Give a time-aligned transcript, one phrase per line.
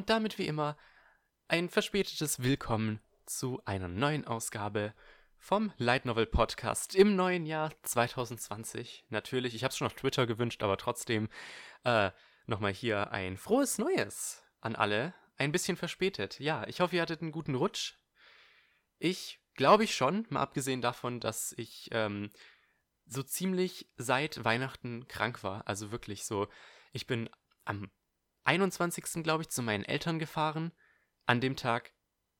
[0.00, 0.78] Und damit wie immer
[1.48, 4.94] ein verspätetes Willkommen zu einer neuen Ausgabe
[5.36, 9.04] vom Light Novel Podcast im neuen Jahr 2020.
[9.10, 11.28] Natürlich, ich habe es schon auf Twitter gewünscht, aber trotzdem
[11.84, 12.12] äh,
[12.46, 15.12] nochmal hier ein frohes Neues an alle.
[15.36, 16.40] Ein bisschen verspätet.
[16.40, 17.98] Ja, ich hoffe, ihr hattet einen guten Rutsch.
[18.98, 22.30] Ich glaube ich schon, mal abgesehen davon, dass ich ähm,
[23.04, 25.68] so ziemlich seit Weihnachten krank war.
[25.68, 26.48] Also wirklich so,
[26.90, 27.28] ich bin
[27.66, 27.90] am
[28.44, 29.22] 21.
[29.22, 30.72] glaube ich zu meinen Eltern gefahren.
[31.26, 31.92] An dem Tag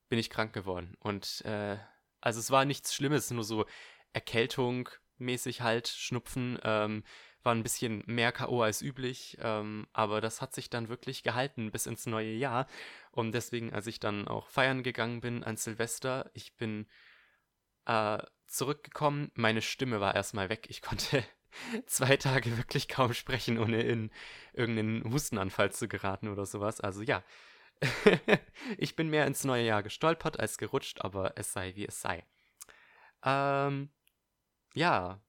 [0.09, 0.97] bin ich krank geworden.
[1.01, 1.79] Und äh,
[2.21, 3.67] also es war nichts Schlimmes, nur so
[4.13, 4.89] Erkältung
[5.21, 7.05] mäßig halt, Schnupfen, ähm,
[7.43, 8.63] war ein bisschen mehr K.O.
[8.63, 12.67] als üblich, ähm, aber das hat sich dann wirklich gehalten bis ins neue Jahr.
[13.13, 16.87] Und deswegen, als ich dann auch feiern gegangen bin an Silvester, ich bin
[17.87, 20.67] äh, zurückgekommen, meine Stimme war erstmal weg.
[20.69, 21.25] Ich konnte
[21.87, 24.11] zwei Tage wirklich kaum sprechen, ohne in
[24.53, 26.81] irgendeinen Hustenanfall zu geraten oder sowas.
[26.81, 27.23] Also ja,
[28.79, 32.25] ich bin mehr ins neue Jahr gestolpert als gerutscht, aber es sei wie es sei.
[33.25, 33.91] Ähm,
[34.75, 35.21] ja,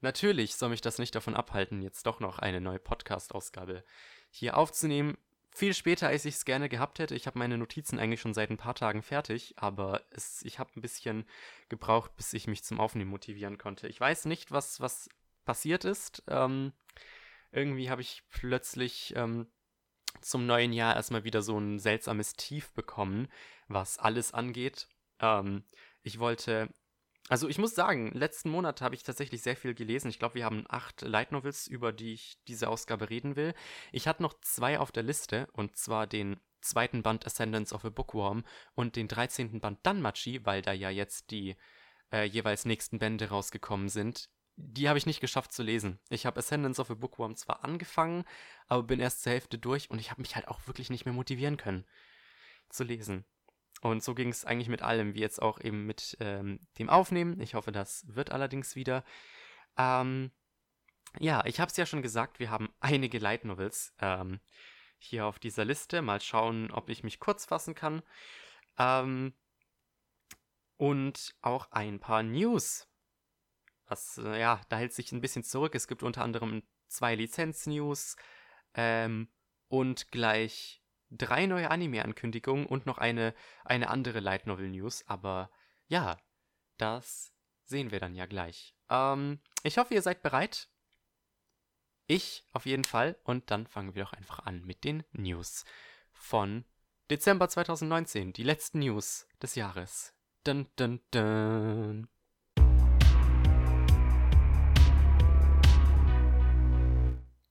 [0.00, 3.84] natürlich soll mich das nicht davon abhalten, jetzt doch noch eine neue Podcast-Ausgabe
[4.30, 5.16] hier aufzunehmen.
[5.52, 7.16] Viel später, als ich es gerne gehabt hätte.
[7.16, 10.70] Ich habe meine Notizen eigentlich schon seit ein paar Tagen fertig, aber es, ich habe
[10.76, 11.26] ein bisschen
[11.68, 13.88] gebraucht, bis ich mich zum Aufnehmen motivieren konnte.
[13.88, 15.08] Ich weiß nicht, was, was
[15.44, 16.22] passiert ist.
[16.28, 16.72] Ähm,
[17.52, 19.46] irgendwie habe ich plötzlich ähm,
[20.20, 23.28] zum neuen Jahr erstmal wieder so ein seltsames Tief bekommen,
[23.68, 24.88] was alles angeht.
[25.20, 25.64] Ähm,
[26.02, 26.72] ich wollte,
[27.28, 30.10] also ich muss sagen, letzten Monat habe ich tatsächlich sehr viel gelesen.
[30.10, 33.54] Ich glaube, wir haben acht Light Novels, über die ich diese Ausgabe reden will.
[33.92, 37.90] Ich hatte noch zwei auf der Liste, und zwar den zweiten Band Ascendance of a
[37.90, 38.44] Bookworm
[38.74, 39.60] und den 13.
[39.60, 41.56] Band Danmachi, weil da ja jetzt die
[42.12, 44.28] äh, jeweils nächsten Bände rausgekommen sind
[44.62, 45.98] die habe ich nicht geschafft zu lesen.
[46.08, 48.24] Ich habe Ascendance of a Bookworm zwar angefangen,
[48.68, 51.14] aber bin erst zur Hälfte durch und ich habe mich halt auch wirklich nicht mehr
[51.14, 51.84] motivieren können
[52.68, 53.24] zu lesen.
[53.80, 57.40] Und so ging es eigentlich mit allem, wie jetzt auch eben mit ähm, dem Aufnehmen.
[57.40, 59.04] Ich hoffe, das wird allerdings wieder.
[59.76, 60.30] Ähm,
[61.18, 64.40] ja, ich habe es ja schon gesagt, wir haben einige Light Novels ähm,
[64.98, 66.02] hier auf dieser Liste.
[66.02, 68.02] Mal schauen, ob ich mich kurz fassen kann.
[68.78, 69.32] Ähm,
[70.76, 72.89] und auch ein paar News
[73.90, 75.74] was, äh, ja, da hält sich ein bisschen zurück.
[75.74, 78.16] Es gibt unter anderem zwei Lizenz-News
[78.74, 79.28] ähm,
[79.68, 83.34] und gleich drei neue Anime-Ankündigungen und noch eine,
[83.64, 85.04] eine andere Light Novel-News.
[85.08, 85.50] Aber
[85.88, 86.18] ja,
[86.76, 87.32] das
[87.64, 88.74] sehen wir dann ja gleich.
[88.88, 90.68] Ähm, ich hoffe, ihr seid bereit.
[92.06, 93.18] Ich auf jeden Fall.
[93.24, 95.64] Und dann fangen wir doch einfach an mit den News
[96.12, 96.64] von
[97.10, 98.32] Dezember 2019.
[98.32, 100.14] Die letzten News des Jahres.
[100.44, 102.08] Dun, dun, dun.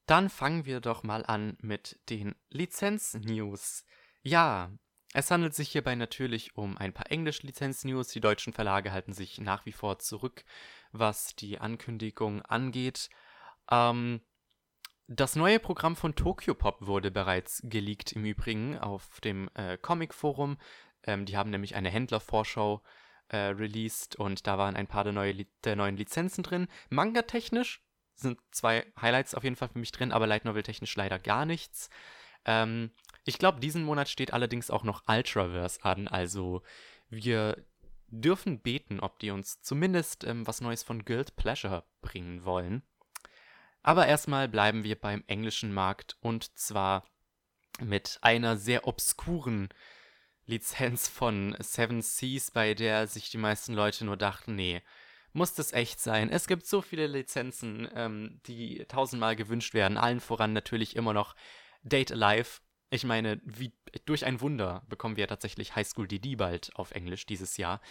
[0.09, 3.85] Dann fangen wir doch mal an mit den Lizenz-News.
[4.23, 4.71] Ja,
[5.13, 8.07] es handelt sich hierbei natürlich um ein paar Englisch-Lizenz-News.
[8.07, 10.45] Die deutschen Verlage halten sich nach wie vor zurück,
[10.91, 13.11] was die Ankündigung angeht.
[13.69, 14.21] Ähm,
[15.05, 20.57] das neue Programm von Tokyo Pop wurde bereits geleakt im Übrigen auf dem äh, Comic-Forum.
[21.03, 22.81] Ähm, die haben nämlich eine Händlervorschau
[23.27, 26.67] äh, released und da waren ein paar der, neue, der neuen Lizenzen drin.
[26.89, 27.83] Manga-technisch
[28.21, 31.45] sind zwei Highlights auf jeden Fall für mich drin, aber Light Novel technisch leider gar
[31.45, 31.89] nichts.
[32.45, 32.91] Ähm,
[33.25, 36.61] ich glaube, diesen Monat steht allerdings auch noch Ultraverse an, also
[37.09, 37.63] wir
[38.07, 42.83] dürfen beten, ob die uns zumindest ähm, was Neues von Guild Pleasure bringen wollen.
[43.81, 47.05] Aber erstmal bleiben wir beim englischen Markt und zwar
[47.79, 49.69] mit einer sehr obskuren
[50.45, 54.81] Lizenz von Seven Seas, bei der sich die meisten Leute nur dachten, nee,
[55.33, 56.29] muss das echt sein.
[56.29, 59.97] Es gibt so viele Lizenzen, ähm, die tausendmal gewünscht werden.
[59.97, 61.35] Allen voran natürlich immer noch
[61.83, 62.61] Date Alive.
[62.89, 63.73] Ich meine, wie
[64.05, 67.81] durch ein Wunder bekommen wir tatsächlich High School DD bald auf Englisch dieses Jahr.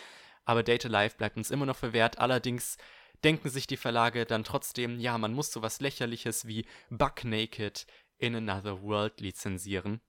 [0.44, 2.18] Aber Date Alive bleibt uns immer noch verwehrt.
[2.18, 2.78] Allerdings
[3.24, 7.86] denken sich die Verlage dann trotzdem, ja, man muss sowas lächerliches wie Buck Naked
[8.18, 10.00] in Another World lizenzieren.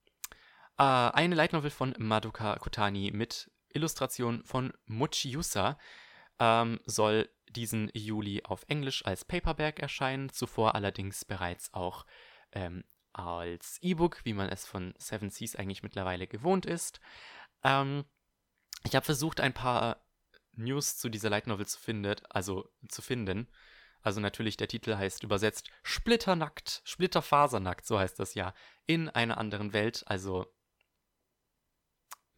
[0.77, 5.77] Äh, eine Light Novel von Madoka Kotani mit Illustration von Mochi Yusa
[6.39, 12.06] ähm, soll diesen Juli auf Englisch als Paperback erscheinen, zuvor allerdings bereits auch
[12.51, 12.83] ähm,
[13.13, 17.00] als E-Book, wie man es von Seven Seas eigentlich mittlerweile gewohnt ist.
[17.63, 18.06] Ähm,
[18.83, 20.06] ich habe versucht, ein paar
[20.53, 23.47] News zu dieser Light Novel zu, findet, also, zu finden.
[24.01, 28.53] Also natürlich, der Titel heißt übersetzt Splitternackt, Splitterfasernackt, so heißt das ja,
[28.85, 30.47] in einer anderen Welt, also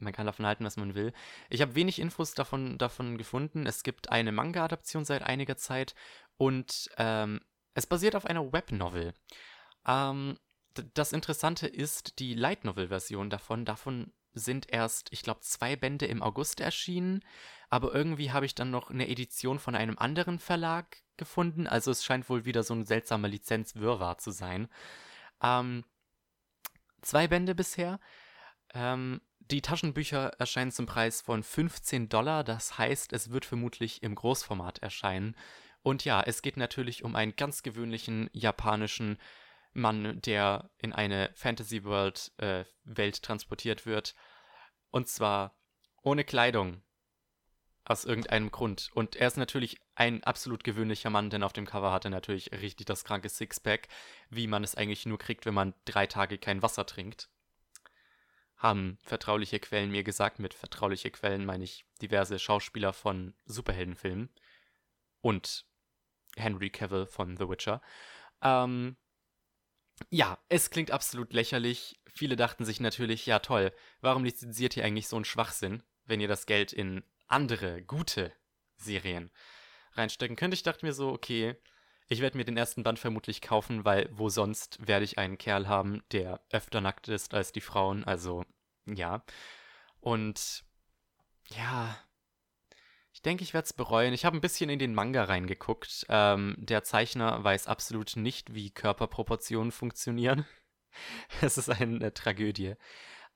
[0.02, 1.14] man kann davon halten, was man will.
[1.50, 3.66] Ich habe wenig Infos davon, davon gefunden.
[3.66, 5.96] Es gibt eine Manga-Adaption seit einiger Zeit
[6.38, 7.42] und ähm,
[7.74, 9.14] es basiert auf einer Webnovel.
[9.88, 10.38] Ähm,
[10.94, 13.66] das Interessante ist die Light Novel-Version davon.
[13.66, 17.24] Davon sind erst, ich glaube, zwei Bände im August erschienen.
[17.70, 21.68] Aber irgendwie habe ich dann noch eine Edition von einem anderen Verlag gefunden.
[21.68, 24.70] Also es scheint wohl wieder so ein seltsamer Lizenzwirrwarr zu sein.
[25.42, 25.84] Ähm,
[27.02, 28.00] zwei Bände bisher.
[28.74, 32.44] Ähm, die Taschenbücher erscheinen zum Preis von 15 Dollar.
[32.44, 35.36] Das heißt, es wird vermutlich im Großformat erscheinen.
[35.84, 39.18] Und ja, es geht natürlich um einen ganz gewöhnlichen japanischen
[39.74, 44.16] Mann, der in eine Fantasy World äh, Welt transportiert wird.
[44.90, 45.58] Und zwar
[46.04, 46.82] ohne Kleidung.
[47.84, 48.92] Aus irgendeinem Grund.
[48.94, 52.52] Und er ist natürlich ein absolut gewöhnlicher Mann, denn auf dem Cover hat er natürlich
[52.52, 53.88] richtig das kranke Sixpack,
[54.30, 57.30] wie man es eigentlich nur kriegt, wenn man drei Tage kein Wasser trinkt.
[58.62, 60.38] Haben vertrauliche Quellen mir gesagt.
[60.38, 64.30] Mit vertrauliche Quellen meine ich diverse Schauspieler von Superheldenfilmen.
[65.22, 65.66] Und
[66.36, 67.82] Henry Cavill von The Witcher.
[68.44, 68.98] Ähm,
[70.10, 72.00] ja, es klingt absolut lächerlich.
[72.06, 76.28] Viele dachten sich natürlich, ja toll, warum lizenziert ihr eigentlich so einen Schwachsinn, wenn ihr
[76.28, 78.32] das Geld in andere, gute
[78.78, 79.32] Serien
[79.94, 80.54] reinstecken könnt?
[80.54, 81.56] Ich dachte mir so, okay,
[82.12, 85.70] ich werde mir den ersten Band vermutlich kaufen, weil wo sonst werde ich einen Kerl
[85.70, 88.44] haben, der öfter nackt ist als die Frauen, also
[88.86, 89.24] ja.
[90.02, 90.66] Und
[91.48, 91.98] ja,
[93.14, 94.14] ich denke, ich werde es bereuen.
[94.14, 96.06] Ich habe ein bisschen in den Manga reingeguckt.
[96.10, 100.46] Ähm, der Zeichner weiß absolut nicht, wie Körperproportionen funktionieren.
[101.42, 102.74] es ist eine Tragödie.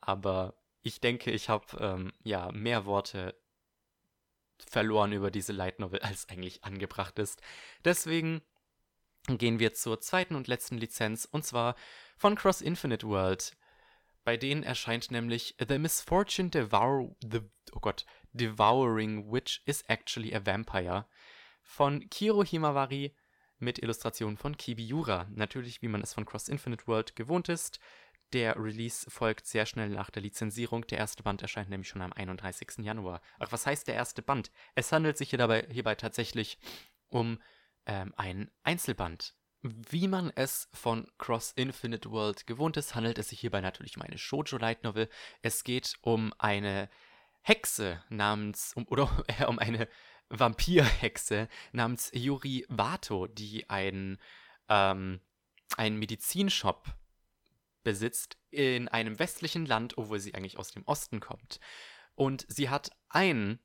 [0.01, 3.39] Aber ich denke, ich habe ähm, ja mehr Worte
[4.67, 7.41] verloren über diese Light Novel, als eigentlich angebracht ist.
[7.85, 8.41] Deswegen
[9.27, 11.75] gehen wir zur zweiten und letzten Lizenz und zwar
[12.17, 13.55] von Cross Infinite World.
[14.23, 17.41] Bei denen erscheint nämlich The Misfortune Devour the
[17.73, 21.05] oh Gott, Devouring Witch is Actually a Vampire
[21.63, 23.15] von Kiro Himawari
[23.59, 25.27] mit Illustrationen von Kibiura.
[25.31, 27.79] Natürlich, wie man es von Cross Infinite World gewohnt ist.
[28.33, 30.85] Der Release folgt sehr schnell nach der Lizenzierung.
[30.87, 32.79] Der erste Band erscheint nämlich schon am 31.
[32.79, 33.21] Januar.
[33.39, 34.51] Ach, was heißt der erste Band?
[34.73, 36.57] Es handelt sich hier dabei, hierbei tatsächlich
[37.09, 37.39] um
[37.85, 39.35] ähm, einen Einzelband.
[39.61, 44.03] Wie man es von Cross Infinite World gewohnt ist, handelt es sich hierbei natürlich um
[44.03, 45.09] eine Shoujo Light Novel.
[45.41, 46.89] Es geht um eine
[47.41, 49.87] Hexe namens, um, oder äh, um eine
[50.29, 54.19] Vampirhexe namens Yuri Vato, die ein,
[54.69, 55.19] ähm,
[55.77, 56.85] einen Medizinshop
[57.83, 61.59] besitzt in einem westlichen Land, obwohl sie eigentlich aus dem Osten kommt.
[62.15, 63.59] Und sie hat einen,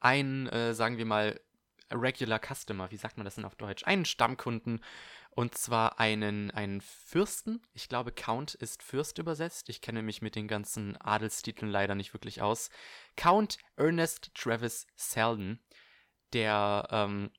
[0.00, 1.40] einen, äh, sagen wir mal,
[1.94, 3.84] Regular Customer, wie sagt man das denn auf Deutsch?
[3.84, 4.80] Einen Stammkunden,
[5.34, 7.62] und zwar einen, einen Fürsten.
[7.72, 9.70] Ich glaube, Count ist Fürst übersetzt.
[9.70, 12.68] Ich kenne mich mit den ganzen Adelstiteln leider nicht wirklich aus.
[13.16, 15.58] Count Ernest Travis Selden,
[16.34, 17.30] der, ähm,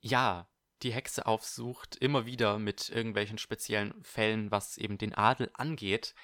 [0.00, 0.48] ja,
[0.82, 6.14] die Hexe aufsucht, immer wieder mit irgendwelchen speziellen Fällen, was eben den Adel angeht.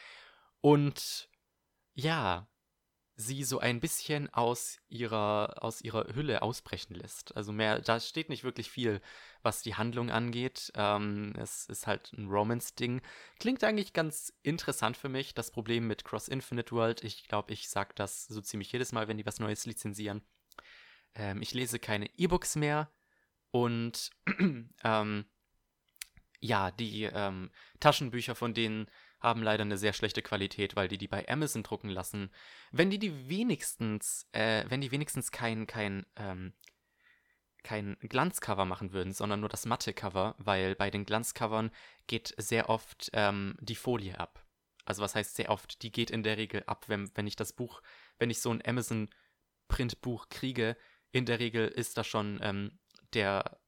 [0.60, 1.28] Und
[1.94, 2.48] ja,
[3.16, 7.36] sie so ein bisschen aus ihrer, aus ihrer Hülle ausbrechen lässt.
[7.36, 9.00] Also mehr, da steht nicht wirklich viel,
[9.42, 10.72] was die Handlung angeht.
[10.74, 13.02] Ähm, es ist halt ein Romance-Ding.
[13.38, 15.34] Klingt eigentlich ganz interessant für mich.
[15.34, 19.08] Das Problem mit Cross Infinite World, ich glaube, ich sage das so ziemlich jedes Mal,
[19.08, 20.22] wenn die was Neues lizenzieren.
[21.14, 22.90] Ähm, ich lese keine E-Books mehr
[23.50, 24.10] und
[24.84, 25.24] ähm,
[26.40, 28.88] ja, die ähm, Taschenbücher von denen
[29.22, 32.30] haben leider eine sehr schlechte Qualität, weil die die bei Amazon drucken lassen.
[32.72, 36.52] Wenn die die wenigstens, äh, wenn die wenigstens kein, kein, ähm,
[37.62, 41.70] kein Glanzcover machen würden, sondern nur das matte Cover, weil bei den Glanzcovern
[42.08, 44.44] geht sehr oft ähm, die Folie ab.
[44.84, 45.82] Also was heißt sehr oft?
[45.82, 47.82] Die geht in der Regel ab, wenn, wenn ich das Buch,
[48.18, 49.08] wenn ich so ein Amazon
[49.68, 50.76] Printbuch kriege,
[51.12, 52.78] in der Regel ist da schon ähm,
[53.14, 53.60] der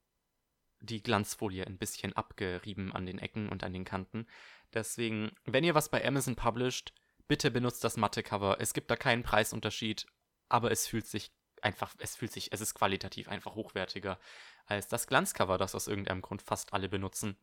[0.84, 4.26] die Glanzfolie ein bisschen abgerieben an den Ecken und an den Kanten.
[4.72, 6.92] Deswegen, wenn ihr was bei Amazon published,
[7.28, 8.56] bitte benutzt das matte Cover.
[8.60, 10.06] Es gibt da keinen Preisunterschied,
[10.48, 14.18] aber es fühlt sich einfach, es fühlt sich, es ist qualitativ einfach hochwertiger
[14.66, 17.36] als das Glanzcover, das aus irgendeinem Grund fast alle benutzen.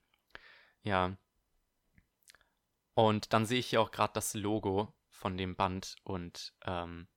[0.83, 1.17] Ja.
[2.93, 7.07] Und dann sehe ich hier auch gerade das Logo von dem Band und ähm,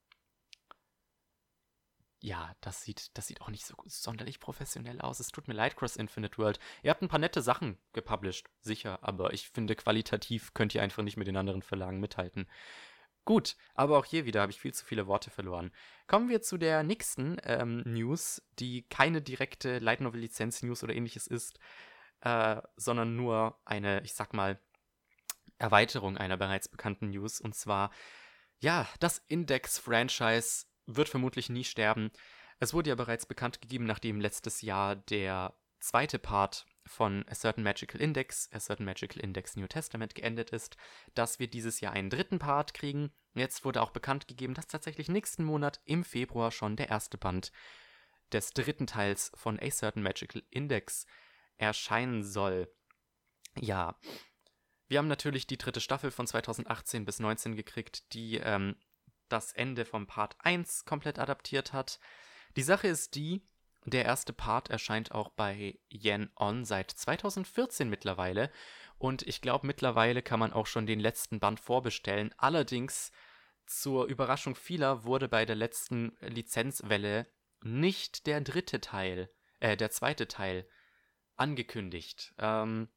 [2.25, 5.19] ja, das sieht, das sieht auch nicht so sonderlich professionell aus.
[5.19, 6.59] Es tut mir leid, Cross Infinite World.
[6.81, 11.03] Ihr habt ein paar nette Sachen gepublished, sicher, aber ich finde, qualitativ könnt ihr einfach
[11.03, 12.49] nicht mit den anderen Verlagen mithalten.
[13.25, 15.71] Gut, aber auch hier wieder habe ich viel zu viele Worte verloren.
[16.07, 20.95] Kommen wir zu der nächsten ähm, News, die keine direkte Light Novel Lizenz News oder
[20.95, 21.59] ähnliches ist,
[22.21, 24.59] äh, sondern nur eine, ich sag mal,
[25.59, 27.39] Erweiterung einer bereits bekannten News.
[27.39, 27.91] Und zwar,
[28.59, 32.11] ja, das Index-Franchise wird vermutlich nie sterben.
[32.59, 37.63] Es wurde ja bereits bekannt gegeben, nachdem letztes Jahr der zweite Part von A Certain
[37.63, 40.77] Magical Index, A Certain Magical Index New Testament geendet ist,
[41.13, 43.11] dass wir dieses Jahr einen dritten Part kriegen.
[43.33, 47.51] Jetzt wurde auch bekannt gegeben, dass tatsächlich nächsten Monat im Februar schon der erste Band
[48.31, 51.05] des dritten Teils von A Certain Magical Index
[51.57, 52.71] erscheinen soll.
[53.59, 53.97] Ja,
[54.87, 58.75] wir haben natürlich die dritte Staffel von 2018 bis 2019 gekriegt, die ähm,
[59.29, 61.99] das Ende vom Part 1 komplett adaptiert hat.
[62.55, 63.41] Die Sache ist die,
[63.85, 68.51] der erste Part erscheint auch bei Yen On seit 2014 mittlerweile.
[68.97, 72.33] Und ich glaube, mittlerweile kann man auch schon den letzten Band vorbestellen.
[72.37, 73.11] Allerdings,
[73.67, 77.27] zur Überraschung vieler, wurde bei der letzten Lizenzwelle
[77.61, 79.29] nicht der dritte Teil,
[79.59, 80.67] äh, der zweite Teil
[81.35, 82.33] angekündigt.
[82.39, 82.89] Ähm,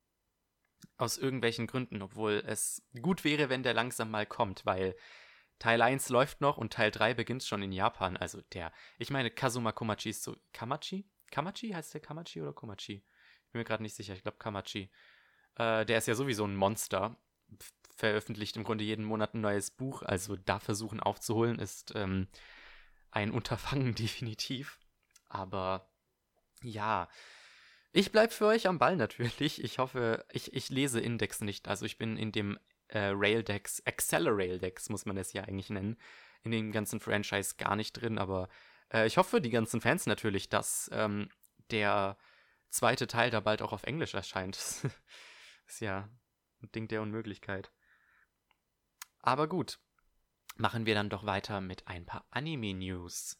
[0.96, 4.96] aus irgendwelchen Gründen, obwohl es gut wäre, wenn der langsam mal kommt, weil
[5.58, 8.16] Teil 1 läuft noch und Teil 3 beginnt schon in Japan.
[8.16, 10.36] Also der, ich meine, Kazuma Komachi ist so.
[10.52, 11.08] Kamachi?
[11.30, 11.70] Kamachi?
[11.70, 13.04] Heißt der Kamachi oder Komachi?
[13.46, 14.90] Ich bin mir gerade nicht sicher, ich glaube Kamachi.
[15.56, 17.16] Äh, der ist ja sowieso ein Monster.
[17.96, 20.02] Veröffentlicht im Grunde jeden Monat ein neues Buch.
[20.02, 22.28] Also da versuchen aufzuholen ist ähm,
[23.10, 24.78] ein Unterfangen definitiv.
[25.28, 25.90] Aber
[26.62, 27.08] ja,
[27.92, 29.62] ich bleibe für euch am Ball natürlich.
[29.62, 31.68] Ich hoffe, ich, ich lese Index nicht.
[31.68, 32.58] Also ich bin in dem
[32.88, 35.96] äh, Raildex, Acceleraildex muss man es ja eigentlich nennen,
[36.42, 38.48] in dem ganzen Franchise gar nicht drin, aber
[38.92, 41.28] äh, ich hoffe die ganzen Fans natürlich, dass ähm,
[41.70, 42.16] der
[42.70, 44.56] zweite Teil da bald auch auf Englisch erscheint.
[45.66, 46.08] ist ja
[46.62, 47.70] ein Ding der Unmöglichkeit.
[49.20, 49.78] Aber gut,
[50.56, 53.36] machen wir dann doch weiter mit ein paar Anime-News.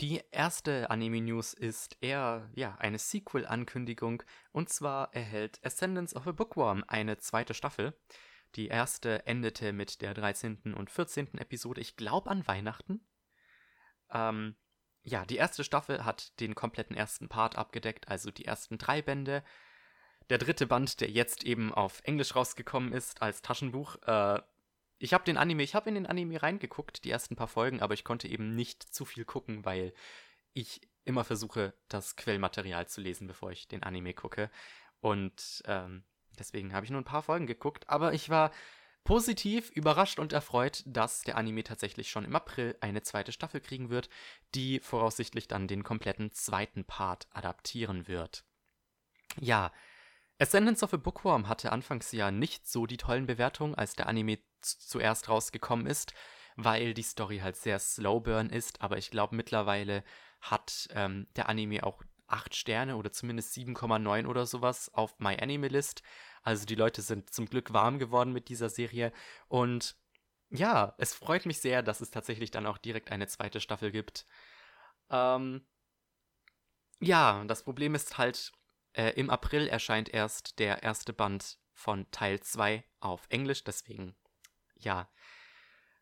[0.00, 6.82] Die erste Anime-News ist eher ja, eine Sequel-Ankündigung und zwar erhält Ascendance of a Bookworm
[6.88, 7.94] eine zweite Staffel.
[8.54, 10.74] Die erste endete mit der 13.
[10.74, 11.38] und 14.
[11.38, 13.00] Episode, ich glaube an Weihnachten.
[14.10, 14.56] Ähm,
[15.04, 19.42] ja, die erste Staffel hat den kompletten ersten Part abgedeckt, also die ersten drei Bände.
[20.30, 23.96] Der dritte Band, der jetzt eben auf Englisch rausgekommen ist als Taschenbuch.
[24.06, 24.40] Äh,
[24.98, 27.94] ich habe den Anime, ich habe in den Anime reingeguckt, die ersten paar Folgen, aber
[27.94, 29.92] ich konnte eben nicht zu viel gucken, weil
[30.52, 34.50] ich immer versuche, das Quellmaterial zu lesen, bevor ich den Anime gucke.
[35.00, 36.04] Und ähm,
[36.42, 38.50] Deswegen habe ich nur ein paar Folgen geguckt, aber ich war
[39.04, 43.90] positiv überrascht und erfreut, dass der Anime tatsächlich schon im April eine zweite Staffel kriegen
[43.90, 44.08] wird,
[44.56, 48.44] die voraussichtlich dann den kompletten zweiten Part adaptieren wird.
[49.38, 49.70] Ja,
[50.40, 54.38] Ascendance of a Bookworm hatte anfangs ja nicht so die tollen Bewertungen, als der Anime
[54.60, 56.12] zuerst rausgekommen ist,
[56.56, 60.02] weil die Story halt sehr slow burn ist, aber ich glaube mittlerweile
[60.40, 65.68] hat ähm, der Anime auch 8 Sterne oder zumindest 7,9 oder sowas auf My Anime
[65.68, 66.02] List.
[66.42, 69.12] Also die Leute sind zum Glück warm geworden mit dieser Serie.
[69.48, 69.96] Und
[70.50, 74.26] ja, es freut mich sehr, dass es tatsächlich dann auch direkt eine zweite Staffel gibt.
[75.10, 75.66] Ähm,
[77.00, 78.52] ja, das Problem ist halt,
[78.92, 83.64] äh, im April erscheint erst der erste Band von Teil 2 auf Englisch.
[83.64, 84.14] Deswegen,
[84.76, 85.08] ja,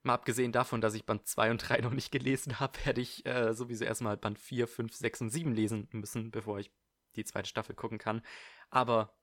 [0.02, 3.26] Mal abgesehen davon, dass ich Band 2 und 3 noch nicht gelesen habe, werde ich
[3.26, 6.70] äh, sowieso erstmal Band 4, 5, 6 und 7 lesen müssen, bevor ich
[7.16, 8.22] die zweite Staffel gucken kann.
[8.70, 9.14] Aber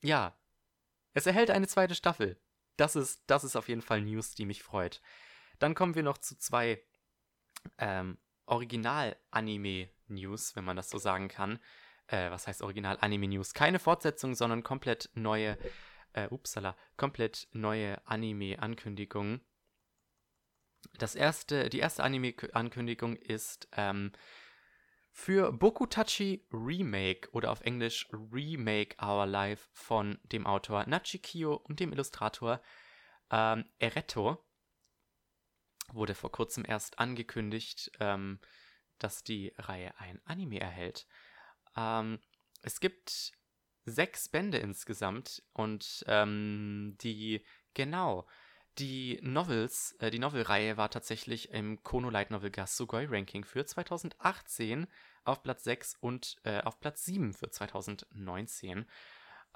[0.00, 0.34] ja,
[1.14, 2.40] es erhält eine zweite Staffel.
[2.76, 5.00] Das ist, das ist auf jeden Fall News, die mich freut.
[5.58, 6.82] Dann kommen wir noch zu zwei
[7.78, 11.58] ähm, Original-Anime-News, wenn man das so sagen kann.
[12.06, 13.54] Äh, was heißt Original-Anime-News?
[13.54, 15.58] Keine Fortsetzung, sondern komplett neue,
[16.12, 19.40] äh, upsala, komplett neue Anime-Ankündigungen.
[20.98, 24.12] Das erste, die erste Anime-Ankündigung ist ähm,
[25.12, 31.92] für Bokutachi Remake oder auf Englisch Remake Our Life von dem Autor Nachikyo und dem
[31.92, 32.60] Illustrator
[33.30, 34.42] ähm, Eretto.
[35.92, 38.40] Wurde vor kurzem erst angekündigt, ähm,
[38.98, 41.06] dass die Reihe ein Anime erhält.
[41.76, 42.18] Ähm,
[42.62, 43.32] es gibt
[43.84, 48.26] sechs Bände insgesamt und ähm, die, genau,
[48.78, 53.64] die Novels, äh, die Novelreihe war tatsächlich im Kono Light Novel Gas Sugoi Ranking für
[53.64, 54.86] 2018
[55.24, 58.86] auf Platz 6 und äh, auf Platz 7 für 2019.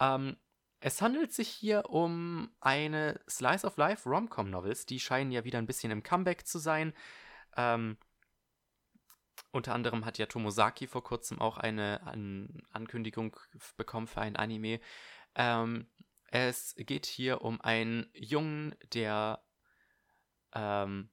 [0.00, 0.36] Ähm,
[0.80, 5.58] es handelt sich hier um eine Slice of Life Rom-Com Novels, die scheinen ja wieder
[5.58, 6.92] ein bisschen im Comeback zu sein.
[7.56, 7.96] Ähm,
[9.52, 13.36] unter anderem hat ja Tomosaki vor kurzem auch eine An Ankündigung
[13.78, 14.80] bekommen für ein Anime.
[15.34, 15.86] Ähm,
[16.44, 19.42] es geht hier um einen Jungen, der
[20.54, 21.10] ähm,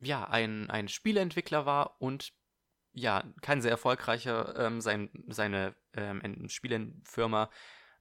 [0.00, 2.32] ja, ein, ein Spieleentwickler war und
[2.92, 7.50] ja, kein sehr erfolgreicher, ähm, sein, seine ähm, Spielefirma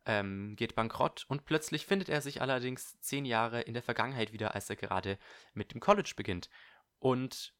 [0.05, 4.55] ähm, geht bankrott und plötzlich findet er sich allerdings zehn Jahre in der Vergangenheit wieder,
[4.55, 5.17] als er gerade
[5.53, 6.49] mit dem College beginnt
[6.99, 7.53] und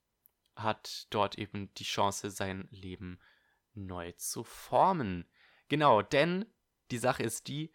[0.56, 3.20] hat dort eben die Chance, sein Leben
[3.74, 5.30] neu zu formen.
[5.70, 6.46] Genau, denn
[6.92, 7.72] die Sache ist die,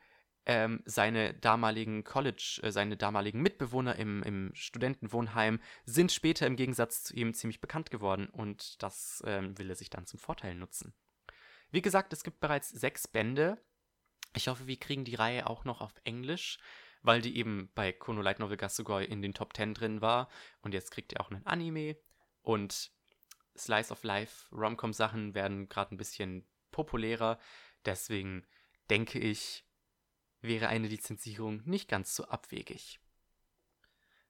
[0.46, 7.02] ähm, seine damaligen College, äh, seine damaligen Mitbewohner im, im Studentenwohnheim sind später im Gegensatz
[7.02, 10.94] zu ihm ziemlich bekannt geworden und das ähm, will er sich dann zum Vorteil nutzen.
[11.72, 13.58] Wie gesagt, es gibt bereits sechs Bände.
[14.34, 16.58] Ich hoffe, wir kriegen die Reihe auch noch auf Englisch,
[17.02, 20.28] weil die eben bei Kono Light Novel Gasugoi in den Top 10 drin war
[20.62, 21.96] und jetzt kriegt ihr auch einen Anime
[22.42, 22.92] und
[23.56, 27.40] Slice of Life Romcom Sachen werden gerade ein bisschen populärer,
[27.84, 28.46] deswegen
[28.90, 29.65] denke ich,
[30.46, 33.00] wäre eine Lizenzierung nicht ganz so abwegig.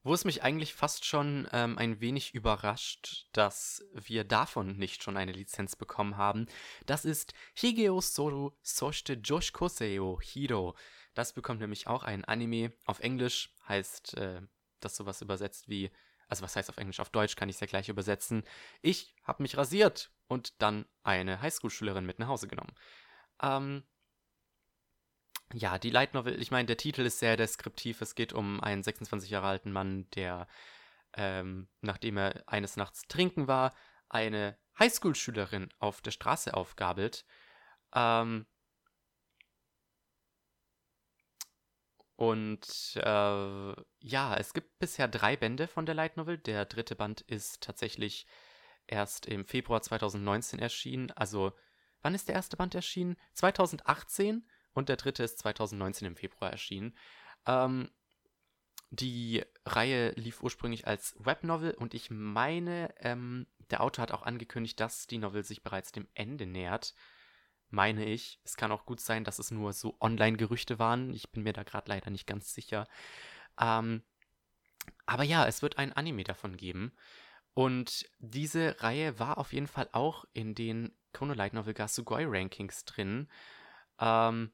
[0.07, 5.17] Wo es mich eigentlich fast schon ähm, ein wenig überrascht, dass wir davon nicht schon
[5.17, 6.47] eine Lizenz bekommen haben,
[6.87, 10.77] das ist Higeo Soru Soshite Joshikoseo Hiro.
[11.15, 12.73] Das bekommt nämlich auch ein Anime.
[12.85, 14.43] Auf Englisch heißt äh,
[14.79, 15.91] das sowas übersetzt wie,
[16.29, 17.01] also was heißt auf Englisch?
[17.01, 18.45] Auf Deutsch kann ich es ja gleich übersetzen.
[18.83, 22.75] Ich habe mich rasiert und dann eine Highschool-Schülerin mit nach Hause genommen.
[23.43, 23.83] Ähm,
[25.55, 28.01] ja, die Light Novel, ich meine, der Titel ist sehr deskriptiv.
[28.01, 30.49] Es geht um einen 26 Jahre alten Mann, der,
[31.15, 33.75] ähm, nachdem er eines Nachts trinken war,
[34.09, 37.25] eine Highschool-Schülerin auf der Straße aufgabelt.
[37.95, 38.47] Ähm,
[42.17, 46.39] und äh, ja, es gibt bisher drei Bände von der Light Novel.
[46.39, 48.27] Der dritte Band ist tatsächlich
[48.87, 51.11] erst im Februar 2019 erschienen.
[51.13, 51.53] Also,
[52.03, 53.17] wann ist der erste Band erschienen?
[53.35, 56.95] 2018 und der dritte ist 2019 im Februar erschienen.
[57.47, 57.91] Ähm,
[58.91, 64.79] die Reihe lief ursprünglich als Webnovel und ich meine, ähm, der Autor hat auch angekündigt,
[64.79, 66.95] dass die Novel sich bereits dem Ende nähert.
[67.69, 68.39] Meine ich.
[68.45, 71.13] Es kann auch gut sein, dass es nur so Online-Gerüchte waren.
[71.15, 72.87] Ich bin mir da gerade leider nicht ganz sicher.
[73.59, 74.03] Ähm,
[75.07, 76.93] aber ja, es wird ein Anime davon geben.
[77.55, 82.85] Und diese Reihe war auf jeden Fall auch in den Kono Light Novel Gasugoi Rankings
[82.85, 83.29] drin.
[83.99, 84.53] Ähm,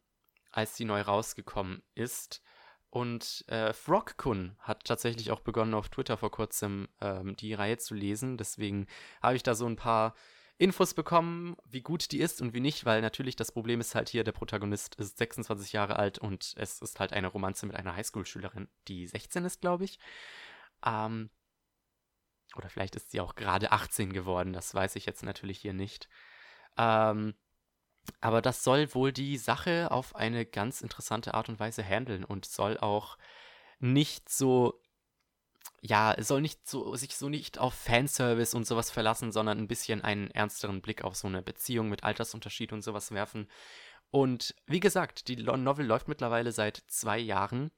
[0.53, 2.43] als sie neu rausgekommen ist.
[2.91, 7.95] Und äh, Frogkun hat tatsächlich auch begonnen, auf Twitter vor kurzem ähm, die Reihe zu
[7.95, 8.37] lesen.
[8.37, 8.87] Deswegen
[9.23, 10.15] habe ich da so ein paar
[10.59, 14.09] Infos bekommen, wie gut die ist und wie nicht, weil natürlich das Problem ist halt
[14.11, 17.97] hier, der Protagonist ist 26 Jahre alt und es ist halt eine Romanze mit einer
[17.97, 19.99] Highschool-Schülerin, die 16 ist, glaube ich.
[20.85, 21.31] Ähm,
[22.55, 26.09] oder vielleicht ist sie auch gerade 18 geworden, das weiß ich jetzt natürlich hier nicht.
[26.77, 27.35] Ähm,
[28.21, 32.45] aber das soll wohl die Sache auf eine ganz interessante Art und Weise handeln und
[32.45, 33.19] soll auch
[33.79, 34.81] nicht so,
[35.81, 40.03] ja, soll nicht so, sich so nicht auf Fanservice und sowas verlassen, sondern ein bisschen
[40.03, 43.49] einen ernsteren Blick auf so eine Beziehung mit Altersunterschied und sowas werfen.
[44.11, 47.73] Und wie gesagt, die Novel läuft mittlerweile seit zwei Jahren,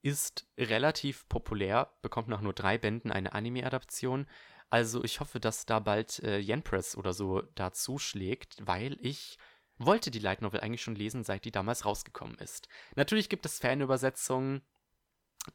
[0.00, 4.26] ist relativ populär, bekommt nach nur drei Bänden eine Anime-Adaption,
[4.72, 9.36] also ich hoffe, dass da bald äh, Yenpress oder so da zuschlägt, weil ich
[9.76, 12.68] wollte die Light Novel eigentlich schon lesen, seit die damals rausgekommen ist.
[12.96, 14.62] Natürlich gibt es Fanübersetzungen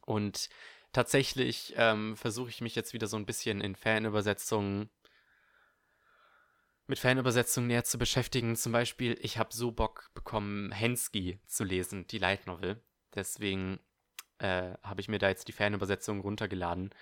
[0.06, 0.48] und
[0.92, 4.88] tatsächlich ähm, versuche ich mich jetzt wieder so ein bisschen in Fanübersetzungen
[6.86, 8.54] mit Fanübersetzungen näher zu beschäftigen.
[8.54, 12.80] Zum Beispiel, ich habe so Bock bekommen, Hensky zu lesen, die Light Novel.
[13.16, 13.80] Deswegen
[14.38, 16.94] äh, habe ich mir da jetzt die Fanübersetzung runtergeladen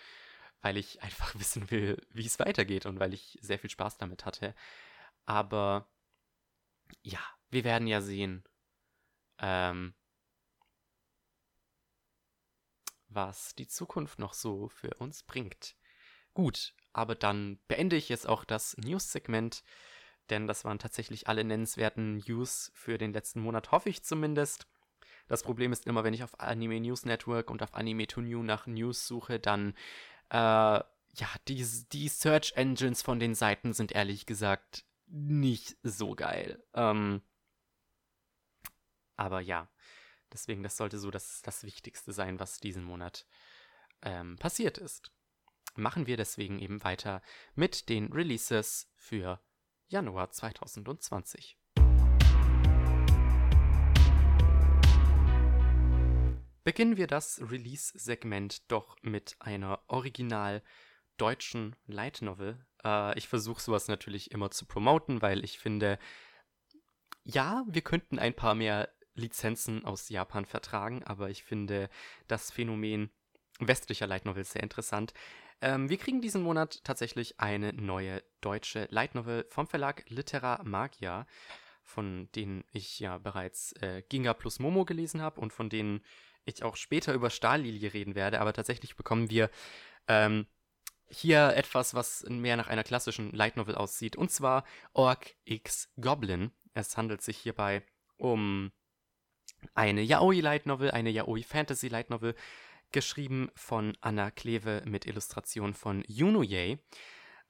[0.62, 4.24] weil ich einfach wissen will, wie es weitergeht und weil ich sehr viel Spaß damit
[4.24, 4.54] hatte.
[5.24, 5.88] Aber
[7.02, 8.44] ja, wir werden ja sehen,
[9.38, 9.94] ähm,
[13.08, 15.76] was die Zukunft noch so für uns bringt.
[16.34, 19.62] Gut, aber dann beende ich jetzt auch das News-Segment,
[20.30, 24.66] denn das waren tatsächlich alle nennenswerten News für den letzten Monat, hoffe ich zumindest.
[25.28, 28.42] Das Problem ist immer, wenn ich auf Anime News Network und auf Anime to New
[28.42, 29.74] nach News suche, dann
[30.30, 30.36] äh,
[31.18, 36.62] ja, die, die Search Engines von den Seiten sind ehrlich gesagt nicht so geil.
[36.74, 37.22] Ähm,
[39.16, 39.68] aber ja,
[40.32, 43.26] deswegen, das sollte so das, das Wichtigste sein, was diesen Monat
[44.02, 45.10] ähm, passiert ist.
[45.74, 47.22] Machen wir deswegen eben weiter
[47.54, 49.40] mit den Releases für
[49.88, 51.58] Januar 2020.
[56.66, 60.64] Beginnen wir das Release-Segment doch mit einer original
[61.16, 62.58] deutschen Light Novel.
[62.82, 65.96] Äh, ich versuche sowas natürlich immer zu promoten, weil ich finde,
[67.22, 71.88] ja, wir könnten ein paar mehr Lizenzen aus Japan vertragen, aber ich finde
[72.26, 73.10] das Phänomen
[73.60, 75.14] westlicher Light Novels sehr interessant.
[75.60, 81.28] Ähm, wir kriegen diesen Monat tatsächlich eine neue deutsche Light Novel vom Verlag Litera Magia,
[81.84, 86.02] von denen ich ja bereits äh, Ginga plus Momo gelesen habe und von denen
[86.46, 89.50] ich auch später über Stahllilie reden werde, aber tatsächlich bekommen wir
[90.08, 90.46] ähm,
[91.08, 96.52] hier etwas, was mehr nach einer klassischen Light Novel aussieht, und zwar Orc X Goblin.
[96.74, 97.82] Es handelt sich hierbei
[98.16, 98.72] um
[99.74, 102.34] eine Yaoi Light Novel, eine Yaoi Fantasy Light Novel,
[102.92, 106.78] geschrieben von Anna Kleve mit Illustration von Yunoye.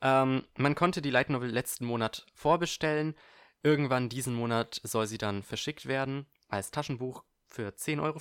[0.01, 3.15] Ähm, man konnte die Light Novel letzten Monat vorbestellen.
[3.63, 8.21] Irgendwann diesen Monat soll sie dann verschickt werden als Taschenbuch für 10,50 Euro.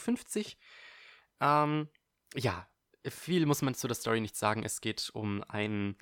[1.41, 1.89] Ähm,
[2.35, 2.67] ja,
[3.07, 4.63] viel muss man zu der Story nicht sagen.
[4.63, 5.97] Es geht um einen,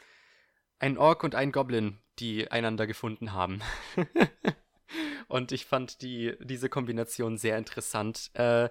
[0.80, 3.62] einen Ork und einen Goblin, die einander gefunden haben.
[5.28, 8.32] und ich fand die, diese Kombination sehr interessant.
[8.36, 8.70] Äh,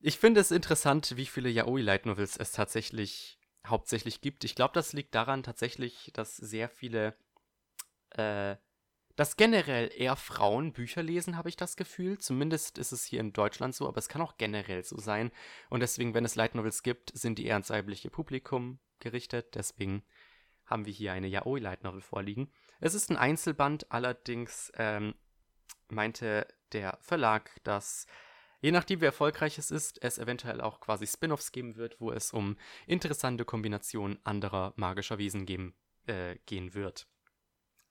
[0.00, 4.44] ich finde es interessant, wie viele Yaoi Light Novels es tatsächlich hauptsächlich gibt.
[4.44, 7.16] Ich glaube, das liegt daran tatsächlich, dass sehr viele,
[8.10, 8.56] äh,
[9.16, 12.18] dass generell eher Frauen Bücher lesen, habe ich das Gefühl.
[12.18, 15.30] Zumindest ist es hier in Deutschland so, aber es kann auch generell so sein.
[15.70, 19.54] Und deswegen, wenn es Light Novels gibt, sind die eher ans weibliche Publikum gerichtet.
[19.54, 20.02] Deswegen
[20.66, 22.50] haben wir hier eine Yaoi Light Novel vorliegen.
[22.80, 25.14] Es ist ein Einzelband, allerdings ähm,
[25.88, 28.06] meinte der Verlag, dass
[28.60, 32.32] je nachdem, wie erfolgreich es ist, es eventuell auch quasi Spin-offs geben wird, wo es
[32.32, 35.74] um interessante Kombinationen anderer magischer Wesen geben,
[36.06, 37.06] äh, gehen wird.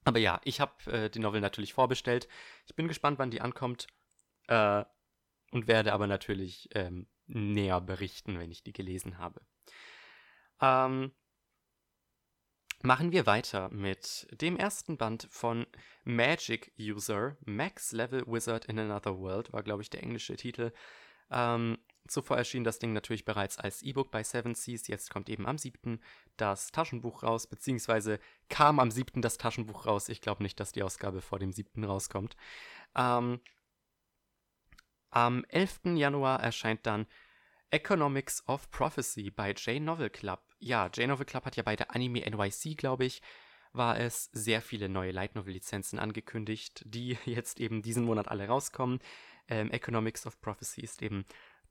[0.04, 2.28] Aber ja, ich habe äh, die Novel natürlich vorbestellt.
[2.66, 3.86] Ich bin gespannt, wann die ankommt.
[4.48, 4.84] Äh,
[5.50, 9.40] und werde aber natürlich ähm, näher berichten, wenn ich die gelesen habe.
[10.60, 11.12] Ähm,
[12.84, 15.66] Machen wir weiter mit dem ersten Band von
[16.04, 20.70] Magic User, Max Level Wizard in Another World, war, glaube ich, der englische Titel.
[21.30, 24.88] Ähm, zuvor erschien das Ding natürlich bereits als E-Book bei Seven Seas.
[24.88, 26.00] Jetzt kommt eben am 7.
[26.36, 29.22] das Taschenbuch raus, beziehungsweise kam am 7.
[29.22, 30.08] das Taschenbuch raus.
[30.08, 31.84] Ich glaube nicht, dass die Ausgabe vor dem 7.
[31.84, 32.36] rauskommt.
[32.94, 33.40] Ähm,
[35.10, 35.96] am 11.
[35.96, 37.06] Januar erscheint dann
[37.70, 40.40] Economics of Prophecy bei J-Novel Club.
[40.58, 43.22] Ja, J-Novel Club hat ja bei der Anime NYC, glaube ich,
[43.72, 48.46] war es sehr viele neue Light Novel Lizenzen angekündigt, die jetzt eben diesen Monat alle
[48.46, 49.00] rauskommen.
[49.48, 51.24] Ähm, Economics of Prophecy ist eben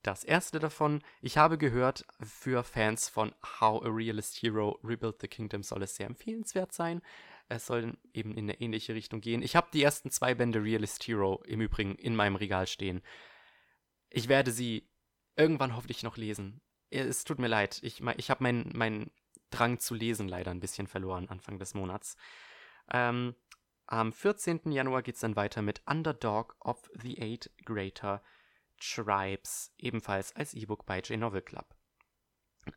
[0.04, 1.02] das erste davon.
[1.22, 5.96] Ich habe gehört, für Fans von How a Realist Hero Rebuild the Kingdom soll es
[5.96, 7.02] sehr empfehlenswert sein.
[7.50, 9.42] Es soll eben in eine ähnliche Richtung gehen.
[9.42, 13.02] Ich habe die ersten zwei Bände Realist Hero im Übrigen in meinem Regal stehen.
[14.10, 14.90] Ich werde sie
[15.36, 16.62] irgendwann hoffentlich noch lesen.
[16.90, 17.80] Es tut mir leid.
[17.82, 19.12] Ich, ich habe meinen mein
[19.50, 22.16] Drang zu lesen leider ein bisschen verloren Anfang des Monats.
[22.92, 23.36] Ähm,
[23.86, 24.72] am 14.
[24.72, 28.24] Januar geht es dann weiter mit Underdog of the Eight Greater
[28.80, 31.76] Tribes, ebenfalls als E-Book bei J-Novel Club.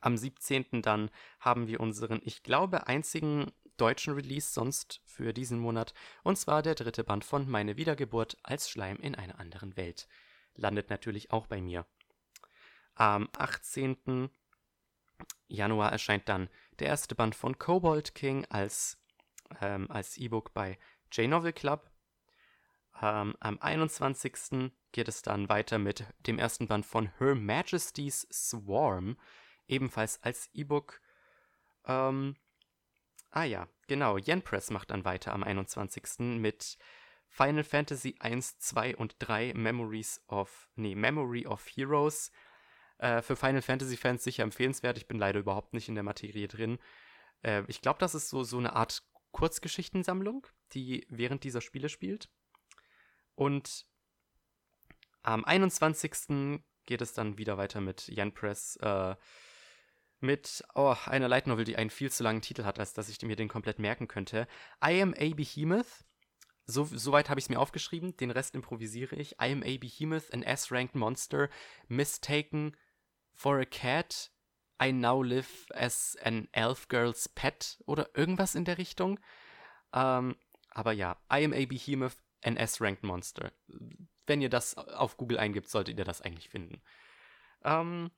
[0.00, 0.82] Am 17.
[0.82, 6.62] dann haben wir unseren, ich glaube, einzigen deutschen Release sonst für diesen Monat, und zwar
[6.62, 10.08] der dritte Band von Meine Wiedergeburt als Schleim in einer anderen Welt.
[10.54, 11.86] Landet natürlich auch bei mir.
[12.94, 14.30] Am 18.
[15.48, 18.98] Januar erscheint dann der erste Band von Cobalt King als,
[19.60, 20.78] ähm, als E-Book bei
[21.12, 21.90] J-Novel Club.
[23.02, 24.72] Ähm, am 21.
[24.92, 29.18] geht es dann weiter mit dem ersten Band von Her Majesty's Swarm,
[29.66, 31.00] ebenfalls als E-Book.
[31.84, 32.36] Ähm,
[33.30, 36.40] ah ja, genau, Yen Press macht dann weiter am 21.
[36.40, 36.78] mit
[37.28, 42.30] Final Fantasy 1, 2 und 3 Memories of, nee, Memory of Heroes
[42.98, 44.96] äh, für Final Fantasy-Fans sicher empfehlenswert.
[44.96, 46.78] Ich bin leider überhaupt nicht in der Materie drin.
[47.42, 52.30] Äh, ich glaube, das ist so, so eine Art Kurzgeschichtensammlung, die während dieser Spiele spielt.
[53.36, 53.86] Und
[55.22, 56.60] am 21.
[56.86, 58.76] geht es dann wieder weiter mit Jan Press.
[58.76, 59.14] Äh,
[60.20, 63.20] mit oh, einer Light Novel, die einen viel zu langen Titel hat, als dass ich
[63.22, 64.48] mir den komplett merken könnte.
[64.84, 66.04] I am a Behemoth.
[66.64, 69.32] So, soweit habe ich es mir aufgeschrieben, den Rest improvisiere ich.
[69.32, 71.48] I am a Behemoth, an S-ranked monster,
[71.86, 72.76] mistaken
[73.34, 74.30] For a cat,
[74.82, 79.20] I now live as an elf girl's pet oder irgendwas in der Richtung.
[79.92, 80.36] Ähm,
[80.70, 83.52] aber ja, I am a behemoth, an S-ranked monster.
[84.26, 86.82] Wenn ihr das auf Google eingibt, solltet ihr das eigentlich finden.
[87.64, 88.10] Ähm,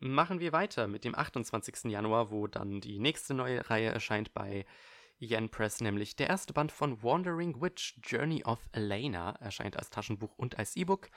[0.00, 1.84] machen wir weiter mit dem 28.
[1.84, 4.66] Januar, wo dann die nächste neue Reihe erscheint bei
[5.18, 10.36] Yen Press, nämlich der erste Band von Wandering Witch, Journey of Elena, erscheint als Taschenbuch
[10.36, 11.08] und als E-Book.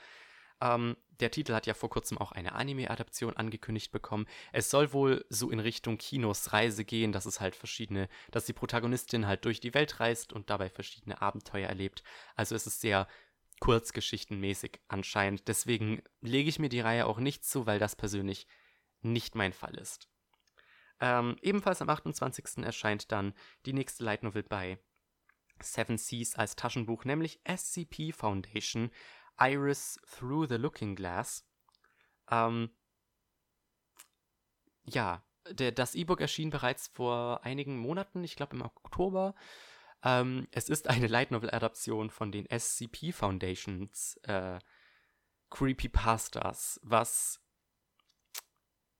[0.60, 4.26] Ähm, der Titel hat ja vor kurzem auch eine Anime-Adaption angekündigt bekommen.
[4.52, 8.52] Es soll wohl so in Richtung Kinos Reise gehen, dass es halt verschiedene, dass die
[8.52, 12.02] Protagonistin halt durch die Welt reist und dabei verschiedene Abenteuer erlebt.
[12.34, 13.06] Also es ist sehr
[13.60, 15.48] kurzgeschichtenmäßig anscheinend.
[15.48, 18.46] Deswegen lege ich mir die Reihe auch nicht zu, weil das persönlich
[19.00, 20.08] nicht mein Fall ist.
[21.00, 22.64] Ähm, ebenfalls am 28.
[22.64, 23.34] erscheint dann
[23.66, 24.78] die nächste Light Novel bei
[25.60, 28.90] Seven Seas als Taschenbuch, nämlich SCP Foundation
[29.38, 31.46] Iris Through the Looking Glass.
[32.30, 32.70] Ähm,
[34.84, 39.34] ja, der, das E-Book erschien bereits vor einigen Monaten, ich glaube im Oktober.
[40.02, 44.58] Ähm, es ist eine Light Novel-Adaption von den SCP Foundations äh,
[45.50, 47.40] Creepypastas, was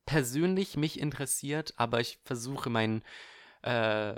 [0.04, 3.02] persönlich mich interessiert, aber ich versuche meinen
[3.62, 4.14] äh,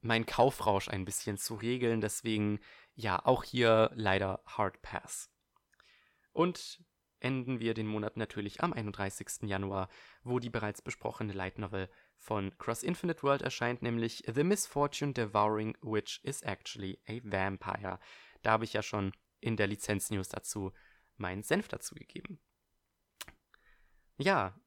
[0.00, 2.00] mein Kaufrausch ein bisschen zu regeln.
[2.00, 2.60] Deswegen
[2.94, 5.30] ja, auch hier leider Hard Pass.
[6.36, 6.84] Und
[7.18, 9.48] enden wir den Monat natürlich am 31.
[9.48, 9.88] Januar,
[10.22, 15.78] wo die bereits besprochene Light Novel von Cross Infinite World erscheint, nämlich The Misfortune Devouring
[15.80, 17.98] Witch is Actually a Vampire.
[18.42, 20.72] Da habe ich ja schon in der Lizenz-News dazu
[21.16, 22.38] meinen Senf dazu gegeben.
[24.18, 24.60] Ja,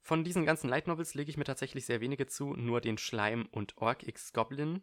[0.00, 3.46] von diesen ganzen Light Novels lege ich mir tatsächlich sehr wenige zu, nur den Schleim
[3.50, 4.82] und Orc X Goblin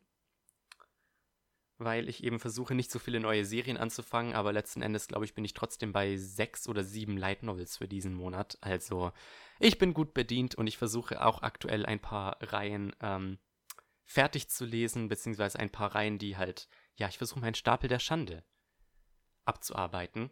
[1.83, 5.33] weil ich eben versuche, nicht so viele neue Serien anzufangen, aber letzten Endes, glaube ich,
[5.33, 8.57] bin ich trotzdem bei sechs oder sieben Light Novels für diesen Monat.
[8.61, 9.11] Also
[9.59, 13.39] ich bin gut bedient und ich versuche auch aktuell ein paar Reihen ähm,
[14.03, 17.99] fertig zu lesen, beziehungsweise ein paar Reihen, die halt, ja, ich versuche meinen Stapel der
[17.99, 18.43] Schande
[19.45, 20.29] abzuarbeiten.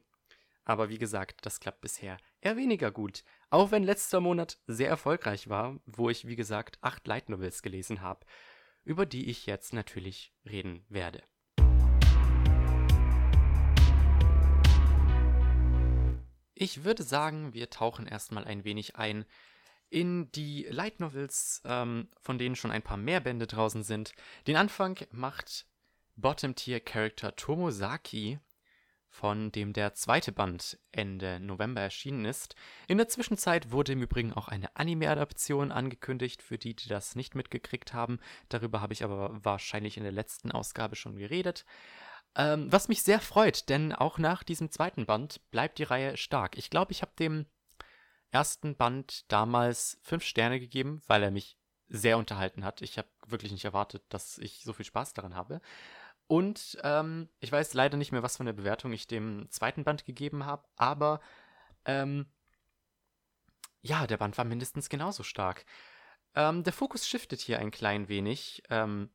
[0.66, 3.24] Aber wie gesagt, das klappt bisher eher weniger gut.
[3.50, 8.02] Auch wenn letzter Monat sehr erfolgreich war, wo ich, wie gesagt, acht Light Novels gelesen
[8.02, 8.26] habe,
[8.84, 11.24] über die ich jetzt natürlich reden werde.
[16.62, 19.24] Ich würde sagen, wir tauchen erstmal ein wenig ein
[19.90, 24.12] in die Light Novels, ähm, von denen schon ein paar mehr Bände draußen sind.
[24.46, 25.68] Den Anfang macht
[26.18, 28.40] Bottom-Tier-Character Tomosaki,
[29.08, 32.56] von dem der zweite Band Ende November erschienen ist.
[32.90, 37.36] In der Zwischenzeit wurde im Übrigen auch eine Anime-Adaption angekündigt, für die, die das nicht
[37.36, 38.20] mitgekriegt haben.
[38.50, 41.64] Darüber habe ich aber wahrscheinlich in der letzten Ausgabe schon geredet.
[42.36, 46.58] Ähm, was mich sehr freut, denn auch nach diesem zweiten Band bleibt die Reihe stark.
[46.58, 47.46] Ich glaube, ich habe dem
[48.32, 52.82] ersten Band damals fünf Sterne gegeben, weil er mich sehr unterhalten hat.
[52.82, 55.62] Ich habe wirklich nicht erwartet, dass ich so viel Spaß daran habe.
[56.28, 60.06] Und ähm, ich weiß leider nicht mehr, was für eine Bewertung ich dem zweiten Band
[60.06, 61.22] gegeben habe, aber
[61.86, 62.28] ähm,
[63.82, 65.66] ja, der Band war mindestens genauso stark.
[66.36, 68.62] Ähm, der Fokus shiftet hier ein klein wenig.
[68.70, 69.10] Ähm,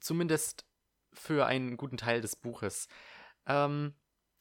[0.00, 0.66] zumindest
[1.12, 2.88] für einen guten Teil des Buches.
[3.46, 3.94] Ähm,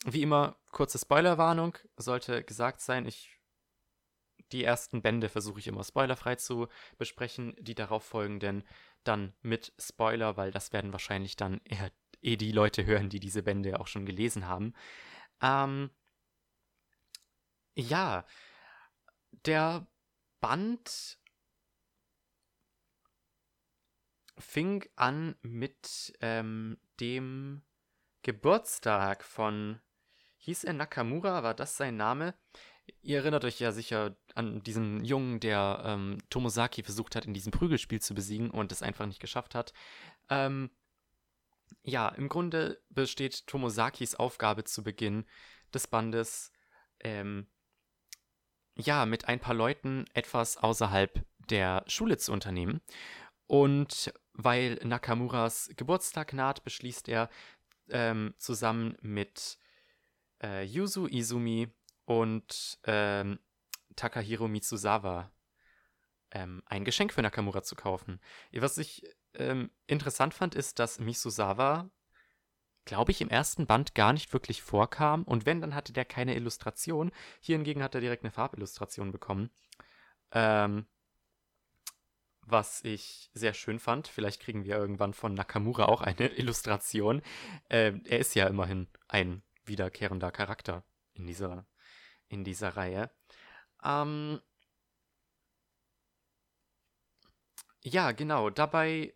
[0.05, 3.05] wie immer, kurze Spoilerwarnung sollte gesagt sein.
[3.05, 3.39] Ich
[4.51, 8.63] die ersten Bände versuche ich immer spoilerfrei zu besprechen, die darauf folgenden
[9.03, 13.43] dann mit Spoiler, weil das werden wahrscheinlich dann eher eh die Leute hören, die diese
[13.43, 14.73] Bände auch schon gelesen haben.
[15.41, 15.91] Ähm,
[17.75, 18.25] ja,
[19.45, 19.88] der
[20.41, 21.18] Band
[24.39, 27.62] fing an mit ähm, dem
[28.23, 29.80] Geburtstag von,
[30.38, 32.34] hieß er Nakamura, war das sein Name?
[33.02, 37.52] Ihr erinnert euch ja sicher an diesen Jungen, der ähm, Tomosaki versucht hat, in diesem
[37.52, 39.73] Prügelspiel zu besiegen und es einfach nicht geschafft hat.
[40.30, 40.71] Ähm,
[41.84, 45.25] ja, im Grunde besteht Tomosakis Aufgabe zu Beginn
[45.73, 46.52] des Bandes,
[47.02, 47.47] ähm,
[48.75, 52.82] ja, mit ein paar Leuten etwas außerhalb der Schule zu unternehmen.
[53.47, 57.30] Und weil Nakamuras Geburtstag naht, beschließt er
[57.89, 59.58] ähm, zusammen mit
[60.41, 61.67] äh, Yuzu Izumi
[62.06, 63.39] und ähm,
[63.95, 65.30] Takahiro Mitsuzawa
[66.32, 68.19] ähm, ein Geschenk für Nakamura zu kaufen.
[68.54, 71.89] Was ich ähm, interessant fand, ist, dass Mitsuzawa,
[72.86, 75.23] glaube ich, im ersten Band gar nicht wirklich vorkam.
[75.23, 77.12] Und wenn, dann hatte der keine Illustration.
[77.39, 79.49] Hier hingegen hat er direkt eine Farbillustration bekommen.
[80.32, 80.86] Ähm,
[82.51, 84.07] was ich sehr schön fand.
[84.07, 87.21] Vielleicht kriegen wir irgendwann von Nakamura auch eine Illustration.
[87.69, 90.83] Äh, er ist ja immerhin ein wiederkehrender Charakter
[91.13, 91.65] in dieser,
[92.27, 93.12] in dieser Reihe.
[93.83, 94.39] Ähm,
[97.83, 98.49] ja, genau.
[98.49, 99.13] Dabei,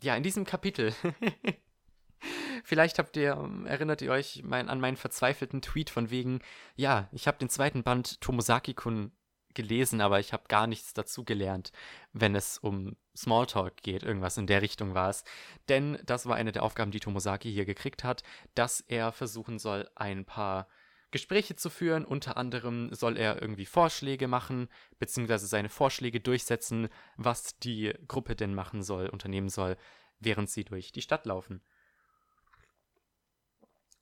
[0.00, 0.94] ja, in diesem Kapitel.
[2.64, 6.40] Vielleicht habt ihr, ähm, erinnert ihr euch mein, an meinen verzweifelten Tweet von wegen,
[6.76, 9.12] ja, ich habe den zweiten Band Tomosaki-kun
[9.54, 11.72] gelesen, aber ich habe gar nichts dazu gelernt,
[12.12, 14.02] wenn es um Smalltalk geht.
[14.02, 15.24] Irgendwas in der Richtung war es.
[15.68, 18.22] Denn das war eine der Aufgaben, die Tomosaki hier gekriegt hat,
[18.54, 20.68] dass er versuchen soll, ein paar
[21.10, 22.04] Gespräche zu führen.
[22.04, 28.54] Unter anderem soll er irgendwie Vorschläge machen, beziehungsweise seine Vorschläge durchsetzen, was die Gruppe denn
[28.54, 29.76] machen soll, unternehmen soll,
[30.20, 31.62] während sie durch die Stadt laufen.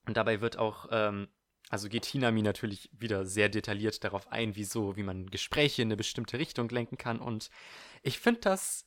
[0.07, 1.29] Und dabei wird auch ähm,
[1.69, 5.97] also geht Hinami natürlich wieder sehr detailliert darauf ein, wieso, wie man Gespräche in eine
[5.97, 7.19] bestimmte Richtung lenken kann.
[7.19, 7.51] Und
[8.03, 8.85] ich finde das,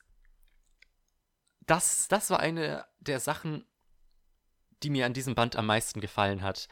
[1.66, 3.66] das, das war eine der Sachen,
[4.82, 6.68] die mir an diesem Band am meisten gefallen hat.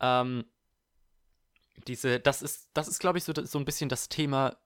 [0.00, 0.44] Ähm,
[1.86, 4.56] diese, das ist, das ist, glaube ich, so, so ein bisschen das Thema,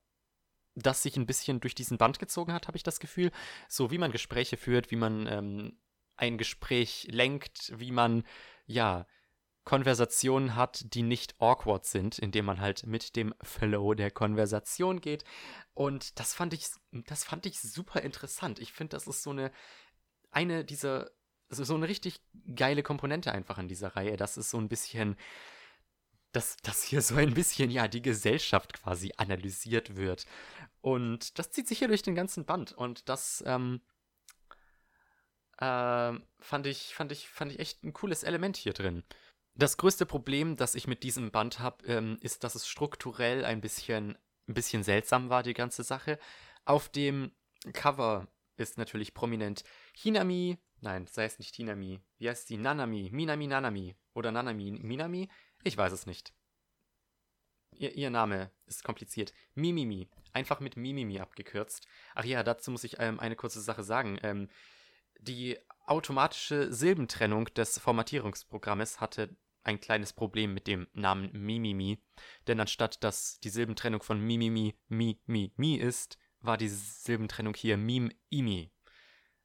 [0.75, 3.31] das sich ein bisschen durch diesen Band gezogen hat, habe ich das Gefühl.
[3.69, 5.79] So wie man Gespräche führt, wie man ähm,
[6.17, 8.25] ein Gespräch lenkt, wie man,
[8.67, 9.07] ja,
[9.69, 15.25] Konversationen hat, die nicht awkward sind, indem man halt mit dem Flow der Konversation geht.
[15.75, 16.69] Und das fand ich,
[17.07, 18.61] das fand ich super interessant.
[18.61, 19.53] Ich finde, das ist so eine,
[20.31, 21.11] eine dieser,
[21.51, 22.23] so eine richtig
[22.57, 24.17] geile Komponente einfach in dieser Reihe.
[24.17, 25.19] Das ist so ein bisschen,
[26.33, 30.25] dass, dass hier so ein bisschen, ja, die Gesellschaft quasi analysiert wird.
[30.81, 32.73] Und das zieht sich hier durch den ganzen Band.
[32.73, 33.83] Und das, ähm,
[35.59, 39.05] äh, fand ich, fand ich, fand ich echt ein cooles Element hier drin.
[39.59, 43.61] Das größte Problem, das ich mit diesem Band habe, ähm, ist, dass es strukturell ein
[43.61, 44.17] bisschen,
[44.47, 46.21] ein bisschen seltsam war, die ganze Sache.
[46.65, 47.33] Auf dem
[47.73, 49.65] Cover ist natürlich prominent
[49.97, 52.57] Hinami, nein, sei es nicht Hinami, wie heißt sie?
[52.57, 55.29] Nanami, Minami Nanami oder Nanami Minami?
[55.65, 56.33] Ich weiß es nicht.
[57.77, 59.33] Ihr, ihr Name ist kompliziert.
[59.55, 61.89] Mimimi, einfach mit Mimimi abgekürzt.
[62.15, 64.21] Ach ja, dazu muss ich ähm, eine kurze Sache sagen.
[64.23, 64.49] Ähm,
[65.19, 69.37] die automatische Silbentrennung des Formatierungsprogrammes hatte
[69.69, 72.03] ein kleines Problem mit dem Namen Mimimi,
[72.47, 77.77] denn anstatt dass die Silbentrennung von Mimimi Mi Mi Mi ist, war die Silbentrennung hier
[77.77, 78.73] Mim Imi.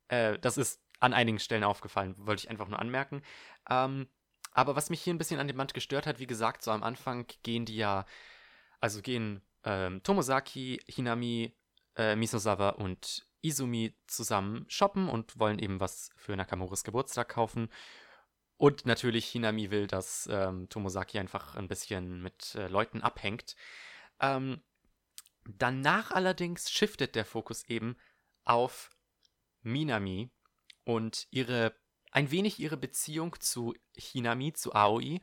[0.08, 3.22] Äh, das ist an einigen Stellen aufgefallen, wollte ich einfach nur anmerken.
[3.70, 4.08] Ähm,
[4.54, 6.84] aber was mich hier ein bisschen an dem Band gestört hat, wie gesagt, so am
[6.84, 8.06] Anfang gehen die ja,
[8.80, 11.54] also gehen ähm, Tomosaki, Hinami,
[11.98, 17.70] äh, Misosawa und Izumi zusammen shoppen und wollen eben was für Nakamures Geburtstag kaufen.
[18.58, 23.56] Und natürlich Hinami will, dass ähm, Tomosaki einfach ein bisschen mit äh, Leuten abhängt.
[24.20, 24.62] Ähm,
[25.46, 27.98] danach allerdings shiftet der Fokus eben
[28.46, 28.90] auf
[29.62, 30.30] Minami
[30.86, 31.74] und ihre
[32.14, 35.20] ein wenig ihre Beziehung zu Hinami, zu Aoi.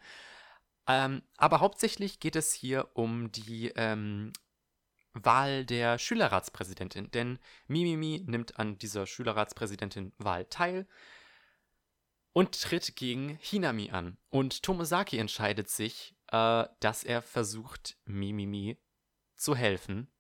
[0.88, 4.32] Ähm, aber hauptsächlich geht es hier um die ähm,
[5.12, 7.38] Wahl der Schülerratspräsidentin, denn
[7.68, 10.86] Mimimi nimmt an dieser Schülerratspräsidentin-Wahl teil
[12.32, 14.16] und tritt gegen Hinami an.
[14.30, 18.78] Und Tomosaki entscheidet sich, äh, dass er versucht, Mimimi
[19.36, 20.10] zu helfen,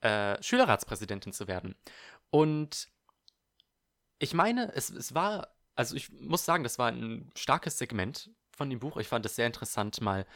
[0.00, 1.76] äh, Schülerratspräsidentin zu werden.
[2.30, 2.88] Und
[4.18, 8.70] ich meine, es, es war, also ich muss sagen, das war ein starkes Segment von
[8.70, 8.96] dem Buch.
[8.96, 10.26] Ich fand es sehr interessant, mal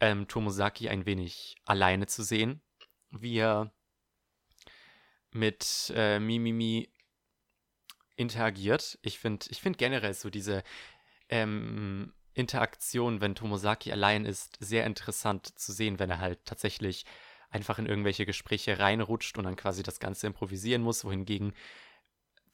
[0.00, 2.60] ähm, Tomosaki ein wenig alleine zu sehen,
[3.10, 3.72] wie er
[5.32, 6.92] mit äh, Mimimi
[8.16, 8.98] interagiert.
[9.02, 10.62] Ich finde ich find generell so diese
[11.28, 17.04] ähm, Interaktion, wenn Tomosaki allein ist, sehr interessant zu sehen, wenn er halt tatsächlich
[17.50, 21.52] einfach in irgendwelche Gespräche reinrutscht und dann quasi das Ganze improvisieren muss, wohingegen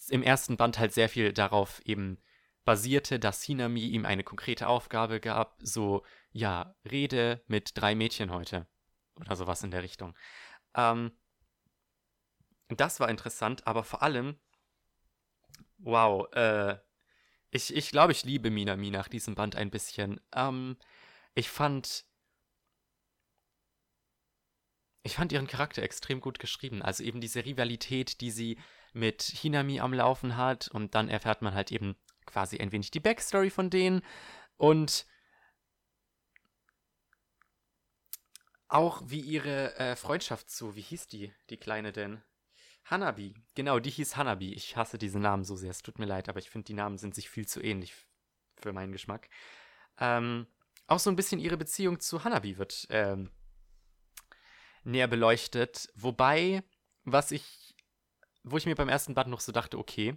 [0.09, 2.19] im ersten Band halt sehr viel darauf eben
[2.65, 8.67] basierte, dass Hinami ihm eine konkrete Aufgabe gab, so, ja, rede mit drei Mädchen heute.
[9.21, 10.15] Oder sowas in der Richtung.
[10.75, 11.13] Ähm,
[12.69, 14.39] das war interessant, aber vor allem
[15.79, 16.79] Wow, äh,
[17.51, 20.21] ich, ich glaube, ich liebe Minami nach diesem Band ein bisschen.
[20.35, 20.77] Ähm,
[21.35, 22.05] ich fand.
[25.03, 26.83] Ich fand ihren Charakter extrem gut geschrieben.
[26.83, 28.59] Also eben diese Rivalität, die sie
[28.93, 30.69] mit Hinami am Laufen hat.
[30.69, 34.03] Und dann erfährt man halt eben quasi ein wenig die Backstory von denen.
[34.57, 35.07] Und
[38.69, 42.23] auch wie ihre äh, Freundschaft zu, wie hieß die, die Kleine denn?
[42.89, 44.53] Hanabi, genau, die hieß Hanabi.
[44.53, 46.99] Ich hasse diese Namen so sehr, es tut mir leid, aber ich finde, die Namen
[46.99, 47.95] sind sich viel zu ähnlich
[48.61, 49.29] für meinen Geschmack.
[49.99, 50.47] Ähm,
[50.87, 53.31] auch so ein bisschen ihre Beziehung zu Hanabi wird ähm,
[54.85, 55.89] näher beleuchtet.
[55.97, 56.63] Wobei,
[57.05, 57.75] was ich,
[58.45, 60.17] wo ich mir beim ersten Band noch so dachte, okay,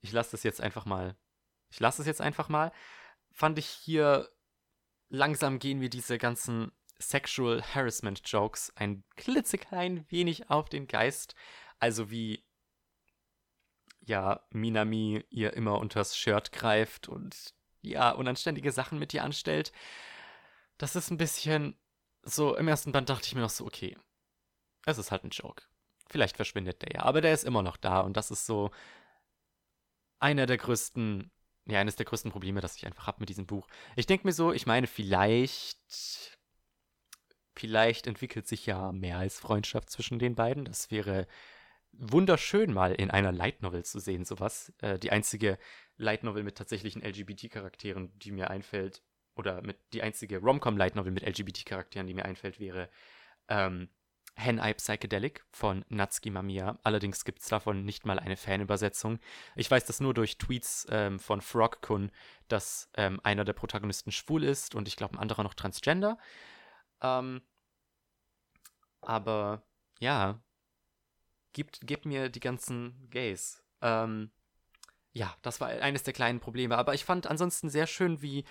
[0.00, 1.16] ich lasse das jetzt einfach mal,
[1.70, 2.72] ich lasse es jetzt einfach mal,
[3.30, 4.30] fand ich hier
[5.08, 11.34] langsam gehen wir diese ganzen Sexual Harassment Jokes ein klitzeklein wenig auf den Geist.
[11.82, 12.44] Also wie
[14.02, 19.72] ja, Minami ihr immer unters Shirt greift und ja, unanständige Sachen mit ihr anstellt.
[20.78, 21.76] Das ist ein bisschen
[22.22, 23.98] so, im ersten Band dachte ich mir noch so, okay,
[24.86, 25.64] es ist halt ein Joke.
[26.08, 28.70] Vielleicht verschwindet der ja, aber der ist immer noch da und das ist so
[30.20, 31.32] einer der größten,
[31.66, 33.66] ja, eines der größten Probleme, das ich einfach habe mit diesem Buch.
[33.96, 36.38] Ich denke mir so, ich meine, vielleicht,
[37.56, 40.64] vielleicht entwickelt sich ja mehr als Freundschaft zwischen den beiden.
[40.64, 41.26] Das wäre
[41.92, 44.72] wunderschön mal in einer Light Novel zu sehen, sowas.
[44.78, 45.58] Äh, die einzige
[45.96, 49.02] Light Novel mit tatsächlichen LGBT-Charakteren, die mir einfällt,
[49.34, 52.90] oder mit die einzige Romcom Light Novel mit LGBT-Charakteren, die mir einfällt, wäre
[53.48, 53.88] ähm,
[54.34, 56.78] Henai Psychedelic von Natsuki Mamiya.
[56.82, 59.18] Allerdings gibt es davon nicht mal eine Fanübersetzung.
[59.56, 62.10] Ich weiß das nur durch Tweets ähm, von Frog-kun,
[62.48, 66.18] dass ähm, einer der Protagonisten schwul ist und ich glaube ein anderer noch transgender.
[67.02, 67.42] Ähm,
[69.02, 69.62] aber
[69.98, 70.42] ja,
[71.52, 73.62] gibt, gib mir die ganzen Gays.
[73.80, 74.30] Ähm,
[75.12, 76.78] ja, das war eines der kleinen Probleme.
[76.78, 78.44] Aber ich fand ansonsten sehr schön, wie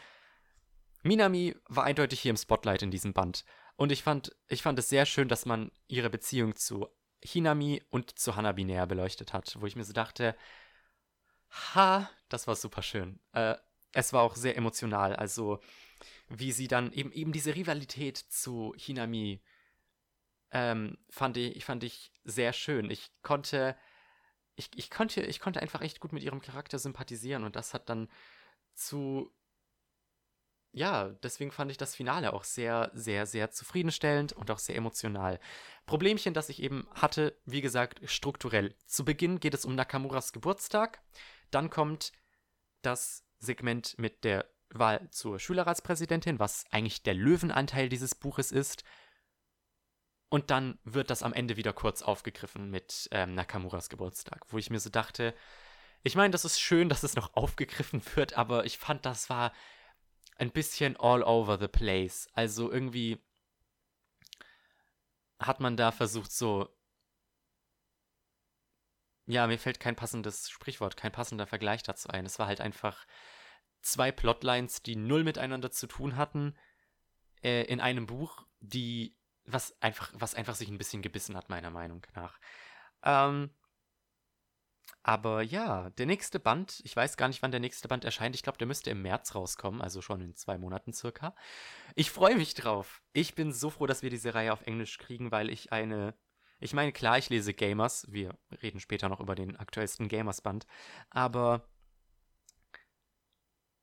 [1.03, 3.45] Minami war eindeutig hier im Spotlight in diesem Band.
[3.75, 6.87] Und ich fand, ich fand es sehr schön, dass man ihre Beziehung zu
[7.23, 10.35] Hinami und zu Hanabi näher beleuchtet hat, wo ich mir so dachte,
[11.49, 13.19] ha, das war super schön.
[13.33, 13.55] Äh,
[13.93, 15.59] es war auch sehr emotional, also
[16.29, 19.41] wie sie dann eben, eben diese Rivalität zu Hinami
[20.51, 22.89] ähm, fand, ich, fand ich sehr schön.
[22.89, 23.75] Ich konnte,
[24.55, 27.89] ich, ich, konnte, ich konnte einfach echt gut mit ihrem Charakter sympathisieren und das hat
[27.89, 28.09] dann
[28.73, 29.33] zu
[30.73, 35.39] ja, deswegen fand ich das Finale auch sehr, sehr, sehr zufriedenstellend und auch sehr emotional.
[35.85, 38.73] Problemchen, das ich eben hatte, wie gesagt, strukturell.
[38.85, 41.01] Zu Beginn geht es um Nakamuras Geburtstag,
[41.49, 42.13] dann kommt
[42.81, 48.85] das Segment mit der Wahl zur Schülerratspräsidentin, was eigentlich der Löwenanteil dieses Buches ist.
[50.31, 54.69] Und dann wird das am Ende wieder kurz aufgegriffen mit ähm, Nakamuras Geburtstag, wo ich
[54.69, 55.35] mir so dachte,
[56.03, 59.51] ich meine, das ist schön, dass es noch aufgegriffen wird, aber ich fand, das war
[60.37, 62.29] ein bisschen all over the place.
[62.31, 63.21] Also irgendwie
[65.37, 66.69] hat man da versucht, so.
[69.25, 72.25] Ja, mir fällt kein passendes Sprichwort, kein passender Vergleich dazu ein.
[72.25, 73.05] Es war halt einfach
[73.81, 76.55] zwei Plotlines, die null miteinander zu tun hatten,
[77.43, 79.17] äh, in einem Buch, die
[79.53, 82.39] was einfach, was einfach sich ein bisschen gebissen hat, meiner Meinung nach.
[83.03, 83.49] Ähm,
[85.03, 88.35] aber ja, der nächste Band, ich weiß gar nicht, wann der nächste Band erscheint.
[88.35, 91.35] Ich glaube, der müsste im März rauskommen, also schon in zwei Monaten circa.
[91.95, 93.01] Ich freue mich drauf.
[93.13, 96.15] Ich bin so froh, dass wir diese Reihe auf Englisch kriegen, weil ich eine.
[96.59, 98.05] Ich meine, klar, ich lese Gamers.
[98.11, 100.67] Wir reden später noch über den aktuellsten Gamers-Band.
[101.09, 101.67] Aber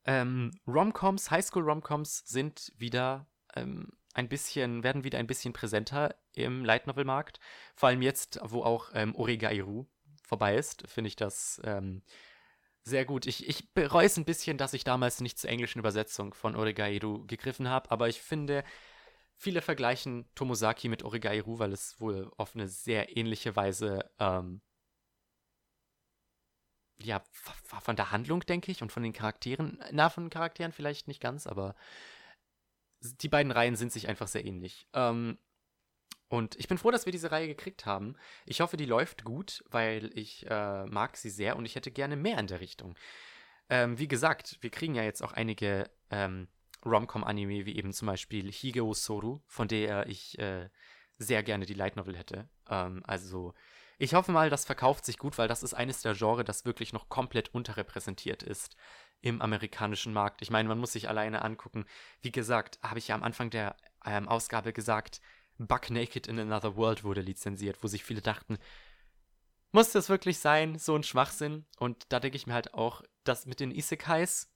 [0.04, 6.86] ähm, Romcoms, Highschool-Romcoms sind wieder ähm, ein bisschen, werden wieder ein bisschen präsenter im Light
[6.88, 7.38] Novel-Markt.
[7.76, 9.86] Vor allem jetzt, wo auch ähm, Origairu
[10.24, 12.02] vorbei ist, finde ich das ähm,
[12.82, 13.26] sehr gut.
[13.26, 17.26] Ich, ich bereue es ein bisschen, dass ich damals nicht zur englischen Übersetzung von Origairu
[17.26, 18.64] gegriffen habe, aber ich finde,
[19.36, 24.60] viele vergleichen Tomosaki mit Origairu, weil es wohl auf eine sehr ähnliche Weise, ähm,
[27.00, 27.22] ja,
[27.62, 31.20] von der Handlung, denke ich, und von den Charakteren, na, von den Charakteren vielleicht nicht
[31.20, 31.76] ganz, aber
[33.00, 34.86] die beiden Reihen sind sich einfach sehr ähnlich.
[34.92, 35.38] Ähm,
[36.28, 38.16] und ich bin froh, dass wir diese Reihe gekriegt haben.
[38.44, 42.16] Ich hoffe, die läuft gut, weil ich äh, mag sie sehr und ich hätte gerne
[42.16, 42.96] mehr in der Richtung.
[43.70, 46.48] Ähm, wie gesagt, wir kriegen ja jetzt auch einige ähm,
[46.84, 50.68] Rom-Com-Anime, wie eben zum Beispiel Higeo Soru, von der ich äh,
[51.16, 52.48] sehr gerne die Light Novel hätte.
[52.68, 53.54] Ähm, also,
[53.98, 56.92] ich hoffe mal, das verkauft sich gut, weil das ist eines der Genres, das wirklich
[56.92, 58.76] noch komplett unterrepräsentiert ist
[59.20, 60.42] im amerikanischen Markt.
[60.42, 61.86] Ich meine, man muss sich alleine angucken.
[62.20, 65.20] Wie gesagt, habe ich ja am Anfang der ähm, Ausgabe gesagt,
[65.58, 68.58] Buck Naked in Another World wurde lizenziert, wo sich viele dachten,
[69.72, 71.66] muss das wirklich sein, so ein Schwachsinn?
[71.78, 74.50] Und da denke ich mir halt auch, das mit den Isekais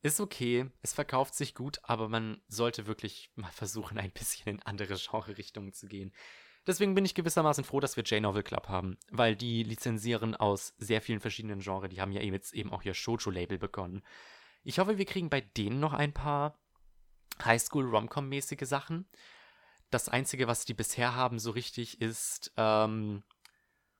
[0.00, 4.62] ist okay, es verkauft sich gut, aber man sollte wirklich mal versuchen, ein bisschen in
[4.62, 6.12] andere Genre-Richtungen zu gehen.
[6.68, 11.00] Deswegen bin ich gewissermaßen froh, dass wir J-Novel Club haben, weil die lizenzieren aus sehr
[11.00, 11.88] vielen verschiedenen Genres.
[11.88, 14.02] Die haben ja jetzt eben auch ihr Shoujo-Label begonnen.
[14.64, 16.58] Ich hoffe, wir kriegen bei denen noch ein paar
[17.42, 19.08] Highschool-Romcom-mäßige Sachen.
[19.88, 23.22] Das Einzige, was die bisher haben, so richtig, ist, ähm,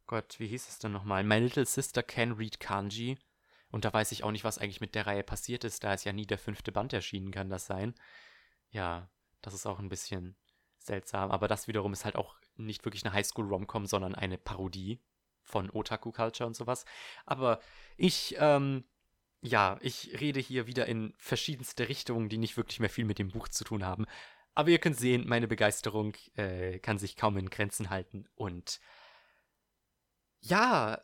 [0.07, 1.25] Gott, wie hieß es denn nochmal?
[1.25, 3.19] My Little Sister Can Read Kanji.
[3.71, 6.05] Und da weiß ich auch nicht, was eigentlich mit der Reihe passiert ist, da es
[6.05, 7.95] ja nie der fünfte Band erschienen kann, das sein.
[8.69, 9.09] Ja,
[9.41, 10.37] das ist auch ein bisschen
[10.77, 11.31] seltsam.
[11.31, 15.01] Aber das wiederum ist halt auch nicht wirklich eine Highschool-Romcom, sondern eine Parodie
[15.43, 16.85] von Otaku-Culture und sowas.
[17.27, 17.61] Aber
[17.97, 18.85] ich, ähm,
[19.41, 23.31] ja, ich rede hier wieder in verschiedenste Richtungen, die nicht wirklich mehr viel mit dem
[23.31, 24.07] Buch zu tun haben.
[24.55, 28.29] Aber ihr könnt sehen, meine Begeisterung äh, kann sich kaum in Grenzen halten.
[28.35, 28.81] Und
[30.41, 31.01] ja,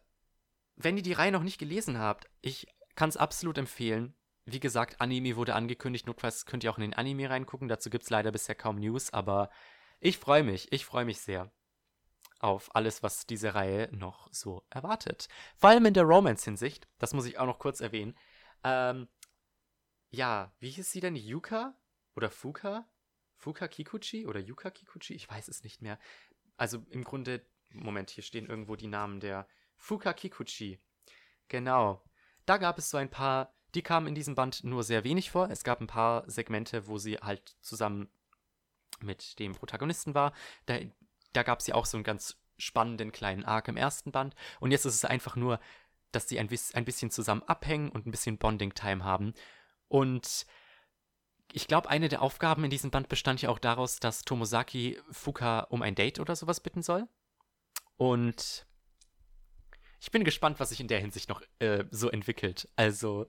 [0.76, 4.14] wenn ihr die Reihe noch nicht gelesen habt, ich kann es absolut empfehlen.
[4.44, 6.06] Wie gesagt, Anime wurde angekündigt.
[6.06, 7.68] Notfalls könnt ihr auch in den Anime reingucken.
[7.68, 9.12] Dazu gibt es leider bisher kaum News.
[9.12, 9.50] Aber
[10.04, 10.70] ich freue mich.
[10.70, 11.50] Ich freue mich sehr
[12.38, 15.28] auf alles, was diese Reihe noch so erwartet.
[15.56, 16.86] Vor allem in der Romance-Hinsicht.
[16.98, 18.14] Das muss ich auch noch kurz erwähnen.
[18.64, 19.08] Ähm,
[20.10, 21.16] ja, wie hieß sie denn?
[21.16, 21.74] Yuka?
[22.16, 22.86] Oder Fuka?
[23.34, 25.14] Fuka Kikuchi oder Yuka Kikuchi?
[25.14, 25.98] Ich weiß es nicht mehr.
[26.58, 30.78] Also im Grunde, Moment, hier stehen irgendwo die Namen der Fuka Kikuchi.
[31.48, 32.04] Genau.
[32.44, 35.48] Da gab es so ein paar, die kamen in diesem Band nur sehr wenig vor.
[35.48, 38.10] Es gab ein paar Segmente, wo sie halt zusammen
[39.00, 40.32] mit dem Protagonisten war.
[40.66, 40.78] Da,
[41.32, 44.34] da gab es ja auch so einen ganz spannenden kleinen Arc im ersten Band.
[44.60, 45.60] Und jetzt ist es einfach nur,
[46.12, 49.34] dass sie ein, ein bisschen zusammen abhängen und ein bisschen Bonding-Time haben.
[49.88, 50.46] Und
[51.52, 55.60] ich glaube, eine der Aufgaben in diesem Band bestand ja auch daraus, dass Tomosaki Fuka
[55.60, 57.08] um ein Date oder sowas bitten soll.
[57.96, 58.66] Und
[60.00, 62.68] ich bin gespannt, was sich in der Hinsicht noch äh, so entwickelt.
[62.76, 63.26] Also,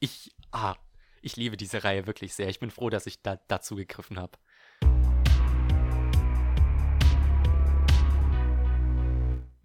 [0.00, 0.76] ich, ah,
[1.22, 2.48] ich liebe diese Reihe wirklich sehr.
[2.48, 4.38] Ich bin froh, dass ich da dazu gegriffen habe.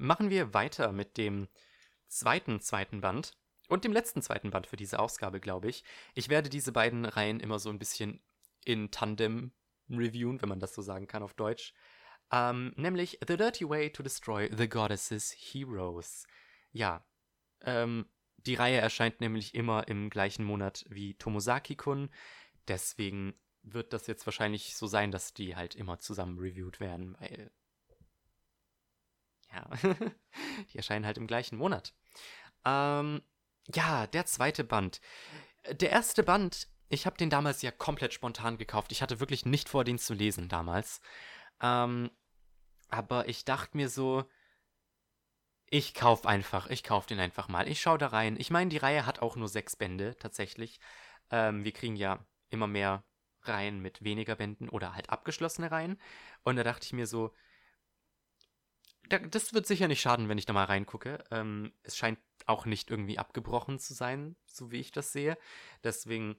[0.01, 1.47] Machen wir weiter mit dem
[2.07, 3.37] zweiten zweiten Band
[3.67, 5.83] und dem letzten zweiten Band für diese Ausgabe, glaube ich.
[6.15, 8.19] Ich werde diese beiden Reihen immer so ein bisschen
[8.65, 9.51] in Tandem
[9.91, 11.75] reviewen, wenn man das so sagen kann auf Deutsch.
[12.31, 16.25] Ähm, nämlich The Dirty Way to Destroy the Goddesses Heroes.
[16.71, 17.05] Ja,
[17.61, 22.09] ähm, die Reihe erscheint nämlich immer im gleichen Monat wie Tomosaki-kun.
[22.67, 27.51] Deswegen wird das jetzt wahrscheinlich so sein, dass die halt immer zusammen reviewed werden, weil.
[29.53, 29.69] Ja,
[30.71, 31.93] die erscheinen halt im gleichen Monat.
[32.65, 33.21] Ähm,
[33.73, 35.01] ja, der zweite Band.
[35.69, 38.91] Der erste Band, ich habe den damals ja komplett spontan gekauft.
[38.91, 41.01] Ich hatte wirklich nicht vor, den zu lesen damals.
[41.61, 42.09] Ähm,
[42.89, 44.25] aber ich dachte mir so,
[45.69, 47.67] ich kauf einfach, ich kauf den einfach mal.
[47.67, 48.35] Ich schau da rein.
[48.37, 50.79] Ich meine, die Reihe hat auch nur sechs Bände tatsächlich.
[51.29, 53.05] Ähm, wir kriegen ja immer mehr
[53.43, 55.99] Reihen mit weniger Bänden oder halt abgeschlossene Reihen.
[56.43, 57.33] Und da dachte ich mir so,
[59.19, 61.23] das wird sicher nicht schaden, wenn ich da mal reingucke.
[61.31, 65.37] Ähm, es scheint auch nicht irgendwie abgebrochen zu sein, so wie ich das sehe.
[65.83, 66.35] Deswegen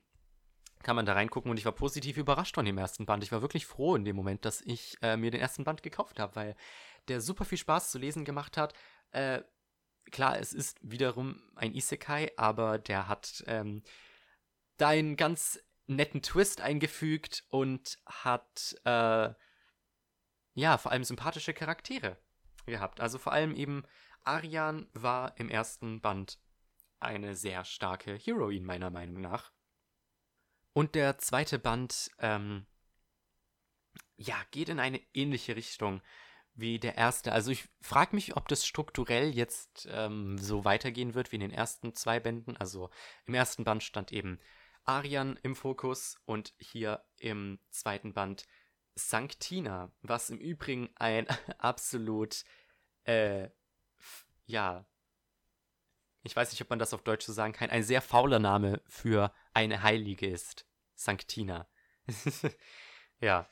[0.83, 3.23] kann man da reingucken und ich war positiv überrascht von dem ersten Band.
[3.23, 6.19] Ich war wirklich froh in dem Moment, dass ich äh, mir den ersten Band gekauft
[6.19, 6.57] habe, weil
[7.09, 8.75] der super viel Spaß zu lesen gemacht hat.
[9.13, 9.43] Äh,
[10.11, 13.83] klar, es ist wiederum ein Isekai, aber der hat ähm,
[14.77, 19.31] da einen ganz netten Twist eingefügt und hat äh,
[20.55, 22.19] ja vor allem sympathische Charaktere
[22.67, 23.01] gehabt.
[23.01, 23.85] Also vor allem eben
[24.25, 26.39] Arian war im ersten Band
[27.01, 29.53] eine sehr starke Heroine meiner Meinung nach.
[30.73, 32.67] Und der zweite Band, ähm,
[34.17, 36.01] ja, geht in eine ähnliche Richtung
[36.55, 37.33] wie der erste.
[37.33, 41.51] Also ich frage mich, ob das strukturell jetzt ähm, so weitergehen wird wie in den
[41.51, 42.57] ersten zwei Bänden.
[42.57, 42.91] Also
[43.27, 44.39] im ersten Band stand eben
[44.85, 48.47] Arian im Fokus und hier im zweiten Band
[48.95, 51.27] Sanctina, was im Übrigen ein
[51.59, 52.45] absolut,
[53.05, 53.49] äh,
[54.47, 54.87] ja,
[56.25, 58.81] ich weiß nicht, ob man das auf Deutsch so sagen kann, ein sehr fauler Name
[58.87, 60.67] für eine Heilige ist.
[60.95, 61.69] Sanctina.
[63.21, 63.49] ja.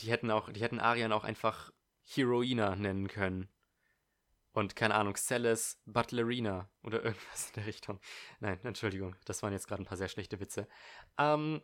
[0.00, 1.70] Die hätten auch, die hätten Arian auch einfach
[2.02, 3.48] Heroina nennen können.
[4.52, 8.00] Und keine Ahnung, Celis Butlerina oder irgendwas in der Richtung.
[8.40, 10.68] Nein, Entschuldigung, das waren jetzt gerade ein paar sehr schlechte Witze.
[11.18, 11.60] Ähm,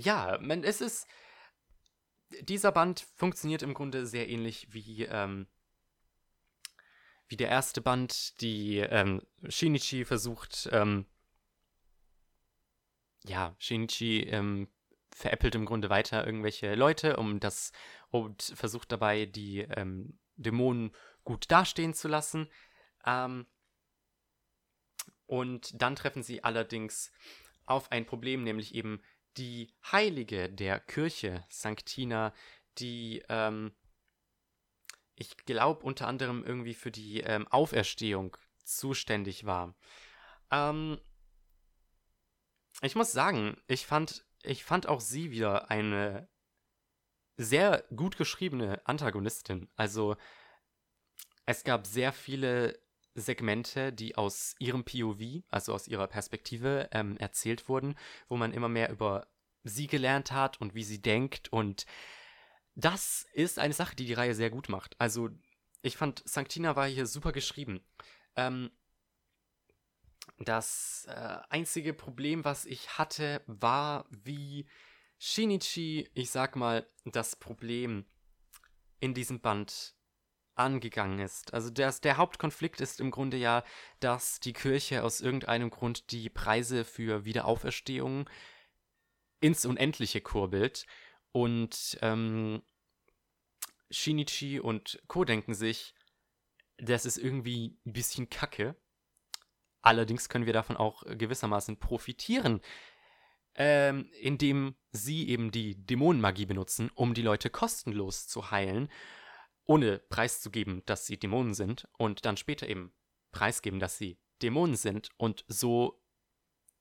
[0.00, 1.06] ja, man, es ist.
[2.42, 5.48] Dieser Band funktioniert im Grunde sehr ähnlich wie, ähm,
[7.26, 8.40] wie der erste Band.
[8.40, 11.06] Die ähm, Shinichi versucht, ähm,
[13.24, 14.68] ja, Shinichi ähm,
[15.12, 17.72] veräppelt im Grunde weiter irgendwelche Leute, um das
[18.10, 20.94] und versucht dabei die ähm, Dämonen
[21.24, 22.48] gut dastehen zu lassen.
[23.04, 23.46] Ähm,
[25.26, 27.12] und dann treffen sie allerdings
[27.66, 29.00] auf ein Problem, nämlich eben
[29.36, 32.32] die Heilige der Kirche, Sanctina,
[32.78, 33.72] die, ähm,
[35.14, 39.74] ich glaube, unter anderem irgendwie für die ähm, Auferstehung zuständig war.
[40.50, 41.00] Ähm,
[42.82, 46.28] ich muss sagen, ich fand ich fand auch sie wieder eine
[47.36, 49.68] sehr gut geschriebene Antagonistin.
[49.76, 50.16] Also
[51.46, 52.80] es gab sehr viele
[53.14, 57.96] Segmente, die aus ihrem POV, also aus ihrer Perspektive, ähm, erzählt wurden,
[58.28, 59.26] wo man immer mehr über
[59.64, 61.52] sie gelernt hat und wie sie denkt.
[61.52, 61.86] Und
[62.74, 64.94] das ist eine Sache, die die Reihe sehr gut macht.
[64.98, 65.30] Also
[65.82, 67.84] ich fand, Sanctina war hier super geschrieben.
[68.36, 68.70] Ähm,
[70.38, 74.66] das äh, einzige Problem, was ich hatte, war, wie
[75.18, 78.06] Shinichi, ich sag mal, das Problem
[79.00, 79.94] in diesem Band
[80.60, 81.54] angegangen ist.
[81.54, 83.64] Also das, der Hauptkonflikt ist im Grunde ja,
[84.00, 88.28] dass die Kirche aus irgendeinem Grund die Preise für Wiederauferstehung
[89.40, 90.86] ins Unendliche kurbelt.
[91.32, 92.62] Und ähm,
[93.90, 95.24] Shinichi und Co.
[95.24, 95.94] denken sich,
[96.78, 98.76] das ist irgendwie ein bisschen kacke.
[99.82, 102.60] Allerdings können wir davon auch gewissermaßen profitieren,
[103.54, 108.88] ähm, indem sie eben die Dämonenmagie benutzen, um die Leute kostenlos zu heilen,
[109.66, 112.92] ohne preiszugeben, dass sie Dämonen sind und dann später eben
[113.32, 116.02] preisgeben, dass sie Dämonen sind und so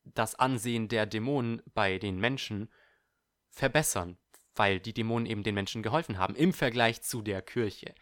[0.03, 2.71] das Ansehen der Dämonen bei den Menschen
[3.49, 4.17] verbessern,
[4.55, 7.93] weil die Dämonen eben den Menschen geholfen haben, im Vergleich zu der Kirche,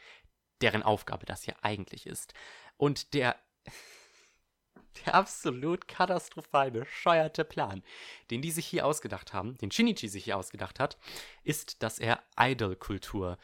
[0.62, 2.34] deren Aufgabe das ja eigentlich ist.
[2.78, 3.36] Und der
[5.06, 7.84] der absolut katastrophal bescheuerte Plan,
[8.32, 10.98] den die sich hier ausgedacht haben, den Shinichi sich hier ausgedacht hat,
[11.44, 13.38] ist, dass er Idol-Kultur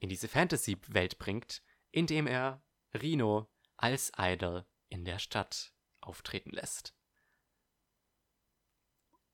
[0.00, 2.62] in diese Fantasy-Welt bringt, indem er
[2.94, 6.94] Rino als Idol in der Stadt auftreten lässt.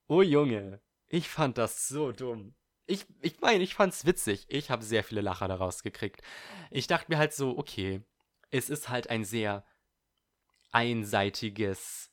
[0.07, 2.55] Oh Junge, ich fand das so dumm.
[2.87, 4.45] Ich, ich meine, ich fand's witzig.
[4.49, 6.21] Ich habe sehr viele Lacher daraus gekriegt.
[6.71, 8.03] Ich dachte mir halt so, okay,
[8.51, 9.65] es ist halt ein sehr
[10.71, 12.11] einseitiges,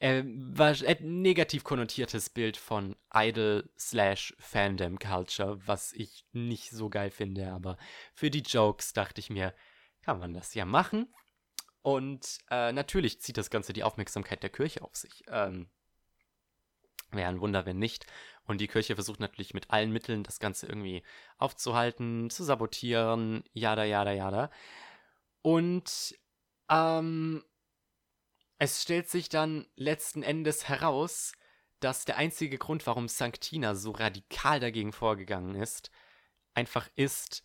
[0.00, 7.10] äh, äh, negativ konnotiertes Bild von Idol slash Fandom Culture, was ich nicht so geil
[7.10, 7.76] finde, aber
[8.14, 9.54] für die Jokes dachte ich mir,
[10.02, 11.12] kann man das ja machen.
[11.82, 15.22] Und äh, natürlich zieht das Ganze die Aufmerksamkeit der Kirche auf sich.
[15.28, 15.68] Ähm,
[17.10, 18.06] Wäre ein Wunder, wenn nicht.
[18.44, 21.02] Und die Kirche versucht natürlich mit allen Mitteln, das Ganze irgendwie
[21.38, 24.50] aufzuhalten, zu sabotieren, jada, jada, jada.
[25.42, 26.14] Und
[26.68, 27.44] ähm,
[28.58, 31.32] es stellt sich dann letzten Endes heraus,
[31.80, 35.90] dass der einzige Grund, warum Sanctina so radikal dagegen vorgegangen ist,
[36.54, 37.44] einfach ist,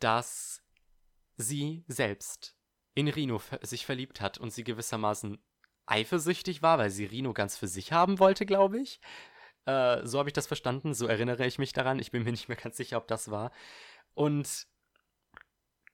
[0.00, 0.62] dass
[1.36, 2.56] sie selbst
[2.94, 5.38] in Rino sich verliebt hat und sie gewissermaßen
[5.86, 9.00] eifersüchtig war, weil sie Rino ganz für sich haben wollte, glaube ich.
[9.66, 11.98] Äh, so habe ich das verstanden, so erinnere ich mich daran.
[12.00, 13.52] Ich bin mir nicht mehr ganz sicher, ob das war.
[14.14, 14.66] Und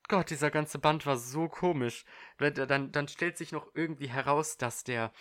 [0.09, 2.05] Gott, dieser ganze Band war so komisch.
[2.39, 5.13] Dann, dann stellt sich noch irgendwie heraus, dass der,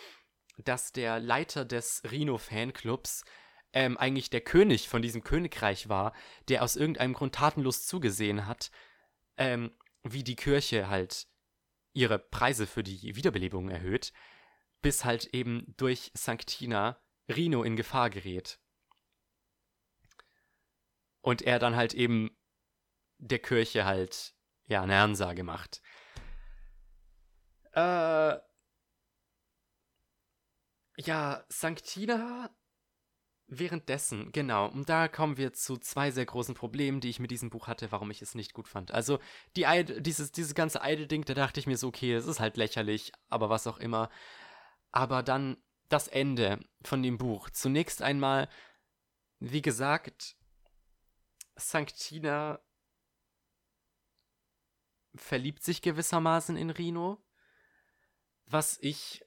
[0.58, 3.24] dass der Leiter des Rhino-Fanclubs
[3.74, 6.14] ähm, eigentlich der König von diesem Königreich war,
[6.48, 8.72] der aus irgendeinem Grund tatenlos zugesehen hat,
[9.38, 9.72] ähm,
[10.04, 11.28] wie die Kirche halt
[11.94, 14.14] ihre Preise für die Wiederbelebung erhöht,
[14.82, 18.60] bis halt eben durch Sanctina Rino in Gefahr gerät.
[21.22, 22.38] Und er dann halt eben
[23.18, 24.35] der Kirche halt,
[24.68, 25.82] ja, eine Ansage macht.
[27.74, 28.38] Äh.
[30.98, 32.50] Ja, Sanctina
[33.48, 37.50] währenddessen, genau, und da kommen wir zu zwei sehr großen Problemen, die ich mit diesem
[37.50, 38.92] Buch hatte, warum ich es nicht gut fand.
[38.92, 39.20] Also,
[39.56, 42.58] die Eid dieses, dieses ganze Idol-Ding, da dachte ich mir so, okay, es ist halt
[42.58, 44.10] lächerlich, aber was auch immer.
[44.92, 45.58] Aber dann
[45.90, 47.50] das Ende von dem Buch.
[47.52, 48.50] Zunächst einmal,
[49.40, 50.36] wie gesagt,
[51.56, 52.60] Sanctina
[55.18, 57.24] verliebt sich gewissermaßen in Rino,
[58.46, 59.24] was ich,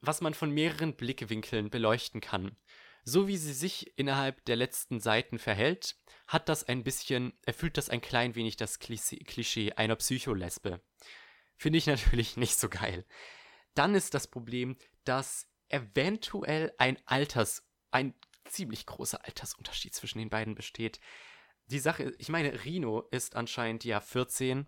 [0.00, 2.56] was man von mehreren Blickwinkeln beleuchten kann.
[3.04, 7.88] So wie sie sich innerhalb der letzten Seiten verhält, hat das ein bisschen, erfüllt das
[7.88, 10.82] ein klein wenig das Klischee einer Psycholesbe.
[11.56, 13.06] Finde ich natürlich nicht so geil.
[13.74, 18.14] Dann ist das Problem, dass eventuell ein Alters, ein
[18.44, 21.00] ziemlich großer Altersunterschied zwischen den beiden besteht.
[21.66, 24.66] Die Sache, ich meine, Rino ist anscheinend ja 14,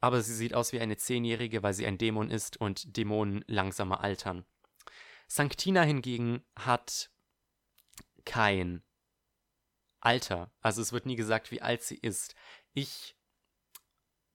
[0.00, 4.00] aber sie sieht aus wie eine Zehnjährige, weil sie ein Dämon ist und Dämonen langsamer
[4.00, 4.44] altern.
[5.28, 7.10] Sanctina hingegen hat
[8.24, 8.82] kein
[10.00, 10.52] Alter.
[10.60, 12.34] Also es wird nie gesagt, wie alt sie ist.
[12.74, 13.16] Ich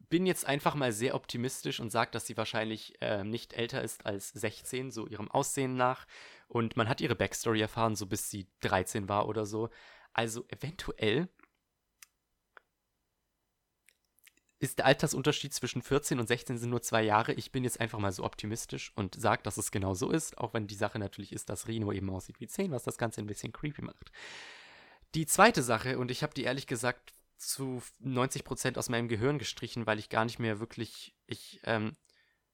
[0.10, 4.06] bin jetzt einfach mal sehr optimistisch und sage, dass sie wahrscheinlich äh, nicht älter ist
[4.06, 6.06] als 16, so ihrem Aussehen nach.
[6.50, 9.70] Und man hat ihre Backstory erfahren, so bis sie 13 war oder so.
[10.12, 11.30] Also eventuell
[14.62, 17.34] ist der Altersunterschied zwischen 14 und 16 sind nur zwei Jahre.
[17.34, 20.54] Ich bin jetzt einfach mal so optimistisch und sage, dass es genau so ist, auch
[20.54, 23.26] wenn die Sache natürlich ist, dass Rino eben aussieht wie 10, was das Ganze ein
[23.26, 24.12] bisschen creepy macht.
[25.16, 29.40] Die zweite Sache, und ich habe die ehrlich gesagt zu 90 Prozent aus meinem Gehirn
[29.40, 31.98] gestrichen, weil ich gar nicht mehr wirklich, ich ähm,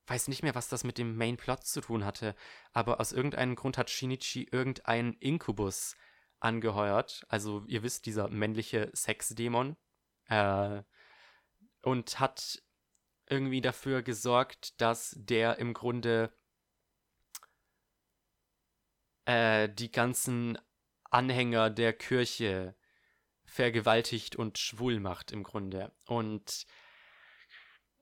[0.07, 2.35] weiß nicht mehr, was das mit dem Main Plot zu tun hatte,
[2.71, 5.97] aber aus irgendeinem Grund hat Shinichi irgendeinen Inkubus
[6.39, 9.75] angeheuert, also ihr wisst, dieser männliche Sexdämon,
[10.29, 10.83] äh,
[11.87, 12.61] und hat
[13.29, 16.37] irgendwie dafür gesorgt, dass der im Grunde
[19.23, 20.57] äh, die ganzen
[21.05, 22.75] Anhänger der Kirche
[23.45, 25.95] vergewaltigt und schwul macht im Grunde.
[26.05, 26.65] Und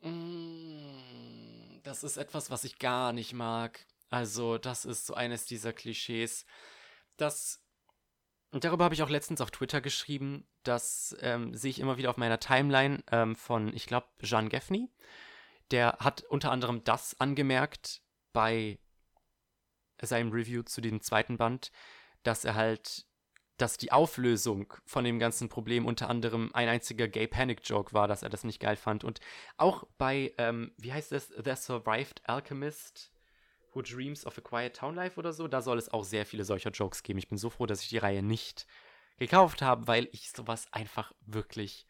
[0.02, 3.86] mm, das ist etwas, was ich gar nicht mag.
[4.10, 6.48] Also, das ist so eines dieser Klischees.
[7.18, 7.62] Das.
[8.56, 10.48] Und darüber habe ich auch letztens auf Twitter geschrieben.
[10.64, 14.90] Das ähm, sehe ich immer wieder auf meiner Timeline ähm, von, ich glaube, Jean Gaffney.
[15.72, 18.02] Der hat unter anderem das angemerkt
[18.32, 18.80] bei
[20.02, 21.74] seinem Review zu dem zweiten Band,
[22.24, 23.06] dass er halt
[23.58, 28.08] dass die Auflösung von dem ganzen Problem unter anderem ein einziger Gay Panic Joke war,
[28.08, 29.04] dass er das nicht geil fand.
[29.04, 29.20] Und
[29.58, 33.12] auch bei, ähm, wie heißt das, The Survived Alchemist
[33.76, 36.46] Who Dreams of a Quiet Town Life oder so, da soll es auch sehr viele
[36.46, 37.20] solcher Jokes geben.
[37.20, 38.66] Ich bin so froh, dass ich die Reihe nicht
[39.18, 41.86] gekauft habe, weil ich sowas einfach wirklich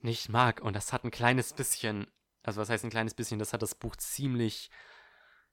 [0.00, 0.60] nicht mag.
[0.60, 2.06] Und das hat ein kleines bisschen,
[2.42, 4.70] also was heißt ein kleines bisschen, das hat das Buch ziemlich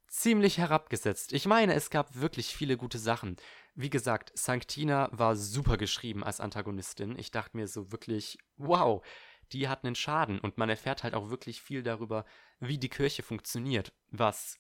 [0.10, 1.34] ziemlich herabgesetzt.
[1.34, 3.38] Ich meine, es gab wirklich viele gute Sachen.
[3.76, 7.18] Wie gesagt, Sanctina war super geschrieben als Antagonistin.
[7.18, 9.06] Ich dachte mir so wirklich, wow,
[9.52, 12.26] die hat einen Schaden und man erfährt halt auch wirklich viel darüber,
[12.60, 14.60] wie die Kirche funktioniert, was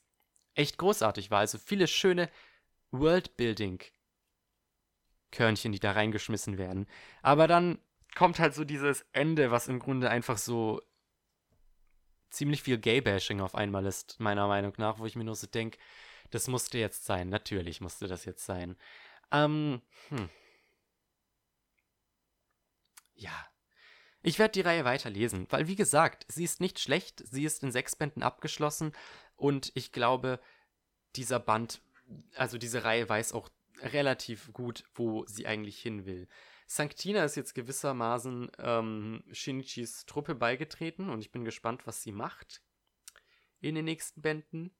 [0.55, 1.39] echt großartig war.
[1.39, 2.29] Also viele schöne
[2.91, 6.87] Worldbuilding-Körnchen, die da reingeschmissen werden.
[7.21, 7.79] Aber dann
[8.15, 10.81] kommt halt so dieses Ende, was im Grunde einfach so
[12.29, 15.77] ziemlich viel Gay-Bashing auf einmal ist, meiner Meinung nach, wo ich mir nur so denke,
[16.31, 17.29] das musste jetzt sein.
[17.29, 18.77] Natürlich musste das jetzt sein.
[19.31, 20.29] Ähm, hm.
[23.15, 23.48] Ja.
[24.21, 27.71] Ich werde die Reihe weiterlesen, weil wie gesagt, sie ist nicht schlecht, sie ist in
[27.71, 28.91] sechs Bänden abgeschlossen
[29.37, 30.39] und ich glaube,
[31.15, 31.81] dieser Band,
[32.35, 33.49] also diese Reihe weiß auch
[33.81, 36.27] relativ gut, wo sie eigentlich hin will.
[36.67, 42.61] Sanctina ist jetzt gewissermaßen ähm, Shinichis Truppe beigetreten und ich bin gespannt, was sie macht
[43.61, 44.71] in den nächsten Bänden.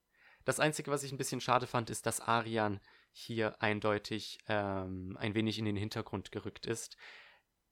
[0.46, 2.80] Das Einzige, was ich ein bisschen schade fand, ist, dass Arian
[3.12, 6.96] hier eindeutig ähm, ein wenig in den Hintergrund gerückt ist.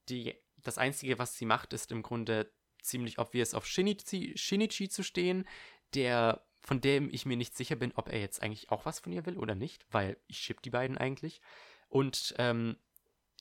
[0.10, 2.52] Die, das Einzige, was sie macht, ist im Grunde
[2.82, 5.48] ziemlich obvious auf Shinichi, Shinichi zu stehen,
[5.94, 9.14] der von dem ich mir nicht sicher bin, ob er jetzt eigentlich auch was von
[9.14, 11.40] ihr will oder nicht, weil ich ship die beiden eigentlich.
[11.88, 12.76] Und ähm,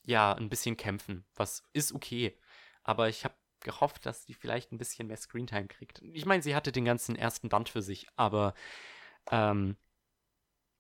[0.05, 2.39] ja, ein bisschen kämpfen, was ist okay.
[2.85, 6.01] Aber ich habe gehofft, dass die vielleicht ein bisschen mehr Screentime kriegt.
[6.03, 8.55] Ich meine, sie hatte den ganzen ersten Band für sich, aber
[9.33, 9.77] ähm,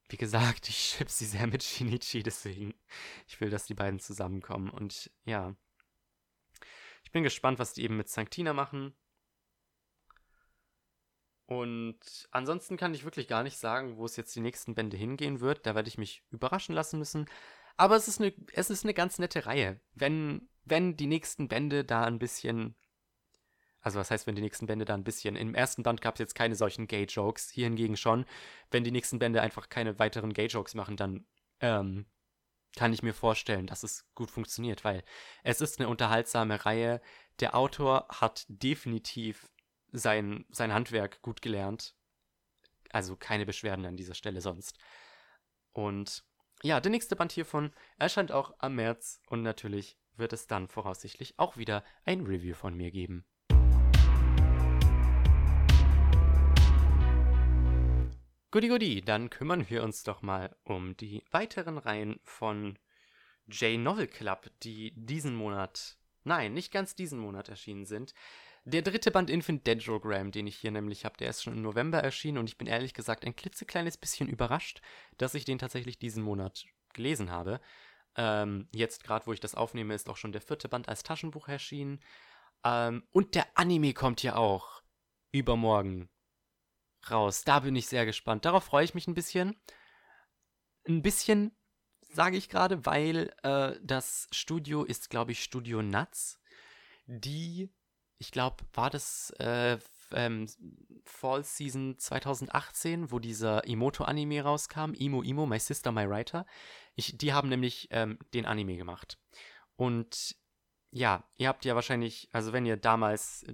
[0.08, 2.74] wie gesagt, ich ship sie sehr mit Shinichi, deswegen
[3.26, 4.70] ich will, dass die beiden zusammenkommen.
[4.70, 5.56] Und ja,
[7.06, 8.92] ich bin gespannt, was die eben mit Sanctina machen.
[11.46, 15.38] Und ansonsten kann ich wirklich gar nicht sagen, wo es jetzt die nächsten Bände hingehen
[15.38, 15.64] wird.
[15.64, 17.26] Da werde ich mich überraschen lassen müssen.
[17.76, 19.80] Aber es ist eine, es ist eine ganz nette Reihe.
[19.94, 22.74] Wenn, wenn die nächsten Bände da ein bisschen.
[23.80, 25.36] Also, was heißt, wenn die nächsten Bände da ein bisschen.
[25.36, 28.26] Im ersten Band gab es jetzt keine solchen Gay-Jokes, hier hingegen schon.
[28.72, 31.24] Wenn die nächsten Bände einfach keine weiteren Gay-Jokes machen, dann
[31.60, 32.06] ähm,
[32.76, 35.02] kann ich mir vorstellen, dass es gut funktioniert, weil
[35.42, 37.00] es ist eine unterhaltsame Reihe.
[37.40, 39.50] Der Autor hat definitiv
[39.90, 41.96] sein, sein Handwerk gut gelernt.
[42.92, 44.78] Also keine Beschwerden an dieser Stelle sonst.
[45.72, 46.24] Und
[46.62, 51.38] ja, der nächste Band hiervon erscheint auch am März und natürlich wird es dann voraussichtlich
[51.38, 53.26] auch wieder ein Review von mir geben.
[58.56, 62.78] Goody goody, dann kümmern wir uns doch mal um die weiteren Reihen von
[63.48, 68.14] J Novel Club, die diesen Monat, nein, nicht ganz diesen Monat erschienen sind.
[68.64, 71.98] Der dritte Band Infant Dendrogram, den ich hier nämlich habe, der ist schon im November
[71.98, 74.80] erschienen und ich bin ehrlich gesagt ein klitzekleines bisschen überrascht,
[75.18, 77.60] dass ich den tatsächlich diesen Monat gelesen habe.
[78.16, 81.48] Ähm, jetzt gerade, wo ich das aufnehme, ist auch schon der vierte Band als Taschenbuch
[81.48, 82.00] erschienen.
[82.64, 84.80] Ähm, und der Anime kommt ja auch
[85.30, 86.08] übermorgen
[87.10, 87.44] raus.
[87.44, 88.44] Da bin ich sehr gespannt.
[88.44, 89.56] Darauf freue ich mich ein bisschen.
[90.88, 91.56] Ein bisschen,
[92.00, 96.40] sage ich gerade, weil äh, das Studio ist, glaube ich, Studio Nuts,
[97.06, 97.70] die
[98.18, 99.78] ich glaube, war das äh,
[100.12, 100.48] ähm,
[101.04, 106.46] Fall Season 2018, wo dieser Imoto-Anime rauskam, Imo Imo, My Sister, My Writer.
[106.94, 109.18] Ich, die haben nämlich ähm, den Anime gemacht.
[109.76, 110.36] Und
[110.90, 113.44] ja, ihr habt ja wahrscheinlich, also wenn ihr damals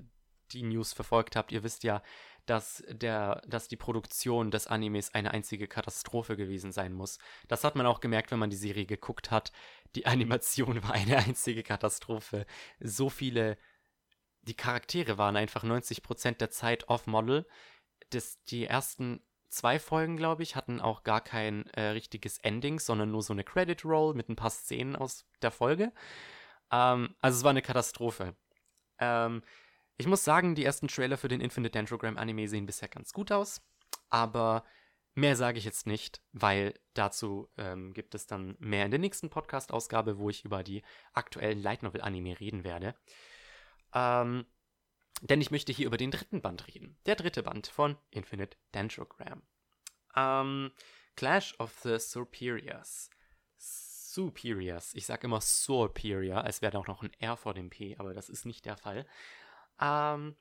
[0.53, 2.03] die News verfolgt habt, ihr wisst ja,
[2.47, 7.19] dass, der, dass die Produktion des Animes eine einzige Katastrophe gewesen sein muss.
[7.49, 9.53] Das hat man auch gemerkt, wenn man die Serie geguckt hat.
[9.95, 12.47] Die Animation war eine einzige Katastrophe.
[12.81, 13.57] So viele
[14.43, 17.47] die Charaktere waren einfach 90% der Zeit off-Model.
[18.49, 23.23] Die ersten zwei Folgen, glaube ich, hatten auch gar kein äh, richtiges Ending, sondern nur
[23.23, 25.93] so eine Credit-Roll mit ein paar Szenen aus der Folge.
[26.71, 28.35] Ähm, also es war eine Katastrophe.
[28.99, 29.43] Ähm,
[30.03, 33.31] ich muss sagen, die ersten Trailer für den Infinite Dendrogram Anime sehen bisher ganz gut
[33.31, 33.63] aus,
[34.11, 34.65] aber
[35.15, 39.31] mehr sage ich jetzt nicht, weil dazu ähm, gibt es dann mehr in der nächsten
[39.31, 40.83] Podcast-Ausgabe, wo ich über die
[41.13, 42.97] aktuellen Light Novel Anime reden werde.
[43.95, 44.45] Ähm,
[45.21, 46.99] denn ich möchte hier über den dritten Band reden.
[47.07, 49.43] Der dritte Band von Infinite Dendrogram.
[50.17, 50.73] Ähm,
[51.15, 53.09] Clash of the Superiors.
[53.57, 54.95] Superiors.
[54.95, 58.15] Ich sage immer Superior, als wäre da auch noch ein R vor dem P, aber
[58.15, 59.07] das ist nicht der Fall.
[59.81, 60.37] Ähm,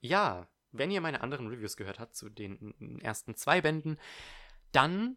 [0.00, 3.98] ja, wenn ihr meine anderen Reviews gehört habt zu den ersten zwei Bänden,
[4.72, 5.16] dann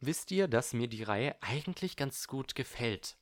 [0.00, 3.16] wisst ihr, dass mir die Reihe eigentlich ganz gut gefällt.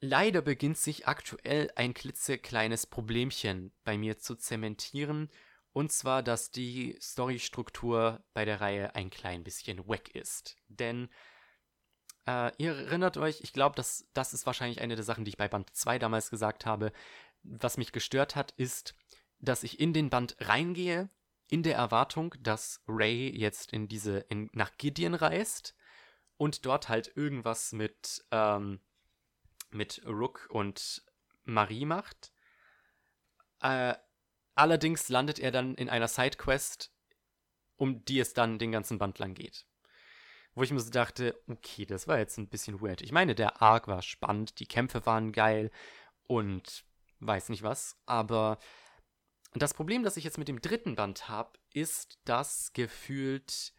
[0.00, 5.30] Leider beginnt sich aktuell ein klitzekleines Problemchen bei mir zu zementieren,
[5.72, 10.56] und zwar, dass die Storystruktur bei der Reihe ein klein bisschen wack ist.
[10.68, 11.10] Denn
[12.26, 15.36] äh, ihr erinnert euch, ich glaube, das, das ist wahrscheinlich eine der Sachen, die ich
[15.36, 16.92] bei Band 2 damals gesagt habe.
[17.48, 18.94] Was mich gestört hat, ist,
[19.38, 21.10] dass ich in den Band reingehe,
[21.48, 25.74] in der Erwartung, dass Ray jetzt in diese, in, nach Gideon reist
[26.36, 28.80] und dort halt irgendwas mit, ähm,
[29.70, 31.04] mit Rook und
[31.44, 32.32] Marie macht.
[33.60, 33.94] Äh,
[34.54, 36.92] allerdings landet er dann in einer Sidequest,
[37.76, 39.66] um die es dann den ganzen Band lang geht.
[40.54, 43.02] Wo ich mir so dachte, okay, das war jetzt ein bisschen weird.
[43.02, 45.70] Ich meine, der Arc war spannend, die Kämpfe waren geil
[46.24, 46.85] und
[47.20, 48.58] weiß nicht was, aber
[49.54, 53.72] das Problem, das ich jetzt mit dem dritten Band habe, ist, dass gefühlt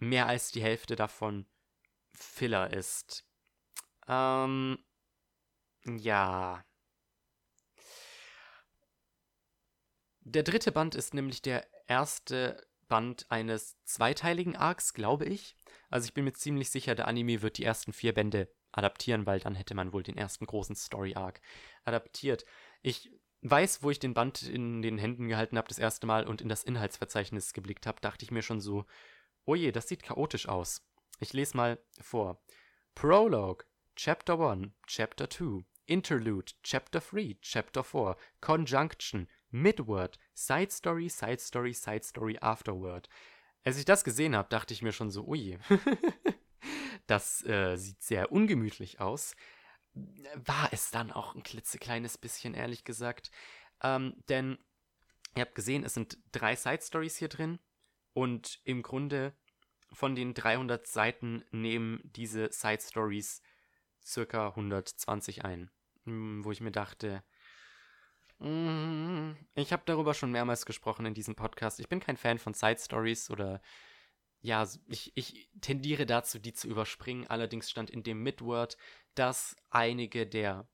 [0.00, 1.46] mehr als die Hälfte davon
[2.12, 3.24] Filler ist.
[4.08, 4.78] Ähm,
[5.84, 6.64] ja.
[10.22, 15.56] Der dritte Band ist nämlich der erste Band eines zweiteiligen Arcs, glaube ich.
[15.88, 19.40] Also ich bin mir ziemlich sicher, der Anime wird die ersten vier Bände adaptieren, weil
[19.40, 21.40] dann hätte man wohl den ersten großen Story-Arc
[21.84, 22.44] adaptiert.
[22.82, 23.10] Ich
[23.42, 26.48] weiß, wo ich den Band in den Händen gehalten habe das erste Mal und in
[26.48, 28.84] das Inhaltsverzeichnis geblickt habe, dachte ich mir schon so,
[29.44, 30.86] oh je, das sieht chaotisch aus.
[31.18, 32.42] Ich lese mal vor.
[32.94, 33.64] Prologue,
[33.96, 41.72] Chapter 1, Chapter 2, Interlude, Chapter 3, Chapter 4, Conjunction, Midword, Side Story, Side Story,
[41.72, 43.08] Side Story, Afterword.
[43.64, 45.58] Als ich das gesehen habe, dachte ich mir schon so, ui,
[47.06, 49.34] das äh, sieht sehr ungemütlich aus.
[49.92, 53.30] War es dann auch ein klitzekleines bisschen, ehrlich gesagt.
[53.82, 54.58] Ähm, denn
[55.36, 57.58] ihr habt gesehen, es sind drei Side Stories hier drin
[58.12, 59.34] und im Grunde
[59.92, 63.42] von den 300 Seiten nehmen diese Side Stories
[64.04, 65.70] circa 120 ein.
[66.04, 67.22] Hm, wo ich mir dachte,
[68.38, 71.78] hm, ich habe darüber schon mehrmals gesprochen in diesem Podcast.
[71.80, 73.60] Ich bin kein Fan von Side Stories oder
[74.42, 77.26] ja, ich, ich tendiere dazu, die zu überspringen.
[77.26, 78.76] Allerdings stand in dem Midword,
[79.14, 80.68] dass einige der,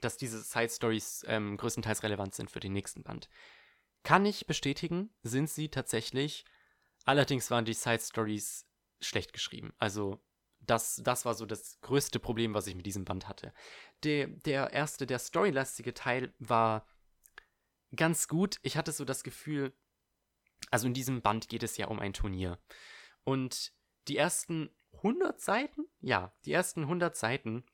[0.00, 3.28] dass diese Side Stories ähm, größtenteils relevant sind für den nächsten Band.
[4.02, 6.46] Kann ich bestätigen, sind sie tatsächlich.
[7.04, 8.66] Allerdings waren die Side Stories
[9.00, 9.74] schlecht geschrieben.
[9.78, 10.22] Also
[10.60, 13.52] das, das war so das größte Problem, was ich mit diesem Band hatte.
[14.02, 16.86] Der, der erste, der storylastige Teil war
[17.94, 18.58] ganz gut.
[18.62, 19.74] Ich hatte so das Gefühl,
[20.70, 22.58] also in diesem Band geht es ja um ein Turnier.
[23.24, 23.72] Und
[24.08, 27.64] die ersten 100 Seiten, ja, die ersten 100 Seiten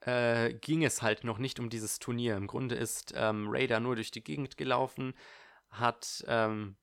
[0.00, 2.36] äh, ging es halt noch nicht um dieses Turnier.
[2.36, 5.14] Im Grunde ist ähm, Raider nur durch die Gegend gelaufen,
[5.70, 6.76] hat ähm,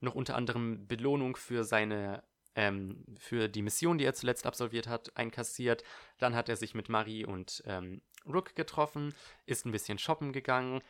[0.00, 2.22] noch unter anderem Belohnung für seine
[2.56, 5.84] ähm, für die Mission, die er zuletzt absolviert hat, einkassiert.
[6.18, 9.14] Dann hat er sich mit Marie und ähm, Rook getroffen,
[9.46, 10.82] ist ein bisschen shoppen gegangen.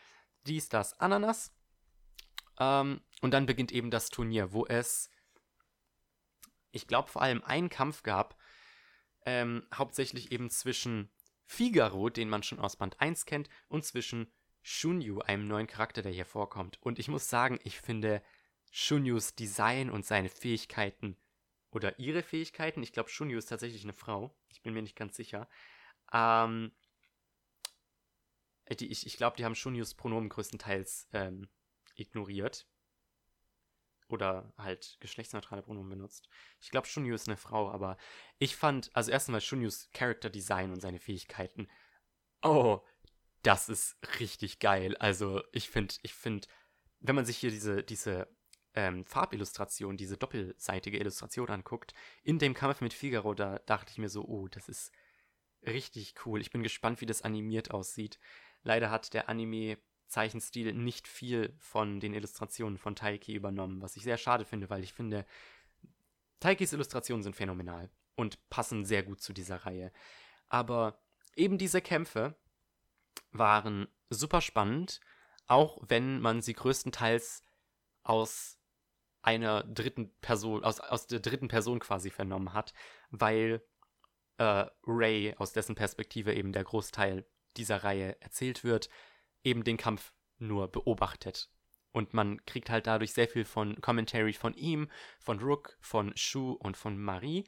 [0.47, 1.53] Dies, das, Ananas.
[2.59, 5.11] Ähm, und dann beginnt eben das Turnier, wo es,
[6.71, 8.37] ich glaube, vor allem einen Kampf gab,
[9.27, 11.11] ähm, hauptsächlich eben zwischen
[11.47, 16.12] Figaro, den man schon aus Band 1 kennt, und zwischen Shunyu, einem neuen Charakter, der
[16.12, 16.81] hier vorkommt.
[16.83, 18.23] Und ich muss sagen, ich finde
[18.71, 21.16] Shunyus Design und seine Fähigkeiten
[21.71, 22.83] oder ihre Fähigkeiten.
[22.83, 24.35] Ich glaube, Shunyu ist tatsächlich eine Frau.
[24.49, 25.49] Ich bin mir nicht ganz sicher.
[26.12, 26.73] Ähm,
[28.79, 31.49] die, ich ich glaube, die haben Shunyus Pronomen größtenteils ähm,
[31.95, 32.66] ignoriert.
[34.11, 36.29] Oder halt geschlechtsneutrale Pronomen benutzt.
[36.61, 37.97] Ich glaube, Shunyu ist eine Frau, aber
[38.39, 41.69] ich fand, also erstmal Shunyus Character Design und seine Fähigkeiten.
[42.43, 42.81] Oh,
[43.43, 44.97] das ist richtig geil.
[44.97, 46.49] Also, ich finde, ich finde,
[47.01, 48.29] wenn man sich hier diese, diese
[48.75, 54.09] ähm, Farbillustration, diese doppelseitige Illustration anguckt, in dem Kampf mit Figaro, da dachte ich mir
[54.09, 54.93] so, oh, das ist
[55.67, 56.41] richtig cool.
[56.41, 58.19] Ich bin gespannt, wie das animiert aussieht.
[58.63, 59.29] Leider hat der
[60.11, 64.83] Anime-Zeichenstil nicht viel von den Illustrationen von Taiki übernommen, was ich sehr schade finde, weil
[64.83, 65.25] ich finde,
[66.41, 69.93] Taikis Illustrationen sind phänomenal und passen sehr gut zu dieser Reihe.
[70.49, 71.01] Aber
[71.37, 72.35] eben diese Kämpfe
[73.31, 75.01] waren super spannend,
[75.47, 77.45] auch wenn man sie größtenteils
[78.03, 78.59] aus
[79.23, 82.73] einer dritten Person, aus, aus der dritten Person quasi vernommen hat,
[83.11, 83.63] weil
[84.39, 88.89] äh, Ray, aus dessen Perspektive eben der Großteil dieser Reihe erzählt wird,
[89.45, 91.51] eben den Kampf nur beobachtet.
[91.93, 94.88] Und man kriegt halt dadurch sehr viel von Commentary von ihm,
[95.18, 97.45] von Rook, von Shu und von Marie.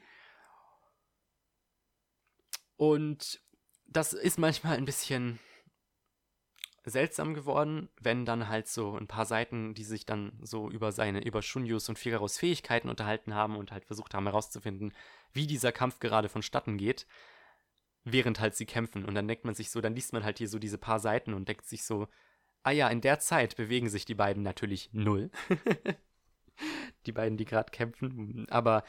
[2.75, 3.41] Und
[3.85, 5.39] das ist manchmal ein bisschen
[6.85, 11.23] seltsam geworden, wenn dann halt so ein paar Seiten, die sich dann so über seine,
[11.23, 14.93] über Shunyus und Figaros Fähigkeiten unterhalten haben und halt versucht haben herauszufinden,
[15.31, 17.07] wie dieser Kampf gerade vonstatten geht,
[18.03, 19.05] während halt sie kämpfen.
[19.05, 21.33] Und dann denkt man sich so, dann liest man halt hier so diese paar Seiten
[21.33, 22.07] und denkt sich so,
[22.63, 25.31] ah ja, in der Zeit bewegen sich die beiden natürlich null.
[27.05, 28.47] die beiden, die gerade kämpfen.
[28.49, 28.83] Aber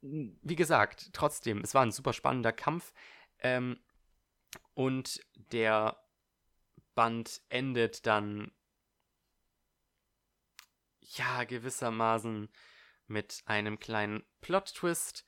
[0.00, 2.92] wie gesagt, trotzdem, es war ein super spannender Kampf.
[3.40, 3.78] Ähm,
[4.74, 5.20] und
[5.52, 6.00] der
[6.94, 8.52] Band endet dann
[11.00, 12.48] ja gewissermaßen
[13.06, 15.24] mit einem kleinen Plot-Twist,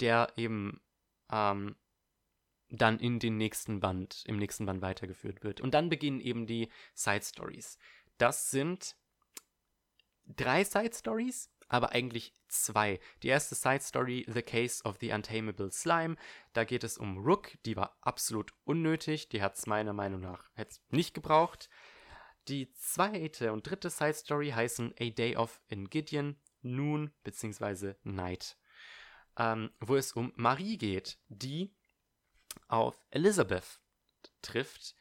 [0.00, 0.80] der eben
[1.30, 1.76] ähm,
[2.68, 5.60] dann in den nächsten Band, im nächsten Band weitergeführt wird.
[5.60, 7.78] Und dann beginnen eben die Side Stories.
[8.18, 8.96] Das sind
[10.26, 13.00] drei Side Stories, aber eigentlich zwei.
[13.22, 16.16] Die erste Side Story, The Case of the Untamable Slime.
[16.52, 20.50] Da geht es um Rook, die war absolut unnötig, die hat es meiner Meinung nach
[20.88, 21.68] nicht gebraucht.
[22.48, 27.94] Die zweite und dritte Side Story heißen A Day of in Gideon, Noon bzw.
[28.04, 28.56] Night.
[29.36, 31.74] Ähm, wo es um Marie geht, die
[32.68, 33.80] auf Elizabeth
[34.42, 34.94] trifft,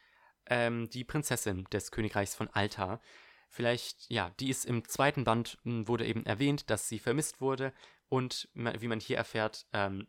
[0.48, 3.02] ähm, die Prinzessin des Königreichs von Alta.
[3.50, 7.74] Vielleicht, ja, die ist im zweiten Band, hm, wurde eben erwähnt, dass sie vermisst wurde
[8.10, 10.08] und wie man hier erfährt, ähm,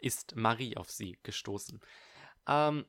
[0.00, 1.80] ist Marie auf sie gestoßen.
[2.46, 2.84] Ähm,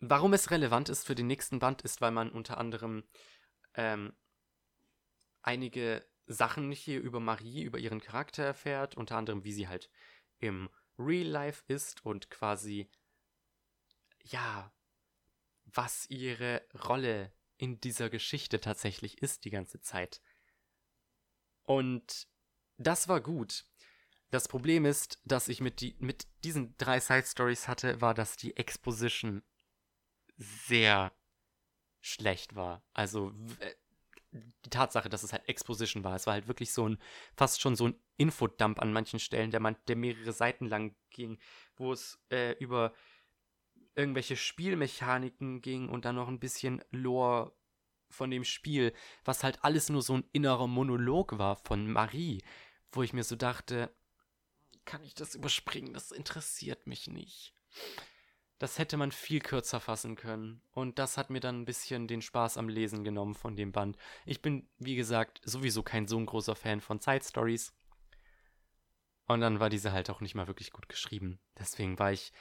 [0.00, 3.04] warum es relevant ist für den nächsten Band, ist, weil man unter anderem
[3.74, 4.12] ähm,
[5.42, 9.90] einige Sachen hier über Marie, über ihren Charakter erfährt, unter anderem, wie sie halt
[10.38, 10.68] im
[11.00, 12.90] Real Life ist und quasi,
[14.24, 14.72] ja,
[15.64, 20.20] was ihre Rolle in dieser Geschichte tatsächlich ist die ganze Zeit.
[21.64, 22.28] Und
[22.78, 23.64] das war gut.
[24.30, 28.36] Das Problem ist, dass ich mit, die, mit diesen drei Side Stories hatte, war, dass
[28.36, 29.42] die Exposition
[30.36, 31.12] sehr
[32.00, 32.82] schlecht war.
[32.92, 33.34] Also
[34.32, 36.14] die Tatsache, dass es halt Exposition war.
[36.14, 36.98] Es war halt wirklich so ein,
[37.36, 41.38] fast schon so ein Infodump an manchen Stellen, der, man, der mehrere Seiten lang ging,
[41.76, 42.92] wo es äh, über
[43.94, 47.52] irgendwelche Spielmechaniken ging und dann noch ein bisschen Lore
[48.08, 48.92] von dem Spiel,
[49.24, 52.42] was halt alles nur so ein innerer Monolog war von Marie,
[52.92, 53.92] wo ich mir so dachte,
[54.84, 55.92] kann ich das überspringen?
[55.92, 57.54] Das interessiert mich nicht.
[58.60, 60.60] Das hätte man viel kürzer fassen können.
[60.72, 63.96] Und das hat mir dann ein bisschen den Spaß am Lesen genommen von dem Band.
[64.26, 67.74] Ich bin, wie gesagt, sowieso kein so ein großer Fan von Side Stories.
[69.24, 71.40] Und dann war diese halt auch nicht mal wirklich gut geschrieben.
[71.58, 72.34] Deswegen war ich.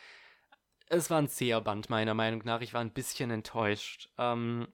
[0.88, 2.60] Es war ein zäher Band, meiner Meinung nach.
[2.60, 4.10] Ich war ein bisschen enttäuscht.
[4.18, 4.68] Ähm,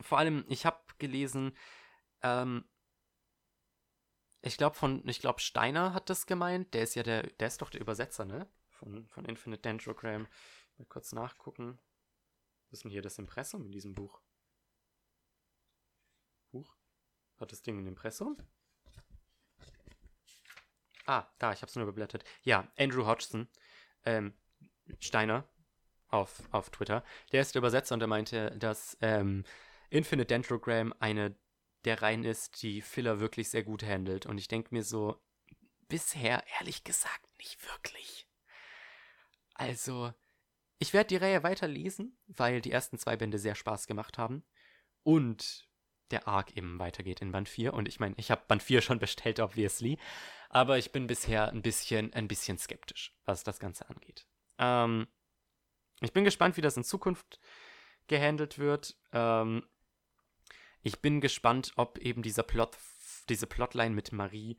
[0.00, 1.52] vor allem, ich habe gelesen,
[2.22, 2.64] ähm,
[4.42, 6.72] ich glaube von, ich glaube Steiner hat das gemeint.
[6.74, 8.48] Der ist ja der, der ist doch der Übersetzer, ne?
[8.68, 10.26] Von, von Infinite Dendrogram.
[10.78, 11.78] Mal kurz nachgucken.
[12.70, 14.22] Was ist denn hier das Impressum in diesem Buch?
[16.50, 16.76] Buch?
[17.38, 18.36] Hat das Ding ein Impressum?
[21.06, 22.24] Ah, da, ich hab's nur geblättert.
[22.42, 23.48] Ja, Andrew Hodgson,
[24.04, 24.32] ähm,
[25.00, 25.48] Steiner
[26.08, 27.04] auf, auf Twitter.
[27.32, 29.44] Der ist der Übersetzer und er meinte, dass ähm,
[29.90, 31.34] Infinite Dendrogram eine
[31.84, 34.26] der Reihen ist, die Filler wirklich sehr gut handelt.
[34.26, 35.20] Und ich denke mir so,
[35.88, 38.26] bisher ehrlich gesagt nicht wirklich.
[39.54, 40.12] Also,
[40.78, 44.44] ich werde die Reihe weiter lesen, weil die ersten zwei Bände sehr Spaß gemacht haben.
[45.02, 45.68] Und
[46.10, 47.74] der Arc eben weitergeht in Band 4.
[47.74, 49.98] Und ich meine, ich habe Band 4 schon bestellt, obviously.
[50.48, 54.26] Aber ich bin bisher ein bisschen, ein bisschen skeptisch, was das Ganze angeht.
[54.58, 55.06] Ähm,
[56.00, 57.38] ich bin gespannt, wie das in Zukunft
[58.06, 58.96] gehandelt wird.
[59.12, 59.64] Ähm,
[60.82, 62.76] ich bin gespannt, ob eben dieser Plot,
[63.28, 64.58] diese Plotline mit Marie,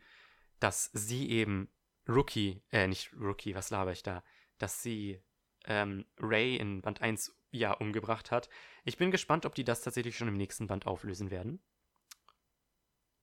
[0.60, 1.70] dass sie eben
[2.08, 4.24] Rookie, äh, nicht Rookie, was laber ich da,
[4.58, 5.22] dass sie
[5.66, 8.50] ähm, Ray in Band 1 ja umgebracht hat.
[8.84, 11.62] Ich bin gespannt, ob die das tatsächlich schon im nächsten Band auflösen werden.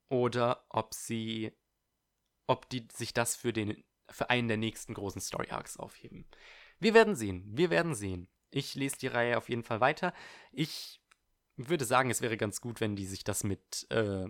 [0.09, 1.53] Oder ob sie,
[2.46, 6.26] ob die sich das für den, für einen der nächsten großen Story Arcs aufheben.
[6.78, 7.44] Wir werden sehen.
[7.46, 8.28] Wir werden sehen.
[8.51, 10.14] Ich lese die Reihe auf jeden Fall weiter.
[10.53, 11.03] Ich
[11.59, 14.28] würde sagen, es wäre ganz gut, wenn die sich das mit äh,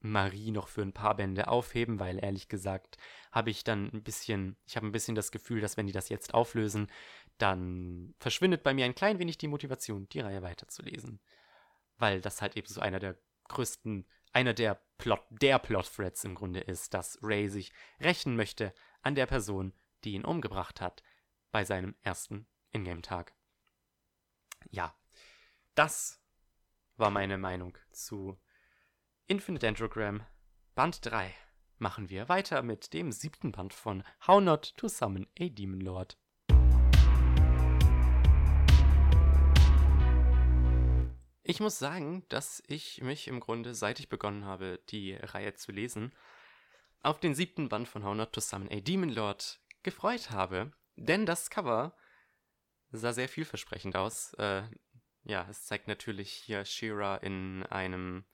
[0.00, 2.98] Marie noch für ein paar Bände aufheben, weil ehrlich gesagt
[3.32, 6.08] habe ich dann ein bisschen, ich habe ein bisschen das Gefühl, dass wenn die das
[6.08, 6.90] jetzt auflösen,
[7.38, 11.20] dann verschwindet bei mir ein klein wenig die Motivation, die Reihe weiterzulesen.
[11.98, 13.16] Weil das halt eben so einer der
[13.48, 19.14] größten, einer der Plot, der Plot-Threads im Grunde ist, dass Ray sich rächen möchte an
[19.14, 19.72] der Person,
[20.04, 21.02] die ihn umgebracht hat,
[21.52, 23.34] bei seinem ersten Ingame-Tag.
[24.70, 24.94] Ja,
[25.74, 26.20] das
[26.96, 28.38] war meine Meinung zu
[29.26, 30.24] Infinite Androgram
[30.74, 31.34] Band 3.
[31.78, 36.16] Machen wir weiter mit dem siebten Band von How Not to Summon a Demon Lord.
[41.42, 45.72] Ich muss sagen, dass ich mich im Grunde, seit ich begonnen habe, die Reihe zu
[45.72, 46.12] lesen,
[47.02, 50.72] auf den siebten Band von How Not to Summon a Demon Lord gefreut habe.
[50.96, 51.94] Denn das Cover
[52.90, 54.32] sah sehr vielversprechend aus.
[54.34, 54.62] Äh,
[55.26, 58.24] ja, es zeigt natürlich hier Shira in einem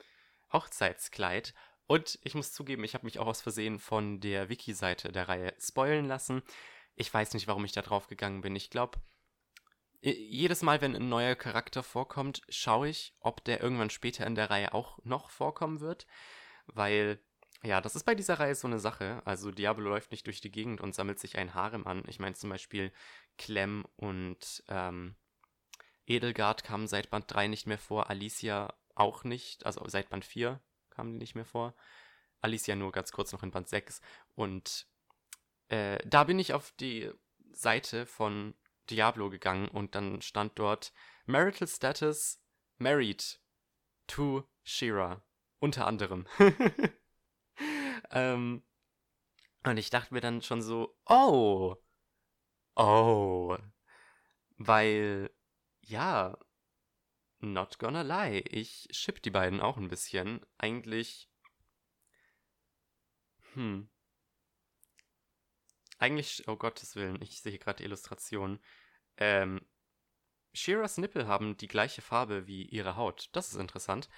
[0.53, 1.55] Hochzeitskleid.
[1.87, 5.55] Und ich muss zugeben, ich habe mich auch aus Versehen von der Wiki-Seite der Reihe
[5.59, 6.43] spoilen lassen.
[6.95, 8.55] Ich weiß nicht, warum ich da drauf gegangen bin.
[8.55, 9.01] Ich glaube,
[10.03, 14.51] jedes Mal, wenn ein neuer Charakter vorkommt, schaue ich, ob der irgendwann später in der
[14.51, 16.07] Reihe auch noch vorkommen wird.
[16.67, 17.19] Weil
[17.65, 19.23] Ja, das ist bei dieser Reihe so eine Sache.
[19.25, 22.03] Also Diablo läuft nicht durch die Gegend und sammelt sich ein Harem an.
[22.09, 22.93] Ich meine zum Beispiel
[23.39, 25.15] Clem und ähm,
[26.07, 30.61] Edelgard kamen seit Band 3 nicht mehr vor, Alicia auch nicht, also seit Band 4
[30.91, 31.75] kamen die nicht mehr vor.
[32.41, 34.01] Alicia nur ganz kurz noch in Band 6.
[34.35, 34.87] Und
[35.69, 37.11] äh, da bin ich auf die
[37.53, 38.55] Seite von
[38.91, 40.93] Diablo gegangen und dann stand dort
[41.27, 42.43] Marital Status
[42.79, 43.41] Married
[44.07, 45.23] to Shira.
[45.61, 46.27] Unter anderem.
[48.11, 48.65] ähm,
[49.65, 51.77] und ich dachte mir dann schon so, oh,
[52.75, 53.57] oh,
[54.59, 55.31] weil,
[55.83, 56.39] ja,
[57.41, 60.41] not gonna lie, ich ship die beiden auch ein bisschen.
[60.59, 61.29] Eigentlich,
[63.55, 63.89] hm,
[65.99, 68.59] eigentlich, oh Gottes Willen, ich sehe gerade die Illustration.
[69.19, 69.61] Ähm,
[70.55, 73.31] Shiras Nippel haben die gleiche Farbe wie ihre Haut.
[73.33, 74.09] Das ist interessant.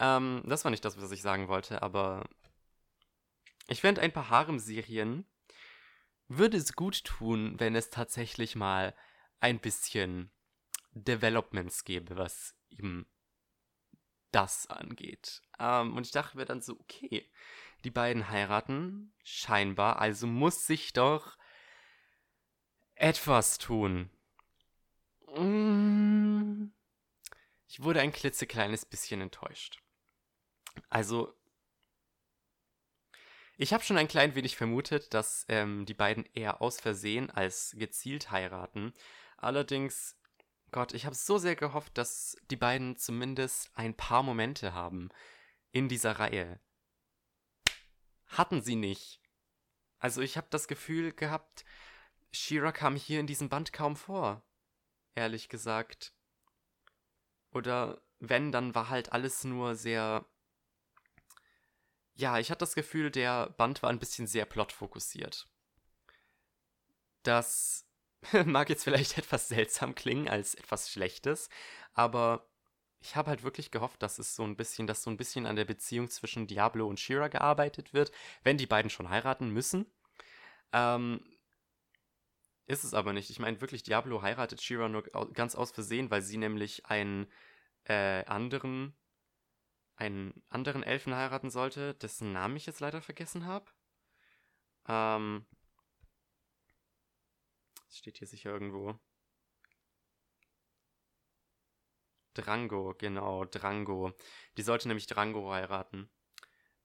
[0.00, 2.28] Ähm, das war nicht das, was ich sagen wollte, aber
[3.68, 5.26] ich fände ein paar Harem-Serien
[6.28, 8.94] würde es gut tun, wenn es tatsächlich mal
[9.40, 10.30] ein bisschen
[11.04, 13.06] Developments gäbe, was eben
[14.30, 15.42] das angeht.
[15.58, 17.30] Ähm, und ich dachte mir dann so, okay,
[17.84, 21.38] die beiden heiraten, scheinbar, also muss sich doch
[22.94, 24.10] etwas tun.
[25.36, 26.72] Mm.
[27.68, 29.82] Ich wurde ein klitzekleines bisschen enttäuscht.
[30.88, 31.34] Also,
[33.56, 37.74] ich habe schon ein klein wenig vermutet, dass ähm, die beiden eher aus Versehen als
[37.76, 38.94] gezielt heiraten.
[39.36, 40.17] Allerdings,
[40.70, 45.08] Gott, ich habe so sehr gehofft, dass die beiden zumindest ein paar Momente haben
[45.72, 46.60] in dieser Reihe
[48.28, 49.20] hatten sie nicht.
[49.98, 51.64] Also ich habe das Gefühl gehabt,
[52.30, 54.44] Shira kam hier in diesem Band kaum vor.
[55.14, 56.12] Ehrlich gesagt.
[57.50, 60.26] Oder wenn, dann war halt alles nur sehr.
[62.14, 65.48] Ja, ich hatte das Gefühl, der Band war ein bisschen sehr plotfokussiert.
[67.22, 67.87] Das
[68.46, 71.48] mag jetzt vielleicht etwas seltsam klingen als etwas Schlechtes,
[71.94, 72.48] aber
[73.00, 75.56] ich habe halt wirklich gehofft, dass es so ein bisschen, dass so ein bisschen an
[75.56, 78.10] der Beziehung zwischen Diablo und Shira gearbeitet wird,
[78.42, 79.86] wenn die beiden schon heiraten müssen.
[80.72, 81.20] Ähm,
[82.66, 83.30] ist es aber nicht.
[83.30, 87.26] Ich meine wirklich, Diablo heiratet Shira nur ganz aus Versehen, weil sie nämlich einen
[87.84, 88.94] äh, anderen,
[89.96, 93.66] einen anderen Elfen heiraten sollte, dessen Namen ich jetzt leider vergessen habe.
[94.86, 95.46] Ähm,
[97.88, 98.98] das steht hier sicher irgendwo.
[102.34, 104.12] Drango, genau, Drango.
[104.56, 106.08] Die sollte nämlich Drango heiraten.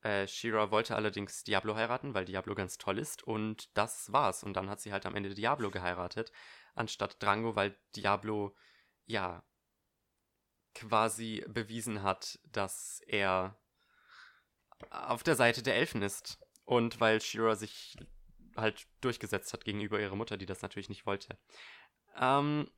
[0.01, 4.43] Äh, Shira wollte allerdings Diablo heiraten, weil Diablo ganz toll ist und das war's.
[4.43, 6.31] Und dann hat sie halt am Ende Diablo geheiratet,
[6.73, 8.55] anstatt Drango, weil Diablo,
[9.05, 9.43] ja,
[10.73, 13.59] quasi bewiesen hat, dass er
[14.89, 16.39] auf der Seite der Elfen ist.
[16.65, 17.95] Und weil Shira sich
[18.55, 21.37] halt durchgesetzt hat gegenüber ihrer Mutter, die das natürlich nicht wollte.
[22.19, 22.69] Ähm,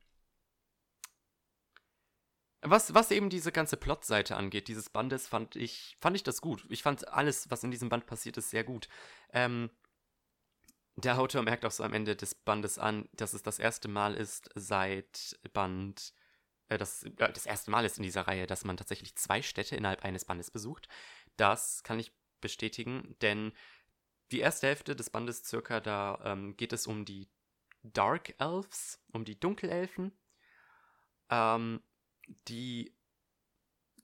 [2.62, 6.66] was, was eben diese ganze Plotseite angeht, dieses Bandes, fand ich, fand ich das gut.
[6.68, 8.88] Ich fand alles, was in diesem Band passiert ist, sehr gut.
[9.32, 9.70] Ähm,
[10.96, 14.14] der Autor merkt auch so am Ende des Bandes an, dass es das erste Mal
[14.14, 16.14] ist seit Band,
[16.68, 19.76] äh, das, äh, das erste Mal ist in dieser Reihe, dass man tatsächlich zwei Städte
[19.76, 20.88] innerhalb eines Bandes besucht.
[21.36, 23.52] Das kann ich bestätigen, denn
[24.32, 27.28] die erste Hälfte des Bandes circa, da ähm, geht es um die
[27.82, 30.12] Dark Elves, um die Dunkelelfen.
[31.30, 31.82] Ähm,
[32.48, 32.96] die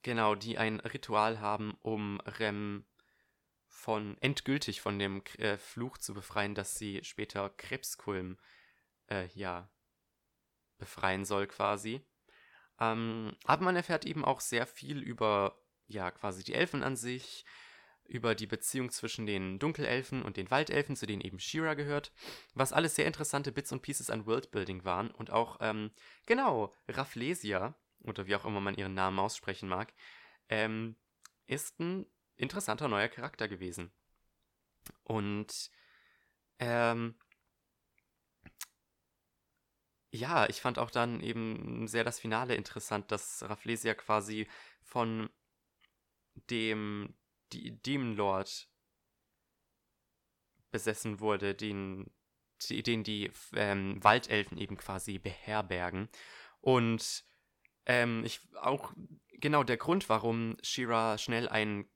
[0.02, 2.84] genau, die ein Ritual haben, um Rem
[3.66, 8.38] von endgültig von dem äh, Fluch zu befreien, dass sie später Krebskulm
[9.08, 9.70] äh, ja
[10.78, 12.04] befreien soll quasi.
[12.78, 17.44] Ähm, aber man erfährt eben auch sehr viel über ja quasi die Elfen an sich,
[18.06, 22.12] über die Beziehung zwischen den Dunkelelfen und den Waldelfen, zu denen eben Shira gehört,
[22.54, 25.90] was alles sehr interessante Bits und Pieces an Worldbuilding waren und auch ähm,
[26.26, 27.74] genau Rafflesia,
[28.04, 29.92] oder wie auch immer man ihren Namen aussprechen mag,
[30.48, 30.96] ähm,
[31.46, 32.06] ist ein
[32.36, 33.92] interessanter neuer Charakter gewesen.
[35.04, 35.70] Und
[36.58, 37.14] ähm,
[40.10, 44.46] ja, ich fand auch dann eben sehr das Finale interessant, dass Rafflesia quasi
[44.82, 45.30] von
[46.50, 47.14] dem
[47.52, 48.68] die Demon Lord
[50.70, 52.10] besessen wurde, den,
[52.68, 56.08] den die ähm, Waldelfen eben quasi beherbergen.
[56.60, 57.24] Und
[57.86, 58.92] ähm, ich auch
[59.32, 61.88] genau der Grund, warum Shira schnell einen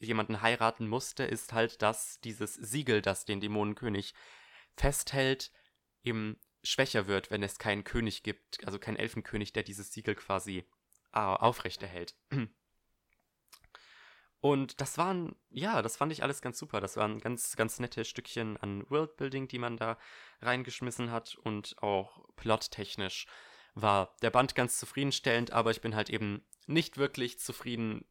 [0.00, 4.14] jemanden heiraten musste, ist halt, dass dieses Siegel, das den Dämonenkönig
[4.76, 5.50] festhält,
[6.02, 10.64] eben schwächer wird, wenn es keinen König gibt, also keinen Elfenkönig, der dieses Siegel quasi
[11.12, 12.16] äh, aufrechterhält.
[14.40, 16.80] Und das waren, ja, das fand ich alles ganz super.
[16.80, 19.98] Das waren ganz, ganz nette Stückchen an Worldbuilding, die man da
[20.40, 23.26] reingeschmissen hat und auch plottechnisch
[23.74, 28.04] war der Band ganz zufriedenstellend, aber ich bin halt eben nicht wirklich zufrieden,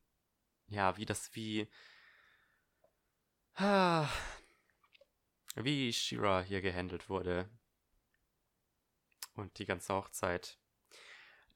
[0.68, 1.68] ja, wie das, wie,
[3.56, 4.08] ah,
[5.56, 7.50] wie Shira hier gehandelt wurde.
[9.36, 10.58] Und die ganze Hochzeit.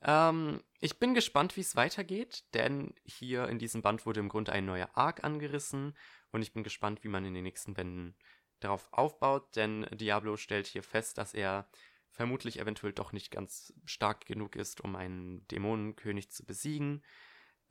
[0.04, 4.52] Ähm, ich bin gespannt, wie es weitergeht, denn hier in diesem Band wurde im Grunde
[4.52, 5.96] ein neuer Arc angerissen
[6.32, 8.16] und ich bin gespannt, wie man in den nächsten Bänden
[8.60, 11.68] darauf aufbaut, denn Diablo stellt hier fest, dass er
[12.10, 17.04] vermutlich eventuell doch nicht ganz stark genug ist, um einen Dämonenkönig zu besiegen.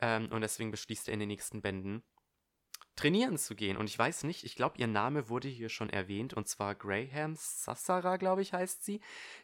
[0.01, 2.03] Ähm, und deswegen beschließt er in den nächsten Bänden,
[2.97, 3.77] trainieren zu gehen.
[3.77, 7.35] Und ich weiß nicht, ich glaube, ihr Name wurde hier schon erwähnt, und zwar Graham
[7.37, 9.01] Sassara, glaube ich, heißt sie.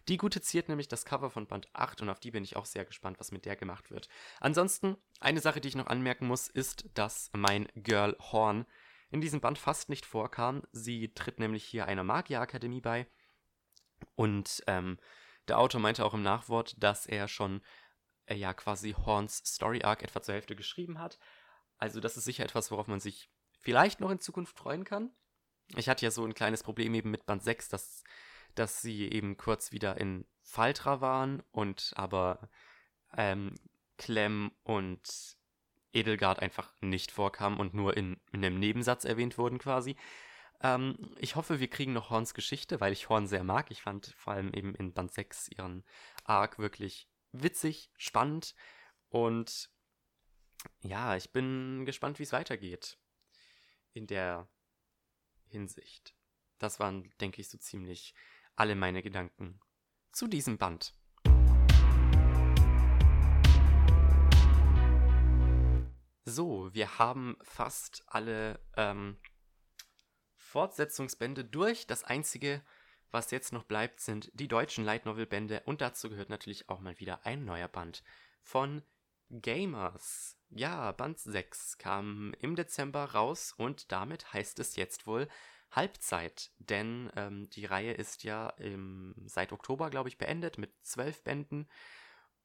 [0.08, 2.66] Die gute ziert nämlich das Cover von Band 8 und auf die bin ich auch
[2.66, 4.08] sehr gespannt, was mit der gemacht wird.
[4.40, 8.66] Ansonsten, eine Sache, die ich noch anmerken muss, ist, dass mein Girl Horn
[9.10, 10.62] in diesem Band fast nicht vorkam.
[10.72, 13.06] Sie tritt nämlich hier einer Magierakademie bei.
[14.14, 14.98] Und ähm,
[15.48, 17.62] der Autor meinte auch im Nachwort, dass er schon
[18.26, 21.18] äh, ja quasi Horns Story Arc etwa zur Hälfte geschrieben hat.
[21.78, 23.30] Also das ist sicher etwas, worauf man sich
[23.66, 25.10] vielleicht noch in Zukunft freuen kann.
[25.74, 28.04] Ich hatte ja so ein kleines Problem eben mit Band 6, dass,
[28.54, 32.48] dass sie eben kurz wieder in Faltra waren und aber
[33.16, 33.56] ähm,
[33.98, 35.36] Clem und
[35.92, 39.96] Edelgard einfach nicht vorkamen und nur in, in einem Nebensatz erwähnt wurden quasi.
[40.60, 43.72] Ähm, ich hoffe, wir kriegen noch Horns Geschichte, weil ich Horn sehr mag.
[43.72, 45.82] Ich fand vor allem eben in Band 6 ihren
[46.22, 48.54] Arc wirklich witzig, spannend
[49.08, 49.70] und
[50.82, 52.96] ja, ich bin gespannt, wie es weitergeht
[53.96, 54.48] in der
[55.46, 56.14] Hinsicht.
[56.58, 58.14] Das waren, denke ich, so ziemlich
[58.54, 59.58] alle meine Gedanken
[60.12, 60.92] zu diesem Band.
[66.24, 69.16] So, wir haben fast alle ähm,
[70.34, 71.86] Fortsetzungsbände durch.
[71.86, 72.62] Das einzige,
[73.10, 76.80] was jetzt noch bleibt, sind die deutschen Light Novel Bände und dazu gehört natürlich auch
[76.80, 78.02] mal wieder ein neuer Band
[78.42, 78.82] von
[79.30, 80.36] Gamers.
[80.50, 85.28] Ja, Band 6 kam im Dezember raus und damit heißt es jetzt wohl
[85.72, 91.22] Halbzeit, denn ähm, die Reihe ist ja im, seit Oktober, glaube ich, beendet mit zwölf
[91.24, 91.68] Bänden.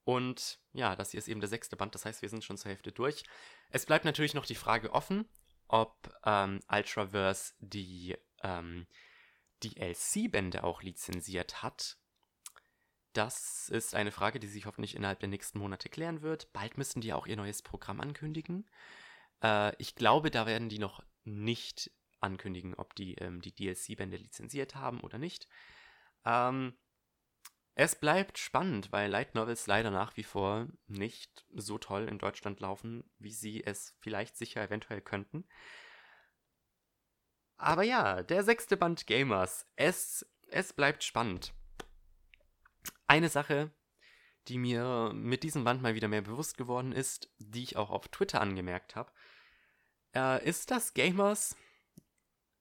[0.04, 2.70] Und ja, das hier ist eben der sechste Band, das heißt, wir sind schon zur
[2.70, 3.24] Hälfte durch.
[3.70, 5.30] Es bleibt natürlich noch die Frage offen,
[5.68, 8.88] ob ähm, Ultraverse die ähm,
[9.64, 11.98] DLC-Bände auch lizenziert hat.
[13.14, 16.52] Das ist eine Frage, die sich hoffentlich innerhalb der nächsten Monate klären wird.
[16.54, 18.70] Bald müssen die auch ihr neues Programm ankündigen.
[19.44, 24.76] Äh, ich glaube, da werden die noch nicht ankündigen, ob die ähm, die DLC-Bände lizenziert
[24.76, 25.48] haben oder nicht.
[26.26, 26.78] Ähm,
[27.74, 32.60] es bleibt spannend, weil Light Novels leider nach wie vor nicht so toll in Deutschland
[32.60, 35.46] laufen, wie sie es vielleicht sicher eventuell könnten.
[37.58, 39.68] Aber ja, der sechste Band Gamers.
[39.76, 41.54] Es, es bleibt spannend.
[43.12, 43.70] Eine Sache,
[44.48, 48.08] die mir mit diesem Band mal wieder mehr bewusst geworden ist, die ich auch auf
[48.08, 49.12] Twitter angemerkt habe,
[50.16, 51.58] äh, ist, dass Gamers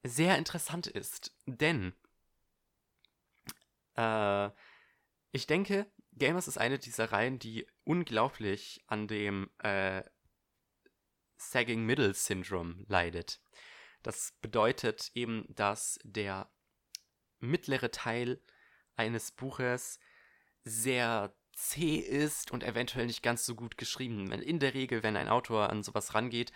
[0.02, 1.32] sehr interessant ist.
[1.47, 1.94] Denn
[3.94, 4.51] äh,
[5.31, 10.02] ich denke, Gamers ist eine dieser Reihen, die unglaublich an dem äh,
[11.36, 13.40] Sagging Middle Syndrome leidet.
[14.02, 16.51] Das bedeutet eben, dass der
[17.39, 18.43] mittlere Teil
[18.97, 20.01] eines Buches
[20.65, 24.32] sehr zäh ist und eventuell nicht ganz so gut geschrieben.
[24.32, 26.53] In der Regel, wenn ein Autor an sowas rangeht,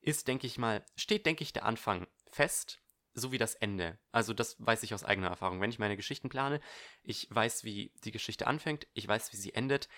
[0.00, 2.80] ist, denke ich mal, steht, denke ich, der Anfang fest,
[3.12, 3.98] so wie das Ende.
[4.12, 5.60] Also das weiß ich aus eigener Erfahrung.
[5.60, 6.60] Wenn ich meine Geschichten plane,
[7.02, 9.88] ich weiß, wie die Geschichte anfängt, ich weiß, wie sie endet.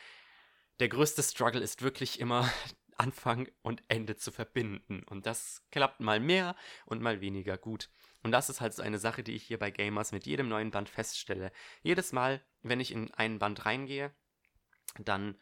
[0.81, 2.51] Der größte Struggle ist wirklich immer
[2.97, 5.03] Anfang und Ende zu verbinden.
[5.05, 7.91] Und das klappt mal mehr und mal weniger gut.
[8.23, 10.71] Und das ist halt so eine Sache, die ich hier bei Gamers mit jedem neuen
[10.71, 11.53] Band feststelle.
[11.83, 14.15] Jedes Mal, wenn ich in einen Band reingehe,
[14.99, 15.37] dann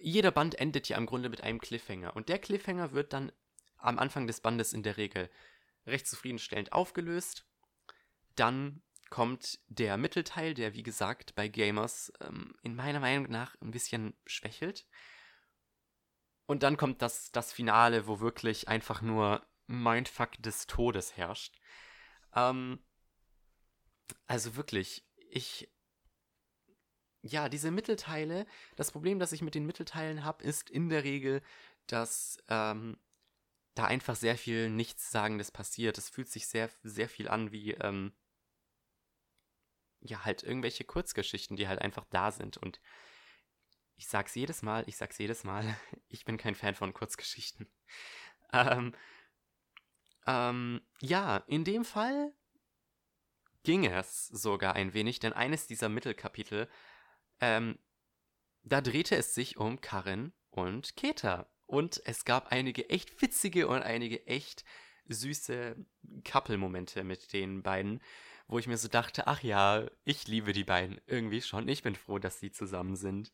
[0.00, 2.14] jeder Band endet ja im Grunde mit einem Cliffhanger.
[2.16, 3.32] Und der Cliffhanger wird dann
[3.76, 5.30] am Anfang des Bandes in der Regel
[5.86, 7.46] recht zufriedenstellend aufgelöst.
[8.36, 13.70] Dann kommt der Mittelteil, der wie gesagt bei Gamers ähm, in meiner Meinung nach ein
[13.70, 14.86] bisschen schwächelt.
[16.46, 21.58] Und dann kommt das, das Finale, wo wirklich einfach nur Mindfuck des Todes herrscht.
[22.34, 22.78] Ähm,
[24.26, 25.68] also wirklich, ich.
[27.24, 31.40] Ja, diese Mittelteile, das Problem, das ich mit den Mittelteilen habe, ist in der Regel,
[31.86, 32.98] dass ähm,
[33.74, 35.98] da einfach sehr viel Nichtssagendes passiert.
[35.98, 38.12] Es fühlt sich sehr, sehr viel an wie, ähm,
[40.00, 42.56] ja, halt irgendwelche Kurzgeschichten, die halt einfach da sind.
[42.56, 42.80] Und
[43.96, 45.76] ich sag's jedes Mal, ich sag's jedes Mal,
[46.08, 47.66] ich bin kein Fan von Kurzgeschichten.
[48.54, 48.94] Ähm,
[50.26, 52.32] ähm, ja, in dem Fall
[53.62, 56.68] ging es sogar ein wenig, denn eines dieser Mittelkapitel,
[57.40, 57.78] ähm,
[58.62, 61.48] da drehte es sich um Karin und Keta.
[61.66, 64.64] Und es gab einige echt witzige und einige echt
[65.08, 65.76] süße
[66.24, 68.00] Couple-Momente mit den beiden,
[68.46, 71.68] wo ich mir so dachte, ach ja, ich liebe die beiden irgendwie schon.
[71.68, 73.32] Ich bin froh, dass sie zusammen sind.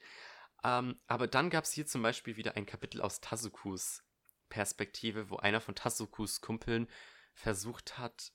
[0.64, 4.02] Ähm, aber dann gab es hier zum Beispiel wieder ein Kapitel aus Tazukus
[4.48, 6.88] Perspektive, wo einer von Tazukus Kumpeln
[7.34, 8.32] versucht hat,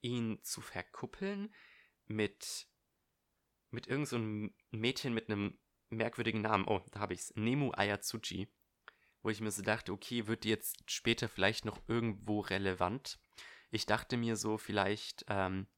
[0.00, 1.54] ihn zu verkuppeln
[2.06, 2.66] mit,
[3.70, 5.58] mit irgendeinem so Mädchen mit einem
[5.90, 6.66] merkwürdigen Namen.
[6.66, 7.36] Oh, da habe ich es.
[7.36, 8.48] Nemu Ayatsuchi.
[9.22, 13.20] Wo ich mir so dachte, okay, wird die jetzt später vielleicht noch irgendwo relevant?
[13.70, 15.68] Ich dachte mir so, vielleicht ähm,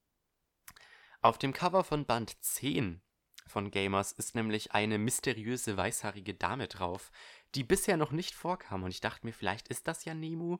[1.21, 3.01] auf dem Cover von Band 10
[3.47, 7.11] von Gamers ist nämlich eine mysteriöse weißhaarige Dame drauf,
[7.55, 8.83] die bisher noch nicht vorkam.
[8.83, 10.57] Und ich dachte mir, vielleicht ist das ja Nemu.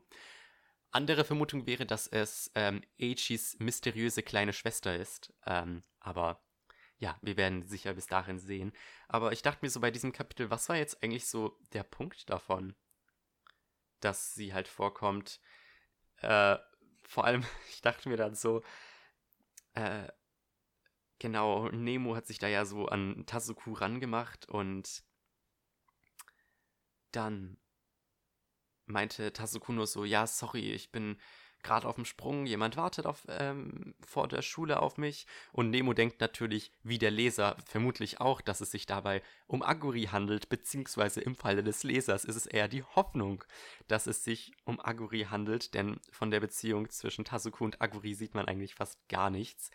[0.91, 5.33] Andere Vermutung wäre, dass es ähm, Eichis mysteriöse kleine Schwester ist.
[5.45, 6.41] Ähm, aber
[6.97, 8.71] ja, wir werden sicher bis dahin sehen.
[9.07, 12.29] Aber ich dachte mir so bei diesem Kapitel, was war jetzt eigentlich so der Punkt
[12.29, 12.75] davon,
[13.99, 15.41] dass sie halt vorkommt?
[16.21, 16.57] Äh,
[17.03, 18.63] vor allem, ich dachte mir dann so,
[19.73, 20.07] äh,
[21.19, 25.03] genau, Nemo hat sich da ja so an Tasuku rangemacht und
[27.15, 27.57] dann
[28.85, 31.17] meinte Tasukuno so, ja, sorry, ich bin
[31.65, 35.25] gerade auf dem Sprung, jemand wartet auf, ähm, vor der Schule auf mich.
[35.51, 40.03] Und Nemo denkt natürlich, wie der Leser vermutlich auch, dass es sich dabei um Aguri
[40.03, 43.43] handelt, beziehungsweise im Falle des Lesers ist es eher die Hoffnung,
[43.87, 48.35] dass es sich um Aguri handelt, denn von der Beziehung zwischen Tasuku und Aguri sieht
[48.35, 49.71] man eigentlich fast gar nichts.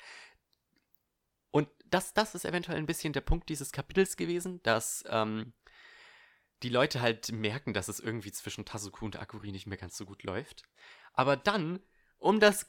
[1.50, 5.52] Und das, das ist eventuell ein bisschen der Punkt dieses Kapitels gewesen, dass ähm,
[6.62, 10.04] die Leute halt merken, dass es irgendwie zwischen Tasuku und Akuri nicht mehr ganz so
[10.04, 10.62] gut läuft.
[11.12, 11.80] Aber dann,
[12.18, 12.66] um das,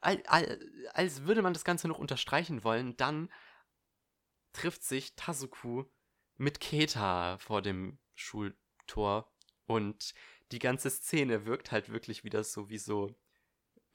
[0.00, 3.30] als würde man das Ganze noch unterstreichen wollen, dann
[4.52, 5.84] trifft sich Tasuku
[6.36, 9.32] mit Keta vor dem Schultor
[9.66, 10.14] und
[10.52, 13.14] die ganze Szene wirkt halt wirklich wieder so wie so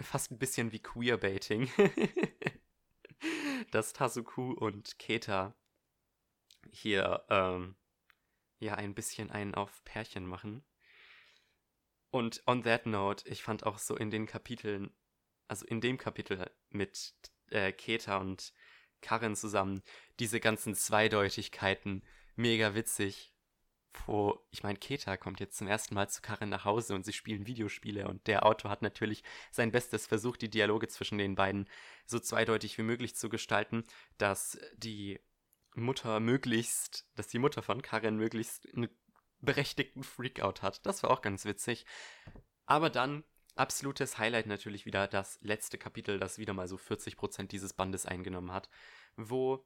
[0.02, 1.70] fast ein bisschen wie Queerbaiting.
[3.72, 5.56] dass Tasuku und Keta
[6.72, 7.76] hier ähm,
[8.62, 10.64] ja ein bisschen einen auf Pärchen machen.
[12.12, 14.92] Und on that note, ich fand auch so in den Kapiteln,
[15.48, 17.14] also in dem Kapitel mit
[17.50, 18.54] äh, Keta und
[19.02, 19.82] Karin zusammen,
[20.20, 22.04] diese ganzen Zweideutigkeiten
[22.36, 23.34] mega witzig.
[24.06, 27.12] Wo, ich meine, Keta kommt jetzt zum ersten Mal zu Karin nach Hause und sie
[27.12, 29.22] spielen Videospiele und der Autor hat natürlich
[29.52, 31.68] sein Bestes versucht, die Dialoge zwischen den beiden
[32.06, 33.84] so zweideutig wie möglich zu gestalten,
[34.18, 35.20] dass die
[35.74, 38.90] Mutter möglichst, dass die Mutter von Karen möglichst einen
[39.40, 40.86] berechtigten Freakout hat.
[40.86, 41.86] Das war auch ganz witzig.
[42.66, 43.24] Aber dann
[43.56, 48.52] absolutes Highlight natürlich wieder das letzte Kapitel, das wieder mal so 40% dieses Bandes eingenommen
[48.52, 48.70] hat,
[49.16, 49.66] wo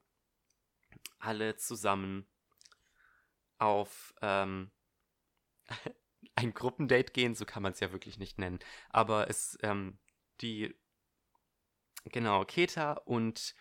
[1.20, 2.28] alle zusammen
[3.58, 4.72] auf ähm,
[6.36, 8.60] ein Gruppendate gehen, so kann man es ja wirklich nicht nennen.
[8.90, 10.00] Aber es, ähm,
[10.42, 10.76] die,
[12.06, 13.56] genau, Keta und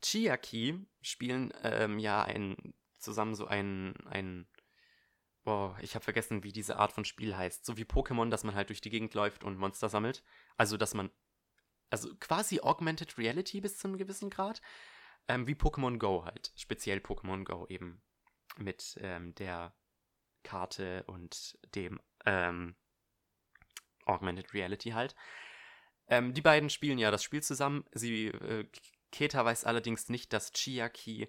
[0.00, 4.46] Chiaki spielen ähm, ja ein, zusammen so ein, ein
[5.44, 7.64] boah, ich habe vergessen, wie diese Art von Spiel heißt.
[7.64, 10.22] So wie Pokémon, dass man halt durch die Gegend läuft und Monster sammelt.
[10.56, 11.10] Also, dass man,
[11.90, 14.60] also quasi Augmented Reality bis zu einem gewissen Grad.
[15.26, 16.52] Ähm, wie Pokémon Go halt.
[16.54, 18.02] Speziell Pokémon Go eben.
[18.58, 19.74] Mit ähm, der
[20.42, 22.76] Karte und dem ähm,
[24.04, 25.14] Augmented Reality halt.
[26.08, 27.84] Ähm, die beiden spielen ja das Spiel zusammen.
[27.92, 28.66] Sie äh,
[29.10, 31.28] Keta weiß allerdings nicht, dass Chiaki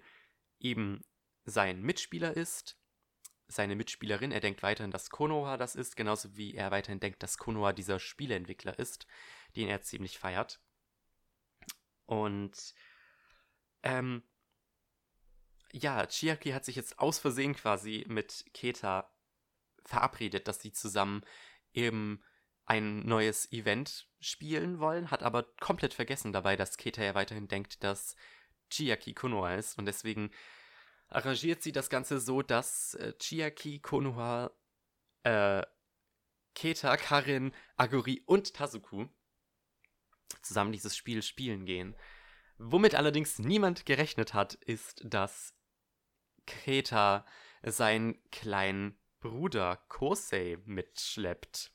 [0.58, 1.02] eben
[1.44, 2.78] sein Mitspieler ist,
[3.48, 4.32] seine Mitspielerin.
[4.32, 7.98] Er denkt weiterhin, dass Konoha das ist, genauso wie er weiterhin denkt, dass Konoha dieser
[7.98, 9.06] Spieleentwickler ist,
[9.56, 10.60] den er ziemlich feiert.
[12.06, 12.74] Und
[13.82, 14.22] ähm,
[15.72, 19.10] ja, Chiaki hat sich jetzt aus Versehen quasi mit Keta
[19.84, 21.24] verabredet, dass sie zusammen
[21.72, 22.22] eben
[22.70, 27.82] ein neues Event spielen wollen, hat aber komplett vergessen dabei, dass Keta ja weiterhin denkt,
[27.82, 28.14] dass
[28.70, 30.30] Chiaki Konoha ist und deswegen
[31.08, 34.52] arrangiert sie das Ganze so, dass äh, Chiaki, Konoha,
[35.24, 35.62] äh,
[36.54, 39.08] Keta, Karin, Aguri und Tazuku
[40.40, 41.96] zusammen dieses Spiel spielen gehen.
[42.56, 45.56] Womit allerdings niemand gerechnet hat, ist, dass
[46.46, 47.26] Keta
[47.64, 51.72] seinen kleinen Bruder Kosei mitschleppt.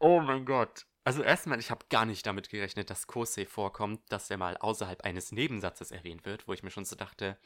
[0.00, 0.86] Oh mein Gott.
[1.04, 5.02] Also erstmal, ich habe gar nicht damit gerechnet, dass Kosei vorkommt, dass er mal außerhalb
[5.02, 7.38] eines Nebensatzes erwähnt wird, wo ich mir schon so dachte,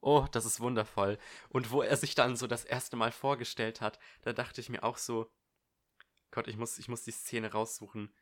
[0.00, 1.18] oh, das ist wundervoll.
[1.48, 4.84] Und wo er sich dann so das erste Mal vorgestellt hat, da dachte ich mir
[4.84, 5.30] auch so,
[6.30, 8.12] Gott, ich muss, ich muss die Szene raussuchen.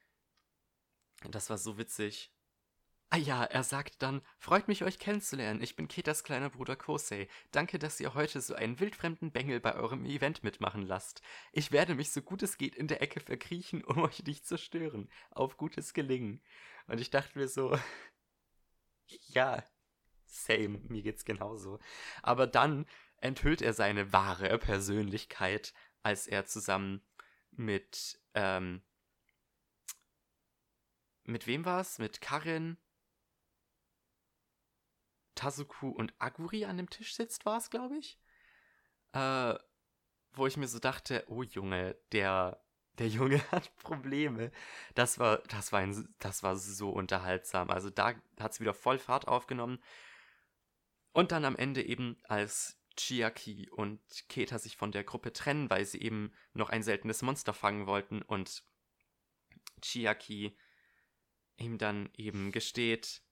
[1.30, 2.32] Das war so witzig.
[3.14, 5.62] Ah ja, er sagt dann, freut mich, euch kennenzulernen.
[5.62, 7.28] Ich bin Ketas kleiner Bruder Kosei.
[7.52, 11.22] Danke, dass ihr heute so einen wildfremden Bengel bei eurem Event mitmachen lasst.
[11.52, 14.58] Ich werde mich so gut es geht in der Ecke verkriechen, um euch nicht zu
[14.58, 15.08] stören.
[15.30, 16.42] Auf gutes Gelingen.
[16.88, 17.78] Und ich dachte mir so,
[19.28, 19.62] ja,
[20.26, 21.78] same, mir geht's genauso.
[22.20, 22.84] Aber dann
[23.18, 25.72] enthüllt er seine wahre Persönlichkeit,
[26.02, 27.00] als er zusammen
[27.52, 28.82] mit, ähm,
[31.22, 32.00] mit wem war's?
[32.00, 32.76] Mit Karin,
[35.34, 38.18] Tazuku und Aguri an dem Tisch sitzt, war es, glaube ich.
[39.12, 39.54] Äh,
[40.32, 42.60] wo ich mir so dachte, oh Junge, der,
[42.98, 44.50] der Junge hat Probleme.
[44.94, 47.70] Das war, das war ein, das war so unterhaltsam.
[47.70, 49.82] Also da hat es wieder voll Fahrt aufgenommen.
[51.12, 55.84] Und dann am Ende eben, als Chiaki und Keta sich von der Gruppe trennen, weil
[55.84, 58.64] sie eben noch ein seltenes Monster fangen wollten und
[59.80, 60.56] Chiaki
[61.56, 63.22] ihm dann eben gesteht,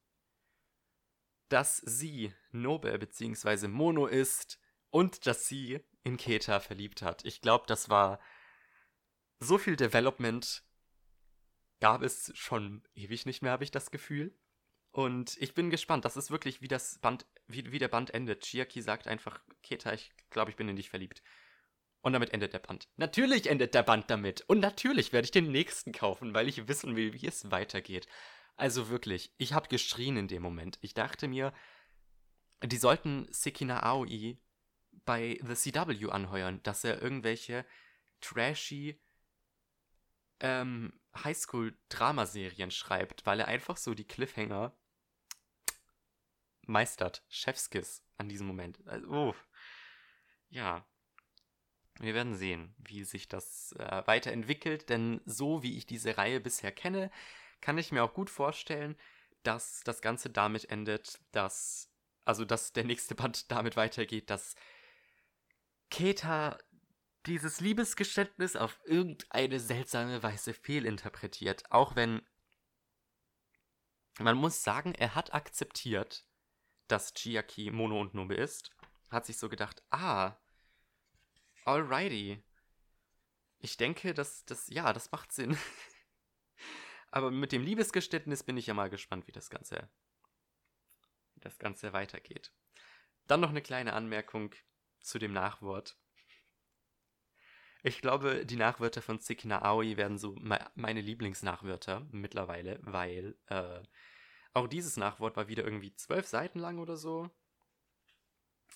[1.52, 3.68] dass sie Nobe bzw.
[3.68, 4.58] Mono ist
[4.90, 7.24] und dass sie in Keta verliebt hat.
[7.24, 8.18] Ich glaube, das war
[9.38, 10.64] so viel Development
[11.80, 14.32] gab es schon ewig nicht mehr, habe ich das Gefühl.
[14.92, 16.04] Und ich bin gespannt.
[16.04, 18.42] Das ist wirklich, wie das Band, wie, wie der Band endet.
[18.42, 21.22] Chiaki sagt einfach, Keta, ich glaube, ich bin in dich verliebt.
[22.02, 22.88] Und damit endet der Band.
[22.96, 24.42] Natürlich endet der Band damit.
[24.42, 28.06] Und natürlich werde ich den nächsten kaufen, weil ich wissen will, wie es weitergeht.
[28.56, 30.78] Also wirklich, ich habe geschrien in dem Moment.
[30.82, 31.52] Ich dachte mir,
[32.62, 34.38] die sollten Sekina Aoi
[35.04, 37.64] bei The CW anheuern, dass er irgendwelche
[38.20, 39.00] trashy
[40.40, 44.76] ähm, Highschool-Dramaserien schreibt, weil er einfach so die Cliffhanger
[46.66, 47.24] meistert.
[47.28, 48.86] Chefskiss an diesem Moment.
[48.86, 49.34] Also, oh.
[50.50, 50.86] Ja.
[51.98, 56.72] Wir werden sehen, wie sich das äh, weiterentwickelt, denn so wie ich diese Reihe bisher
[56.72, 57.10] kenne,
[57.62, 58.96] kann ich mir auch gut vorstellen,
[59.42, 61.90] dass das Ganze damit endet, dass,
[62.24, 64.54] also dass der nächste Band damit weitergeht, dass
[65.90, 66.58] Keta
[67.26, 71.70] dieses Liebesgeständnis auf irgendeine seltsame Weise fehlinterpretiert.
[71.70, 72.20] Auch wenn
[74.18, 76.26] man muss sagen, er hat akzeptiert,
[76.88, 78.70] dass Chiaki Mono und Nobe ist.
[79.08, 80.36] Hat sich so gedacht, ah,
[81.64, 82.42] alrighty.
[83.60, 85.56] Ich denke, dass das, ja, das macht Sinn.
[87.12, 89.88] Aber mit dem Liebesgeständnis bin ich ja mal gespannt, wie das Ganze,
[91.34, 92.52] wie das Ganze weitergeht.
[93.26, 94.54] Dann noch eine kleine Anmerkung
[95.00, 95.98] zu dem Nachwort.
[97.82, 100.36] Ich glaube, die Nachwörter von Sekina Aoi werden so
[100.74, 103.82] meine Lieblingsnachwörter mittlerweile, weil äh,
[104.54, 107.28] auch dieses Nachwort war wieder irgendwie zwölf Seiten lang oder so.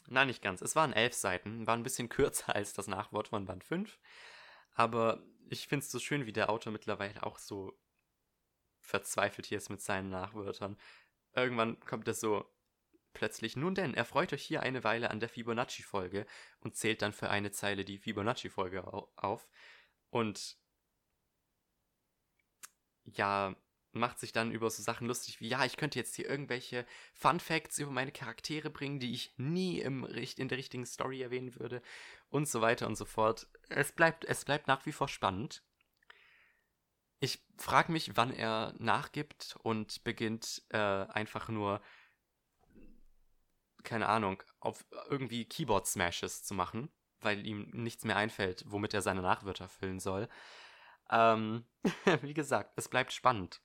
[0.09, 0.61] Nein, nicht ganz.
[0.61, 3.99] Es waren elf Seiten, war ein bisschen kürzer als das Nachwort von Band 5.
[4.75, 7.79] Aber ich finde es so schön, wie der Autor mittlerweile auch so
[8.87, 10.79] verzweifelt hier ist mit seinen Nachwörtern.
[11.35, 12.45] Irgendwann kommt es so
[13.13, 16.27] plötzlich, nun denn, erfreut euch hier eine Weile an der Fibonacci-Folge
[16.61, 18.85] und zählt dann für eine Zeile die Fibonacci-Folge
[19.17, 19.49] auf.
[20.11, 20.57] Und
[23.05, 23.57] ja,
[23.97, 27.41] macht sich dann über so Sachen lustig wie, ja, ich könnte jetzt hier irgendwelche Fun
[27.41, 31.83] Facts über meine Charaktere bringen, die ich nie im, in der richtigen Story erwähnen würde
[32.29, 33.49] und so weiter und so fort.
[33.69, 35.63] Es bleibt, es bleibt nach wie vor spannend.
[37.19, 41.81] Ich frage mich, wann er nachgibt und beginnt äh, einfach nur,
[43.85, 46.91] keine Ahnung, auf irgendwie Keyboard-Smashes zu machen,
[47.21, 50.29] weil ihm nichts mehr einfällt, womit er seine Nachwörter füllen soll.
[51.11, 51.65] Ähm,
[52.23, 53.63] wie gesagt, es bleibt spannend.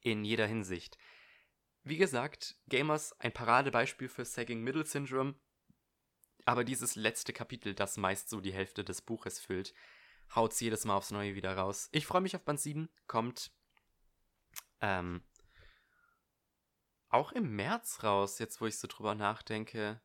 [0.00, 0.96] In jeder Hinsicht.
[1.82, 5.34] Wie gesagt, Gamers ein Paradebeispiel für Sagging Middle Syndrome.
[6.46, 9.74] Aber dieses letzte Kapitel, das meist so die Hälfte des Buches füllt,
[10.34, 11.88] haut's jedes Mal aufs Neue wieder raus.
[11.92, 12.88] Ich freue mich auf Band 7.
[13.06, 13.52] Kommt
[14.80, 15.22] ähm,
[17.08, 20.00] auch im März raus, jetzt wo ich so drüber nachdenke.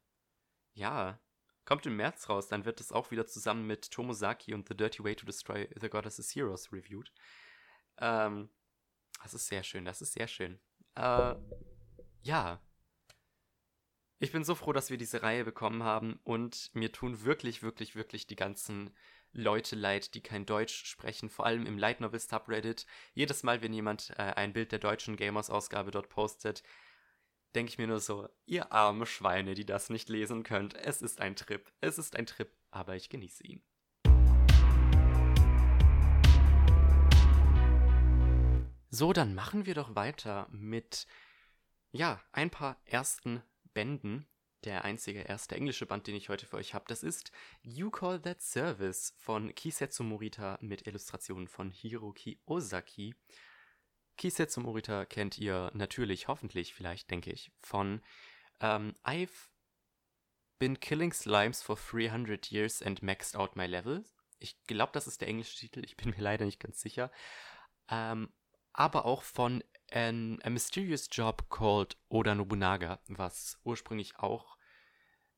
[0.73, 1.19] Ja,
[1.65, 5.03] kommt im März raus, dann wird es auch wieder zusammen mit Tomosaki und The Dirty
[5.03, 7.11] Way to Destroy the Goddess's Heroes reviewed.
[7.97, 8.49] Ähm,
[9.22, 10.60] das ist sehr schön, das ist sehr schön.
[10.95, 11.35] Äh,
[12.22, 12.61] ja.
[14.19, 17.95] Ich bin so froh, dass wir diese Reihe bekommen haben und mir tun wirklich, wirklich,
[17.95, 18.95] wirklich die ganzen
[19.31, 22.85] Leute leid, die kein Deutsch sprechen, vor allem im Light Novel Subreddit.
[23.14, 26.64] Jedes Mal, wenn jemand äh, ein Bild der deutschen Gamers-Ausgabe dort postet,
[27.56, 30.76] denke ich mir nur so, ihr arme Schweine, die das nicht lesen könnt.
[30.76, 31.72] Es ist ein Trip.
[31.81, 33.64] Es ist ein Trip, aber ich genieße ihn.
[38.91, 41.06] So, dann machen wir doch weiter mit,
[41.91, 43.43] ja, ein paar ersten
[43.73, 44.27] Bänden
[44.64, 46.86] der einzige erste englische Band, den ich heute für euch habe.
[46.88, 47.31] Das ist
[47.61, 53.15] You Call That Service von Kisetsu Morita mit Illustrationen von Hiroki Ozaki.
[54.18, 58.02] Kisetsu Morita kennt ihr natürlich, hoffentlich, vielleicht, denke ich, von
[58.60, 59.49] ähm, I've
[60.60, 64.03] been killing slimes for 300 years and maxed out my level.
[64.40, 67.11] Ich glaube, das ist der englische Titel, ich bin mir leider nicht ganz sicher.
[67.90, 68.31] Ähm,
[68.73, 74.57] aber auch von an, A Mysterious Job Called Oda Nobunaga, was ursprünglich auch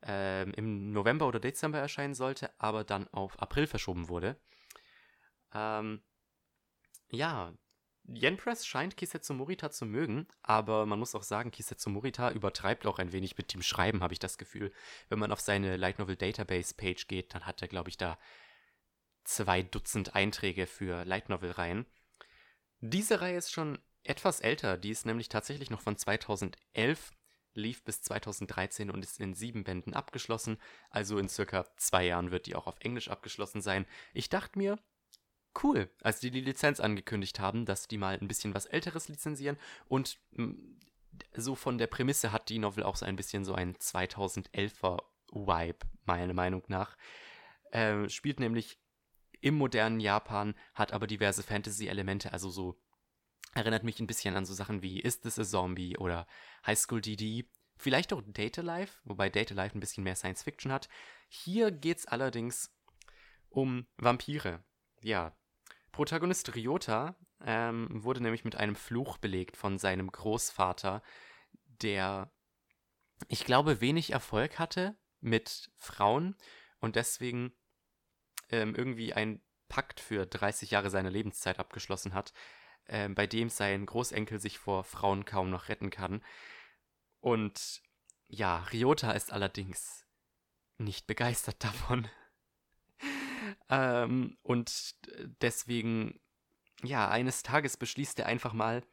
[0.03, 4.39] ähm, im November oder Dezember erscheinen sollte, aber dann auf April verschoben wurde.
[5.53, 6.01] Ähm,
[7.09, 7.53] ja,
[8.05, 12.85] Yen Press scheint Kisetsu Morita zu mögen, aber man muss auch sagen, Kisetsu Morita übertreibt
[12.85, 14.73] auch ein wenig mit dem Schreiben, habe ich das Gefühl.
[15.09, 18.17] Wenn man auf seine Light Novel Database Page geht, dann hat er, glaube ich, da
[19.23, 21.85] zwei Dutzend Einträge für Light Novel Reihen.
[22.79, 27.11] Diese Reihe ist schon etwas älter, die ist nämlich tatsächlich noch von 2011,
[27.53, 30.57] lief bis 2013 und ist in sieben Bänden abgeschlossen,
[30.89, 33.85] also in circa zwei Jahren wird die auch auf Englisch abgeschlossen sein.
[34.13, 34.79] Ich dachte mir,
[35.61, 39.57] cool, als die die Lizenz angekündigt haben, dass die mal ein bisschen was Älteres lizenzieren
[39.87, 40.53] und mm,
[41.33, 45.79] so von der Prämisse hat die Novel auch so ein bisschen so einen 2011er Vibe,
[46.05, 46.97] meiner Meinung nach.
[47.71, 48.77] Äh, spielt nämlich
[49.41, 52.79] im modernen Japan, hat aber diverse Fantasy-Elemente, also so
[53.53, 56.27] erinnert mich ein bisschen an so Sachen wie Is This a Zombie oder
[56.65, 57.49] High School DD.
[57.75, 60.87] Vielleicht auch Data Life, wobei Data Life ein bisschen mehr Science Fiction hat.
[61.27, 62.73] Hier geht's allerdings
[63.49, 64.63] um Vampire.
[65.01, 65.35] Ja.
[65.91, 71.01] Protagonist Ryota ähm, wurde nämlich mit einem Fluch belegt von seinem Großvater,
[71.81, 72.31] der,
[73.27, 76.35] ich glaube, wenig Erfolg hatte mit Frauen
[76.79, 77.53] und deswegen
[78.49, 82.33] ähm, irgendwie einen Pakt für 30 Jahre seiner Lebenszeit abgeschlossen hat,
[82.91, 86.21] äh, bei dem sein Großenkel sich vor Frauen kaum noch retten kann.
[87.21, 87.81] Und
[88.27, 90.05] ja, Ryota ist allerdings
[90.77, 92.07] nicht begeistert davon.
[93.69, 94.95] ähm, und
[95.41, 96.19] deswegen,
[96.83, 98.83] ja, eines Tages beschließt er einfach mal,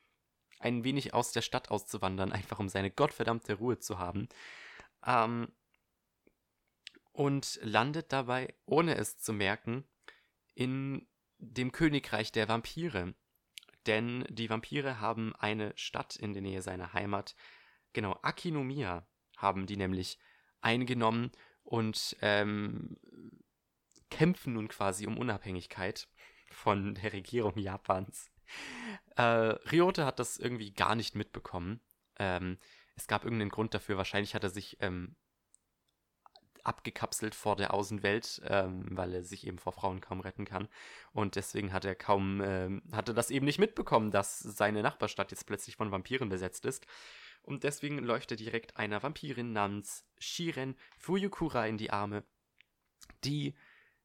[0.61, 4.29] ein wenig aus der Stadt auszuwandern, einfach um seine gottverdammte Ruhe zu haben.
[5.07, 5.53] Ähm,
[7.13, 9.85] und landet dabei, ohne es zu merken,
[10.55, 11.09] in
[11.39, 13.15] dem Königreich der Vampire.
[13.89, 17.35] Denn die Vampire haben eine Stadt in der Nähe seiner Heimat,
[17.95, 19.07] genau, Akinomiya
[19.39, 20.19] haben die nämlich
[20.61, 21.33] eingenommen
[21.63, 22.99] und ähm,
[24.11, 26.07] kämpfen nun quasi um Unabhängigkeit
[26.51, 28.31] von der Regierung Japans.
[29.17, 31.81] Äh, Ryota hat das irgendwie gar nicht mitbekommen.
[32.19, 32.59] Ähm,
[32.95, 33.97] es gab irgendeinen Grund dafür.
[33.97, 35.17] Wahrscheinlich hat er sich ähm,
[36.69, 40.69] abgekapselt vor der Außenwelt, ähm, weil er sich eben vor Frauen kaum retten kann.
[41.13, 45.47] Und deswegen hat er kaum, ähm, hatte das eben nicht mitbekommen, dass seine Nachbarstadt jetzt
[45.47, 46.87] plötzlich von Vampiren besetzt ist.
[47.43, 52.23] Und deswegen läuft er direkt einer Vampirin namens Shiren Fuyukura in die Arme,
[53.25, 53.55] die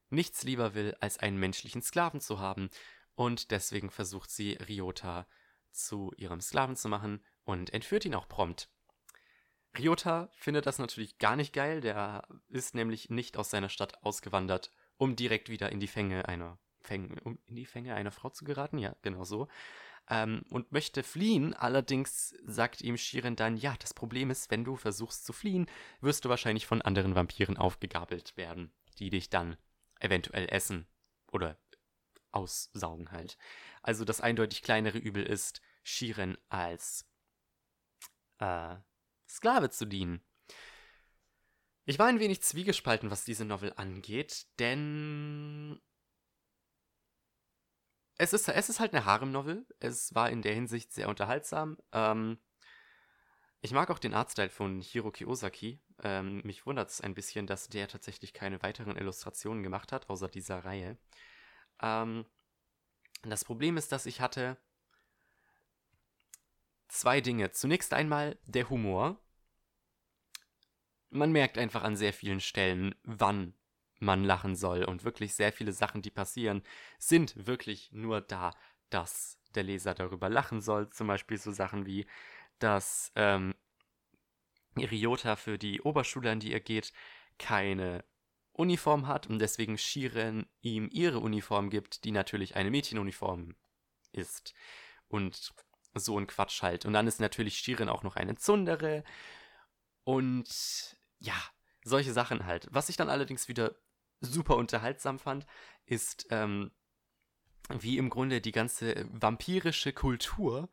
[0.10, 2.70] nichts lieber will, als einen menschlichen Sklaven zu haben.
[3.16, 5.28] Und deswegen versucht sie, Ryota
[5.72, 8.70] zu ihrem Sklaven zu machen und entführt ihn auch prompt.
[9.78, 11.82] Ryota findet das natürlich gar nicht geil.
[11.82, 16.60] Der ist nämlich nicht aus seiner Stadt ausgewandert, um direkt wieder in die Fänge einer
[16.82, 18.78] Fäng, um in die Fänge einer Frau zu geraten.
[18.78, 19.48] Ja, genau so.
[20.10, 21.54] Ähm, und möchte fliehen.
[21.54, 25.68] Allerdings sagt ihm Shiren dann, ja, das Problem ist, wenn du versuchst zu fliehen,
[26.02, 29.58] wirst du wahrscheinlich von anderen Vampiren aufgegabelt werden, die dich dann
[30.00, 30.88] eventuell essen
[31.32, 31.58] oder
[32.32, 33.38] aussaugen halt.
[33.82, 37.06] Also das eindeutig kleinere Übel ist, Shiren als
[38.40, 38.76] äh,
[39.34, 40.22] Sklave zu dienen.
[41.86, 45.82] Ich war ein wenig zwiegespalten, was diese Novel angeht, denn
[48.18, 49.66] es ist, es ist halt eine Harem-Novel.
[49.80, 51.78] Es war in der Hinsicht sehr unterhaltsam.
[51.92, 52.38] Ähm,
[53.62, 55.82] ich mag auch den Artstyle von Hiroki Ozaki.
[56.04, 60.28] Ähm, mich wundert es ein bisschen, dass der tatsächlich keine weiteren Illustrationen gemacht hat, außer
[60.28, 60.98] dieser Reihe.
[61.82, 62.26] Ähm,
[63.24, 64.58] das Problem ist, dass ich hatte
[66.88, 67.52] zwei Dinge.
[67.52, 69.20] Zunächst einmal der Humor.
[71.14, 73.54] Man merkt einfach an sehr vielen Stellen, wann
[74.00, 74.84] man lachen soll.
[74.84, 76.64] Und wirklich sehr viele Sachen, die passieren,
[77.00, 78.52] sind wirklich nur da,
[78.90, 80.90] dass der Leser darüber lachen soll.
[80.90, 82.06] Zum Beispiel so Sachen wie,
[82.60, 83.54] dass ähm,
[84.78, 86.94] Ryota für die Oberschule, an die er geht,
[87.38, 88.04] keine
[88.54, 93.56] Uniform hat und deswegen Shiren ihm ihre Uniform gibt, die natürlich eine Mädchenuniform
[94.12, 94.54] ist.
[95.08, 95.54] Und
[95.96, 96.86] so ein Quatsch halt.
[96.86, 99.04] Und dann ist natürlich Shirin auch noch eine Zundere.
[100.04, 101.42] Und ja,
[101.84, 102.68] solche Sachen halt.
[102.72, 103.76] Was ich dann allerdings wieder
[104.20, 105.46] super unterhaltsam fand,
[105.86, 106.72] ist, ähm,
[107.70, 110.70] wie im Grunde die ganze vampirische Kultur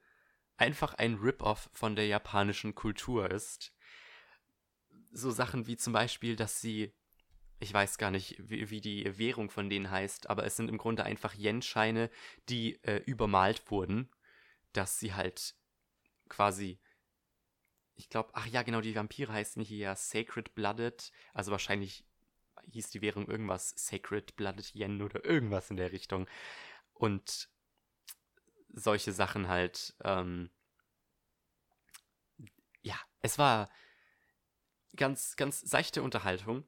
[0.57, 3.73] einfach ein Rip-Off von der japanischen Kultur ist.
[5.13, 6.93] so Sachen wie zum Beispiel, dass sie,
[7.59, 10.79] ich weiß gar nicht, wie, wie die Währung von denen heißt, aber es sind im
[10.79, 12.11] Grunde einfach Yen-Scheine,
[12.49, 14.11] die äh, übermalt wurden,
[14.73, 15.55] dass sie halt
[16.29, 16.79] quasi,
[18.01, 22.03] ich glaube, ach ja, genau, die Vampire heißen hier ja Sacred Blooded, also wahrscheinlich
[22.73, 26.27] hieß die Währung irgendwas Sacred Blooded Yen oder irgendwas in der Richtung.
[26.95, 27.51] Und
[28.71, 30.51] solche Sachen halt, ähm,
[32.81, 33.69] ja, es war
[34.97, 36.65] ganz, ganz seichte Unterhaltung.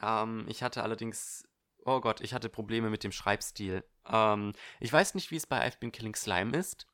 [0.00, 1.44] Ähm, ich hatte allerdings,
[1.84, 3.84] oh Gott, ich hatte Probleme mit dem Schreibstil.
[4.06, 6.86] Ähm, ich weiß nicht, wie es bei I've Been Killing Slime ist.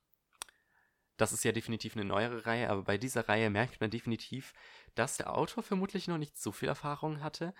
[1.16, 4.54] Das ist ja definitiv eine neuere Reihe, aber bei dieser Reihe merkt man definitiv,
[4.94, 7.54] dass der Autor vermutlich noch nicht so viel Erfahrung hatte.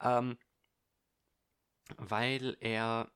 [0.00, 0.38] Ähm,
[1.96, 3.10] weil er.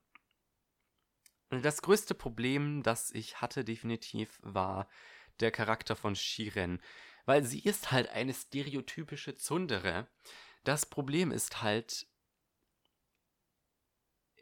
[1.49, 4.89] Das größte Problem, das ich hatte, definitiv, war
[5.39, 6.81] der Charakter von Shiren
[7.25, 10.07] weil sie ist halt eine stereotypische Zundere.
[10.63, 12.07] Das Problem ist halt,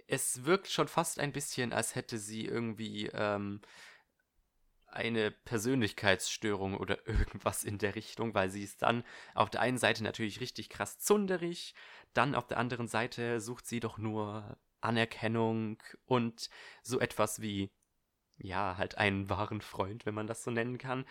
[0.08, 3.62] es wirkt schon fast ein bisschen, als hätte sie irgendwie ähm,
[4.94, 9.04] eine Persönlichkeitsstörung oder irgendwas in der Richtung, weil sie ist dann
[9.34, 11.74] auf der einen Seite natürlich richtig krass zunderig,
[12.14, 16.50] dann auf der anderen Seite sucht sie doch nur Anerkennung und
[16.84, 17.72] so etwas wie,
[18.38, 21.06] ja, halt einen wahren Freund, wenn man das so nennen kann.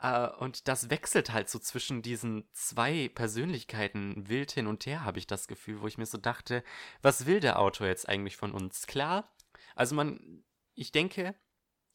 [0.00, 5.18] Äh, und das wechselt halt so zwischen diesen zwei Persönlichkeiten wild hin und her, habe
[5.18, 6.64] ich das Gefühl, wo ich mir so dachte,
[7.02, 8.86] was will der Autor jetzt eigentlich von uns?
[8.86, 9.32] Klar,
[9.74, 11.34] also man, ich denke,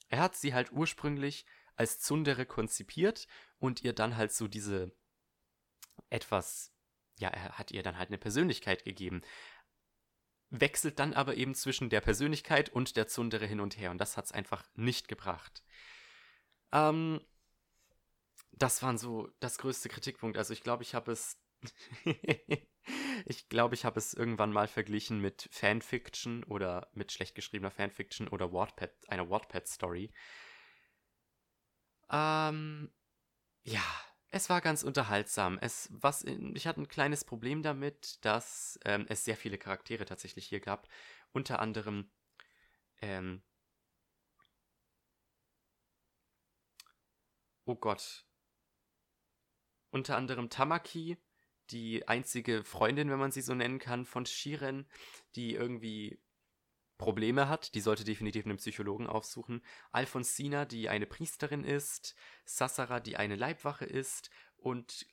[0.10, 1.45] er hat sie halt ursprünglich
[1.76, 3.27] als Zundere konzipiert
[3.57, 4.91] und ihr dann halt so diese
[6.10, 6.73] etwas,
[7.19, 9.22] ja, er hat ihr dann halt eine Persönlichkeit gegeben.
[10.49, 14.18] Wechselt dann aber eben zwischen der Persönlichkeit und der Zundere hin und her und das
[14.18, 15.64] hat es einfach nicht gebracht.
[16.72, 17.22] Ähm,
[18.52, 20.38] das waren so das größte Kritikpunkt.
[20.38, 21.40] Also ich glaube, ich habe es.
[23.25, 28.27] ich glaube, ich habe es irgendwann mal verglichen mit Fanfiction oder mit schlecht geschriebener Fanfiction
[28.27, 30.11] oder Wattpad, einer Wattpad-Story.
[32.11, 32.91] Ähm,
[33.63, 33.83] ja,
[34.31, 35.57] es war ganz unterhaltsam.
[35.61, 40.47] Es, was, ich hatte ein kleines Problem damit, dass ähm, es sehr viele Charaktere tatsächlich
[40.47, 40.87] hier gab.
[41.31, 42.09] Unter anderem
[43.01, 43.41] ähm,
[47.65, 48.25] Oh Gott,
[49.91, 51.17] unter anderem Tamaki,
[51.71, 54.87] die einzige Freundin, wenn man sie so nennen kann, von Shiren,
[55.35, 56.19] die irgendwie
[56.97, 57.73] Probleme hat.
[57.75, 59.61] Die sollte definitiv einen Psychologen aufsuchen.
[59.91, 62.15] Alfonsina, die eine Priesterin ist.
[62.45, 64.29] Sasara, die eine Leibwache ist.
[64.57, 65.07] Und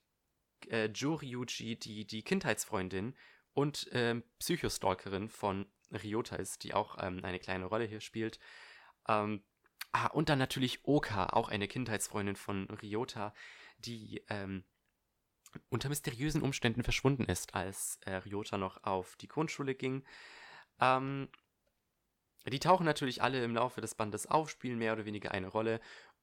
[0.69, 3.15] äh, Joryuji, die die Kindheitsfreundin
[3.53, 8.41] und äh, Psychostalkerin von Ryota ist, die auch ähm, eine kleine Rolle hier spielt.
[9.09, 9.45] Ähm,
[9.93, 13.33] ah, und dann natürlich Oka, auch eine Kindheitsfreundin von Ryota
[13.79, 14.65] die ähm,
[15.69, 20.05] unter mysteriösen Umständen verschwunden ist, als äh, Ryota noch auf die Grundschule ging.
[20.81, 21.29] Ähm,
[22.47, 25.81] die tauchen natürlich alle im Laufe des Bandes auf, spielen mehr oder weniger eine Rolle.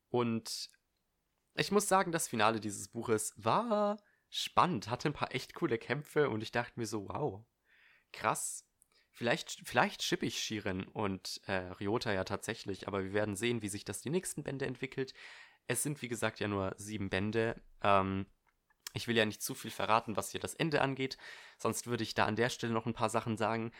[0.09, 0.69] Und
[1.55, 3.97] ich muss sagen, das Finale dieses Buches war
[4.29, 7.45] spannend, hatte ein paar echt coole Kämpfe und ich dachte mir so, wow,
[8.11, 8.65] krass.
[9.11, 13.69] Vielleicht, vielleicht schippe ich Shiren und äh, Ryota ja tatsächlich, aber wir werden sehen, wie
[13.69, 15.13] sich das die nächsten Bände entwickelt.
[15.67, 17.61] Es sind, wie gesagt, ja nur sieben Bände.
[17.83, 18.25] Ähm,
[18.93, 21.17] ich will ja nicht zu viel verraten, was hier das Ende angeht,
[21.57, 23.71] sonst würde ich da an der Stelle noch ein paar Sachen sagen.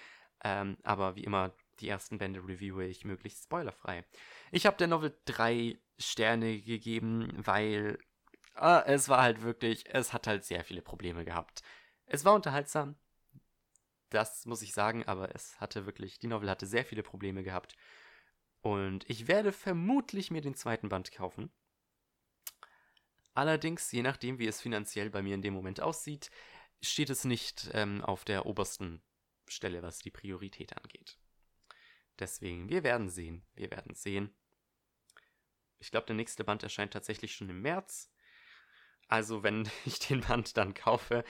[0.44, 4.04] Ähm, aber wie immer, die ersten Bände reviewe ich möglichst spoilerfrei.
[4.52, 7.98] Ich habe der Novel drei Sterne gegeben, weil
[8.56, 11.62] äh, es war halt wirklich, es hat halt sehr viele Probleme gehabt.
[12.06, 12.96] Es war unterhaltsam,
[14.10, 17.76] das muss ich sagen, aber es hatte wirklich, die Novel hatte sehr viele Probleme gehabt.
[18.62, 21.52] Und ich werde vermutlich mir den zweiten Band kaufen.
[23.34, 26.30] Allerdings, je nachdem, wie es finanziell bei mir in dem Moment aussieht,
[26.82, 29.02] steht es nicht ähm, auf der obersten
[29.48, 31.18] Stelle, was die Priorität angeht.
[32.20, 33.46] Deswegen, wir werden sehen.
[33.56, 34.34] Wir werden sehen.
[35.80, 38.12] Ich glaube, der nächste Band erscheint tatsächlich schon im März.
[39.08, 41.24] Also, wenn ich den Band dann kaufe.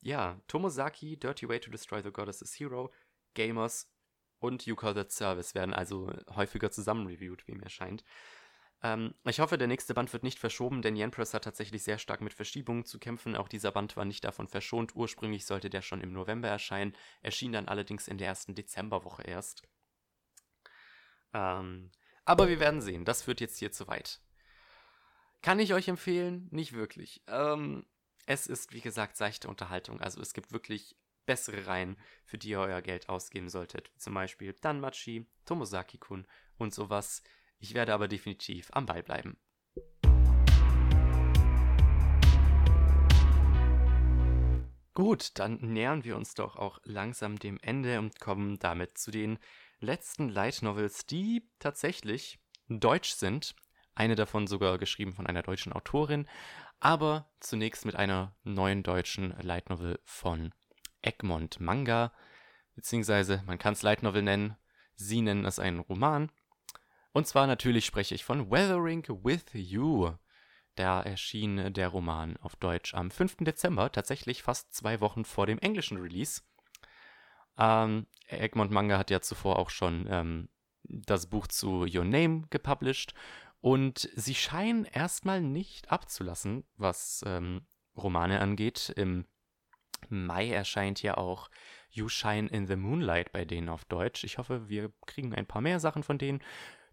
[0.00, 2.92] Ja, Tomosaki, Dirty Way to Destroy the Goddess's Hero,
[3.34, 3.90] Gamers
[4.38, 8.04] und You Call That Service werden also häufiger zusammen reviewed, wie mir scheint.
[8.82, 11.98] Ähm, ich hoffe, der nächste Band wird nicht verschoben, denn Yen Press hat tatsächlich sehr
[11.98, 13.36] stark mit Verschiebungen zu kämpfen.
[13.36, 14.94] Auch dieser Band war nicht davon verschont.
[14.96, 19.62] Ursprünglich sollte der schon im November erscheinen, erschien dann allerdings in der ersten Dezemberwoche erst.
[21.32, 21.90] Ähm,
[22.24, 24.20] aber wir werden sehen, das führt jetzt hier zu weit.
[25.42, 26.48] Kann ich euch empfehlen?
[26.50, 27.22] Nicht wirklich.
[27.26, 27.86] Ähm,
[28.26, 30.00] es ist, wie gesagt, seichte Unterhaltung.
[30.00, 30.96] Also es gibt wirklich
[31.26, 33.90] bessere Reihen, für die ihr euer Geld ausgeben solltet.
[33.96, 36.26] Zum Beispiel Danmachi, Tomosaki-kun
[36.58, 37.22] und sowas.
[37.60, 39.36] Ich werde aber definitiv am Ball bleiben.
[44.94, 49.38] Gut, dann nähern wir uns doch auch langsam dem Ende und kommen damit zu den
[49.78, 52.38] letzten Light Novels, die tatsächlich
[52.68, 53.54] deutsch sind.
[53.94, 56.26] Eine davon sogar geschrieben von einer deutschen Autorin,
[56.80, 60.52] aber zunächst mit einer neuen deutschen Light Novel von
[61.02, 62.12] Egmont Manga,
[62.74, 64.56] beziehungsweise man kann es Light Novel nennen,
[64.94, 66.30] sie nennen es einen Roman.
[67.12, 70.12] Und zwar natürlich spreche ich von Weathering with You.
[70.76, 73.38] Da erschien der Roman auf Deutsch am 5.
[73.40, 76.42] Dezember, tatsächlich fast zwei Wochen vor dem englischen Release.
[77.58, 80.48] Ähm, Egmont Manga hat ja zuvor auch schon ähm,
[80.84, 83.14] das Buch zu Your Name gepublished
[83.60, 87.66] und sie scheinen erstmal nicht abzulassen, was ähm,
[87.96, 88.92] Romane angeht.
[88.96, 89.26] Im
[90.08, 91.50] Mai erscheint ja auch
[91.90, 94.24] You Shine in the Moonlight bei denen auf Deutsch.
[94.24, 96.40] Ich hoffe, wir kriegen ein paar mehr Sachen von denen.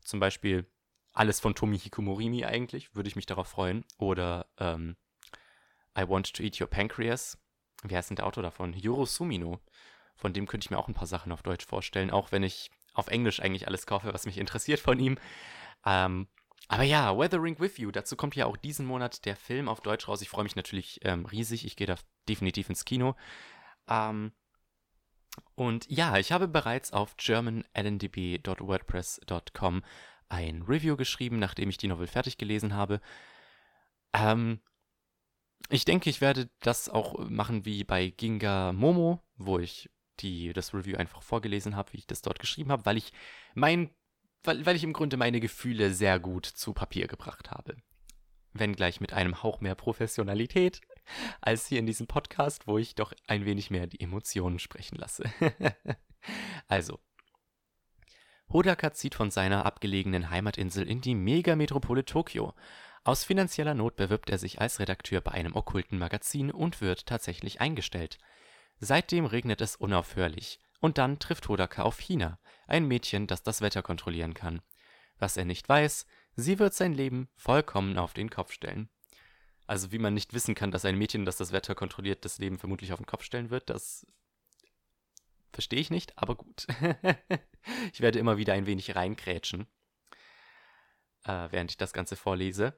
[0.07, 0.65] Zum Beispiel
[1.11, 3.83] alles von Tomi Hikumorimi eigentlich, würde ich mich darauf freuen.
[3.97, 4.95] Oder ähm,
[5.99, 7.37] I Want to Eat Your Pancreas.
[7.83, 8.71] Wer ist denn der Autor davon?
[8.71, 9.59] Yoro Sumino.
[10.15, 12.71] Von dem könnte ich mir auch ein paar Sachen auf Deutsch vorstellen, auch wenn ich
[12.93, 15.17] auf Englisch eigentlich alles kaufe, was mich interessiert von ihm.
[15.85, 16.29] Ähm,
[16.69, 20.07] aber ja, Weathering with You, dazu kommt ja auch diesen Monat der Film auf Deutsch
[20.07, 20.21] raus.
[20.21, 21.65] Ich freue mich natürlich ähm, riesig.
[21.65, 21.95] Ich gehe da
[22.29, 23.17] definitiv ins Kino.
[23.89, 24.31] Ähm,
[25.55, 29.83] und ja, ich habe bereits auf germanlndb.wordpress.com
[30.29, 32.99] ein Review geschrieben, nachdem ich die Novel fertig gelesen habe.
[34.13, 34.59] Ähm,
[35.69, 39.89] ich denke, ich werde das auch machen wie bei Ginga Momo, wo ich
[40.19, 43.13] die, das Review einfach vorgelesen habe, wie ich das dort geschrieben habe, weil ich
[43.53, 43.91] mein,
[44.43, 47.77] weil, weil ich im Grunde meine Gefühle sehr gut zu Papier gebracht habe.
[48.53, 50.81] Wenn gleich mit einem Hauch mehr Professionalität
[51.41, 55.23] als hier in diesem Podcast, wo ich doch ein wenig mehr die Emotionen sprechen lasse.
[56.67, 56.99] also,
[58.49, 62.53] Hodaka zieht von seiner abgelegenen Heimatinsel in die Megametropole Tokio.
[63.03, 67.59] Aus finanzieller Not bewirbt er sich als Redakteur bei einem okkulten Magazin und wird tatsächlich
[67.61, 68.17] eingestellt.
[68.79, 70.59] Seitdem regnet es unaufhörlich.
[70.79, 74.61] Und dann trifft Hodaka auf Hina, ein Mädchen, das das Wetter kontrollieren kann.
[75.17, 76.05] Was er nicht weiß,
[76.35, 78.89] sie wird sein Leben vollkommen auf den Kopf stellen.
[79.67, 82.57] Also wie man nicht wissen kann, dass ein Mädchen, das das Wetter kontrolliert, das Leben
[82.57, 84.07] vermutlich auf den Kopf stellen wird, das
[85.51, 86.67] verstehe ich nicht, aber gut.
[87.93, 89.67] ich werde immer wieder ein wenig reinkrätschen,
[91.25, 92.73] äh, während ich das Ganze vorlese.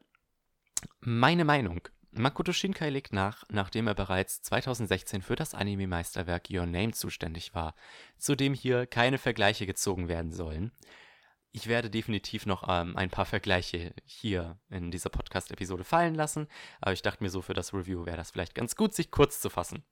[0.99, 1.87] Meine Meinung.
[2.11, 7.75] Makoto Shinkai legt nach, nachdem er bereits 2016 für das Anime-Meisterwerk Your Name zuständig war,
[8.17, 10.71] zu dem hier keine Vergleiche gezogen werden sollen.
[11.51, 16.47] Ich werde definitiv noch ähm, ein paar Vergleiche hier in dieser Podcast-Episode fallen lassen,
[16.79, 19.41] aber ich dachte mir so, für das Review wäre das vielleicht ganz gut, sich kurz
[19.41, 19.83] zu fassen.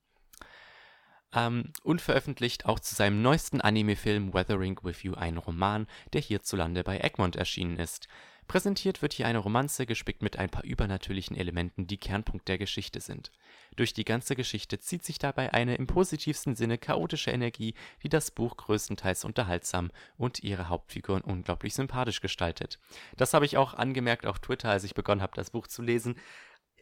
[1.34, 6.84] Ähm, und veröffentlicht auch zu seinem neuesten Anime-Film Weathering with You einen Roman, der hierzulande
[6.84, 8.08] bei Egmont erschienen ist.
[8.48, 13.02] Präsentiert wird hier eine Romanze, gespickt mit ein paar übernatürlichen Elementen, die Kernpunkt der Geschichte
[13.02, 13.32] sind.
[13.76, 18.32] Durch die ganze Geschichte zieht sich dabei eine im positivsten Sinne chaotische Energie, die das
[18.32, 22.80] Buch größtenteils unterhaltsam und ihre Hauptfiguren unglaublich sympathisch gestaltet.
[23.18, 26.16] Das habe ich auch angemerkt auf Twitter, als ich begonnen habe, das Buch zu lesen.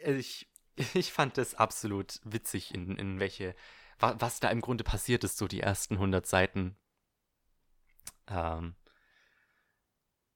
[0.05, 0.47] Ich,
[0.93, 3.55] ich fand es absolut witzig, in, in welche,
[3.97, 6.77] was da im Grunde passiert ist, so die ersten 100 Seiten.
[8.27, 8.75] Ähm,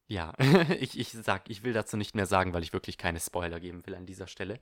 [0.10, 0.34] ja,
[0.80, 3.86] ich, ich sag, ich will dazu nicht mehr sagen, weil ich wirklich keine Spoiler geben
[3.86, 4.60] will an dieser Stelle.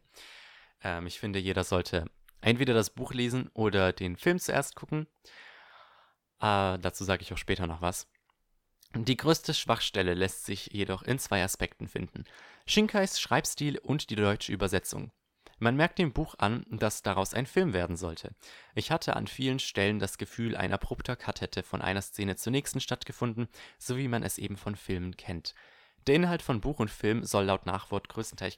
[0.84, 2.06] Ähm, ich finde, jeder sollte
[2.41, 5.07] entweder das Buch lesen oder den Film zuerst gucken.
[6.40, 8.07] Äh, dazu sage ich auch später noch was.
[8.94, 12.26] Die größte Schwachstelle lässt sich jedoch in zwei Aspekten finden.
[12.65, 15.11] Shinkais Schreibstil und die deutsche Übersetzung.
[15.59, 18.35] Man merkt dem Buch an, dass daraus ein Film werden sollte.
[18.75, 22.51] Ich hatte an vielen Stellen das Gefühl, ein abrupter Cut hätte von einer Szene zur
[22.51, 23.47] nächsten stattgefunden,
[23.79, 25.55] so wie man es eben von Filmen kennt.
[26.05, 28.57] Der Inhalt von Buch und Film soll laut Nachwort größtenteils,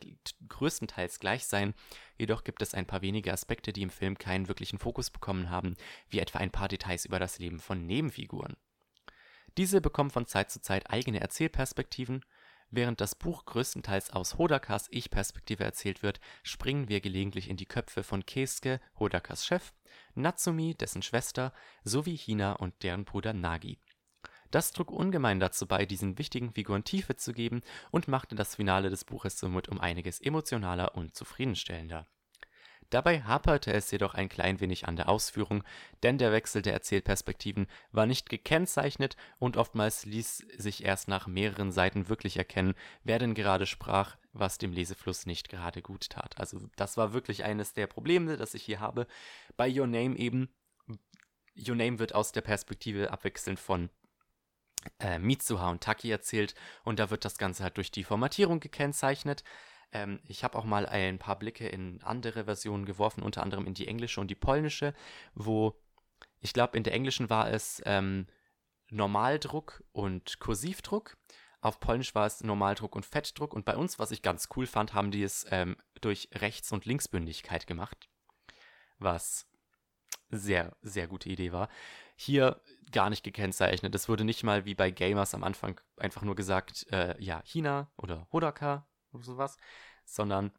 [0.49, 1.73] größtenteils gleich sein,
[2.17, 5.75] jedoch gibt es ein paar wenige Aspekte, die im Film keinen wirklichen Fokus bekommen haben,
[6.09, 8.55] wie etwa ein paar Details über das Leben von Nebenfiguren.
[9.57, 12.23] Diese bekommen von Zeit zu Zeit eigene Erzählperspektiven,
[12.71, 18.03] Während das Buch größtenteils aus Hodakas Ich-Perspektive erzählt wird, springen wir gelegentlich in die Köpfe
[18.03, 19.73] von Keisuke, Hodakas Chef,
[20.13, 21.51] Natsumi, dessen Schwester,
[21.83, 23.79] sowie Hina und deren Bruder Nagi.
[24.51, 28.89] Das trug ungemein dazu bei, diesen wichtigen Figuren Tiefe zu geben und machte das Finale
[28.89, 32.07] des Buches somit um einiges emotionaler und zufriedenstellender
[32.89, 35.63] Dabei haperte es jedoch ein klein wenig an der Ausführung,
[36.01, 41.71] denn der Wechsel der Erzählperspektiven war nicht gekennzeichnet und oftmals ließ sich erst nach mehreren
[41.71, 46.39] Seiten wirklich erkennen, wer denn gerade sprach, was dem Lesefluss nicht gerade gut tat.
[46.39, 49.05] Also das war wirklich eines der Probleme, das ich hier habe.
[49.55, 50.49] Bei Your Name eben,
[51.55, 53.89] Your Name wird aus der Perspektive abwechselnd von
[54.99, 59.43] äh, Mitsuha und Taki erzählt und da wird das Ganze halt durch die Formatierung gekennzeichnet.
[59.91, 63.73] Ähm, ich habe auch mal ein paar Blicke in andere Versionen geworfen, unter anderem in
[63.73, 64.93] die englische und die polnische,
[65.33, 65.75] wo
[66.41, 68.27] ich glaube, in der englischen war es ähm,
[68.89, 71.17] Normaldruck und Kursivdruck.
[71.61, 73.53] Auf Polnisch war es Normaldruck und Fettdruck.
[73.53, 76.85] Und bei uns, was ich ganz cool fand, haben die es ähm, durch Rechts- und
[76.85, 78.09] Linksbündigkeit gemacht.
[78.97, 79.47] Was
[80.29, 81.69] sehr, sehr gute Idee war.
[82.15, 82.61] Hier
[82.91, 83.93] gar nicht gekennzeichnet.
[83.95, 87.91] Es wurde nicht mal wie bei Gamers am Anfang einfach nur gesagt, äh, ja, China
[87.97, 89.57] oder Hodaka oder sowas,
[90.05, 90.51] sondern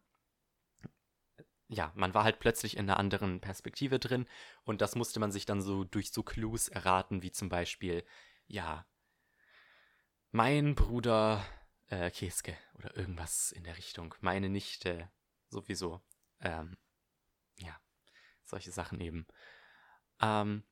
[1.67, 4.27] ja, man war halt plötzlich in einer anderen Perspektive drin
[4.63, 8.03] und das musste man sich dann so durch so Clues erraten, wie zum Beispiel,
[8.47, 8.85] ja,
[10.31, 11.45] mein Bruder
[11.87, 15.09] äh, Keske oder irgendwas in der Richtung, meine Nichte
[15.47, 16.01] sowieso,
[16.41, 16.77] ähm,
[17.57, 17.79] ja,
[18.43, 19.25] solche Sachen eben.
[20.21, 20.63] Ähm,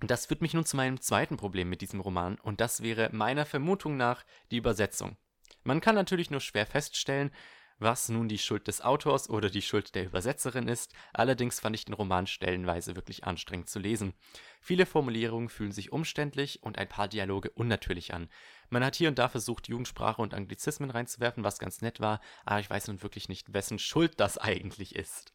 [0.00, 3.46] das führt mich nun zu meinem zweiten Problem mit diesem Roman und das wäre meiner
[3.46, 5.16] Vermutung nach die Übersetzung.
[5.64, 7.30] Man kann natürlich nur schwer feststellen,
[7.78, 11.84] was nun die Schuld des Autors oder die Schuld der Übersetzerin ist, allerdings fand ich
[11.84, 14.14] den Roman stellenweise wirklich anstrengend zu lesen.
[14.60, 18.30] Viele Formulierungen fühlen sich umständlich und ein paar Dialoge unnatürlich an.
[18.70, 22.60] Man hat hier und da versucht, Jugendsprache und Anglizismen reinzuwerfen, was ganz nett war, aber
[22.60, 25.34] ich weiß nun wirklich nicht, wessen Schuld das eigentlich ist.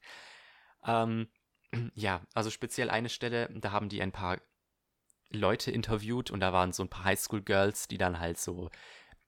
[0.84, 1.30] Ähm,
[1.94, 4.42] ja, also speziell eine Stelle, da haben die ein paar
[5.30, 8.70] Leute interviewt und da waren so ein paar Highschool-Girls, die dann halt so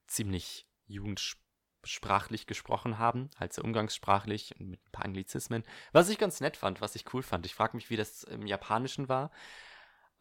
[0.06, 6.56] ziemlich jugendsprachlich gesprochen haben, halt so umgangssprachlich mit ein paar Anglizismen, was ich ganz nett
[6.56, 7.46] fand, was ich cool fand.
[7.46, 9.30] Ich frage mich, wie das im Japanischen war.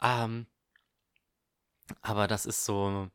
[0.02, 0.48] Ähm,
[2.02, 3.10] aber das ist so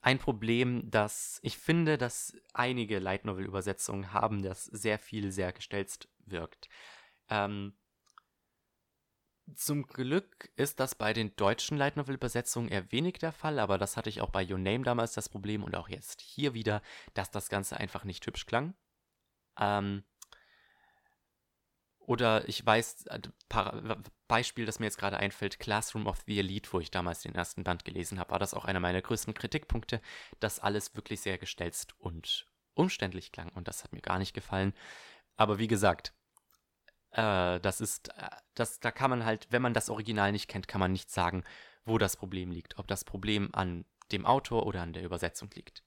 [0.00, 5.52] ein Problem, dass ich finde, dass einige Light Novel Übersetzungen haben, das sehr viel sehr
[5.52, 6.68] gestelzt wirkt.
[7.28, 7.74] Ähm,
[9.54, 13.78] zum Glück ist das bei den deutschen Light Novel Übersetzungen eher wenig der Fall, aber
[13.78, 16.82] das hatte ich auch bei Your Name damals das Problem und auch jetzt hier wieder,
[17.14, 18.74] dass das Ganze einfach nicht hübsch klang.
[19.58, 20.04] Ähm,
[21.98, 23.20] oder ich weiß, äh,
[24.28, 27.64] Beispiel, das mir jetzt gerade einfällt, Classroom of the Elite, wo ich damals den ersten
[27.64, 30.00] Band gelesen habe, war das auch einer meiner größten Kritikpunkte,
[30.40, 34.74] dass alles wirklich sehr gestelzt und umständlich klang und das hat mir gar nicht gefallen.
[35.36, 36.14] Aber wie gesagt,
[37.12, 40.68] äh, das ist, äh, das, da kann man halt, wenn man das Original nicht kennt,
[40.68, 41.44] kann man nicht sagen,
[41.84, 42.78] wo das Problem liegt.
[42.78, 45.82] Ob das Problem an dem Autor oder an der Übersetzung liegt.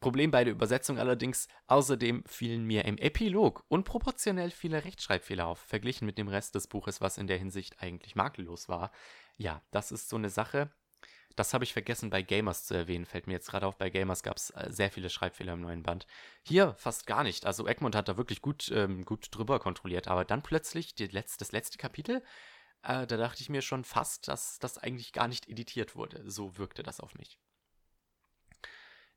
[0.00, 6.06] Problem bei der Übersetzung allerdings, außerdem fielen mir im Epilog unproportionell viele Rechtschreibfehler auf, verglichen
[6.06, 8.92] mit dem Rest des Buches, was in der Hinsicht eigentlich makellos war.
[9.36, 10.70] Ja, das ist so eine Sache,
[11.36, 13.76] das habe ich vergessen bei Gamers zu erwähnen, fällt mir jetzt gerade auf.
[13.76, 16.06] Bei Gamers gab es äh, sehr viele Schreibfehler im neuen Band.
[16.42, 17.46] Hier fast gar nicht.
[17.46, 20.08] Also Egmont hat da wirklich gut, ähm, gut drüber kontrolliert.
[20.08, 22.22] Aber dann plötzlich letzte, das letzte Kapitel,
[22.82, 26.28] äh, da dachte ich mir schon fast, dass das eigentlich gar nicht editiert wurde.
[26.28, 27.38] So wirkte das auf mich.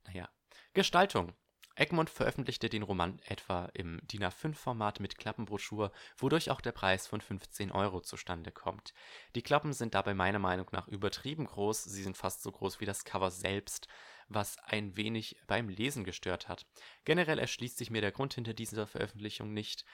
[0.06, 0.30] Naja.
[0.74, 1.34] Gestaltung.
[1.80, 7.22] Egmont veröffentlichte den Roman etwa im DIN A5-Format mit Klappenbroschur, wodurch auch der Preis von
[7.22, 8.94] 15 Euro zustande kommt.
[9.34, 12.86] Die Klappen sind dabei meiner Meinung nach übertrieben groß, sie sind fast so groß wie
[12.86, 13.88] das Cover selbst,
[14.28, 16.66] was ein wenig beim Lesen gestört hat.
[17.06, 19.86] Generell erschließt sich mir der Grund hinter dieser Veröffentlichung nicht,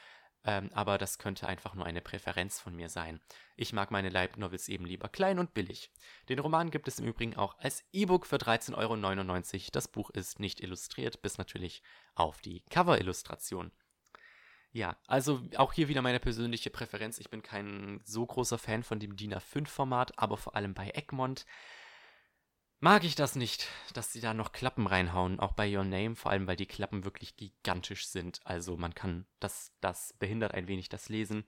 [0.45, 3.19] ähm, aber das könnte einfach nur eine Präferenz von mir sein.
[3.55, 5.91] Ich mag meine Light Novels eben lieber klein und billig.
[6.29, 9.71] Den Roman gibt es im Übrigen auch als E-Book für 13,99 Euro.
[9.71, 11.81] Das Buch ist nicht illustriert, bis natürlich
[12.13, 13.71] auf die Cover-Illustration.
[14.71, 17.17] Ja, also auch hier wieder meine persönliche Präferenz.
[17.17, 21.45] Ich bin kein so großer Fan von dem DIN A5-Format, aber vor allem bei Egmont
[22.79, 26.31] mag ich das nicht, dass sie da noch Klappen reinhauen, auch bei Your Name, vor
[26.31, 28.41] allem weil die Klappen wirklich gigantisch sind.
[28.43, 31.45] Also man kann, das, das behindert ein wenig das Lesen.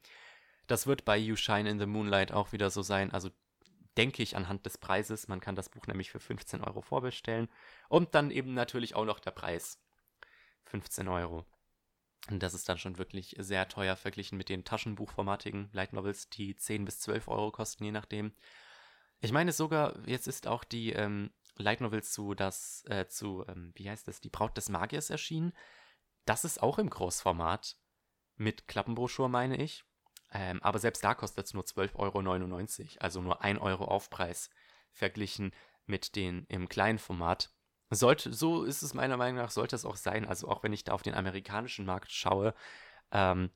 [0.67, 3.11] Das wird bei You Shine in the Moonlight auch wieder so sein.
[3.11, 3.29] Also
[3.97, 5.27] denke ich anhand des Preises.
[5.27, 7.49] Man kann das Buch nämlich für 15 Euro vorbestellen.
[7.89, 9.79] Und dann eben natürlich auch noch der Preis.
[10.65, 11.45] 15 Euro.
[12.29, 16.55] Und das ist dann schon wirklich sehr teuer verglichen mit den taschenbuchformatigen Light Novels, die
[16.55, 18.33] 10 bis 12 Euro kosten, je nachdem.
[19.19, 23.71] Ich meine sogar, jetzt ist auch die ähm, Light Novel zu das, äh, zu, ähm,
[23.75, 25.53] wie heißt das, die Braut des Magiers erschienen.
[26.25, 27.77] Das ist auch im Großformat.
[28.35, 29.83] Mit Klappenbroschur, meine ich.
[30.31, 34.49] Ähm, aber selbst da kostet es nur 12,99 Euro, also nur 1 Euro Aufpreis
[34.91, 35.51] verglichen
[35.85, 37.51] mit den im kleinen Format.
[37.89, 40.25] Sollte, so ist es meiner Meinung nach, sollte es auch sein.
[40.25, 42.53] Also auch wenn ich da auf den amerikanischen Markt schaue,
[43.11, 43.49] ähm,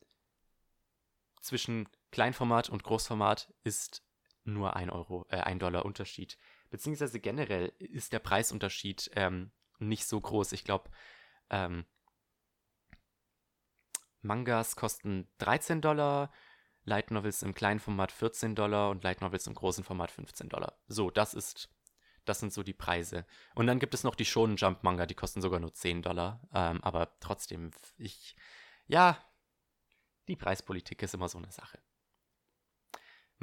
[1.42, 4.04] zwischen Kleinformat und Großformat ist
[4.44, 6.38] nur ein Euro, äh, ein Dollar Unterschied.
[6.70, 10.52] Beziehungsweise generell ist der Preisunterschied ähm, nicht so groß.
[10.54, 10.90] Ich glaube,
[11.50, 11.86] ähm,
[14.22, 16.32] Mangas kosten 13 Dollar,
[16.84, 20.80] Light Novels im kleinen Format 14 Dollar und Light Novels im großen Format 15 Dollar.
[20.88, 21.70] So, das ist
[22.26, 23.26] Das sind so die Preise.
[23.56, 26.42] Und dann gibt es noch die Shonen Jump Manga, die kosten sogar nur 10 Dollar.
[26.54, 28.36] Ähm, aber trotzdem, ich,
[28.88, 29.18] ja,
[30.28, 31.80] die Preispolitik ist immer so eine Sache.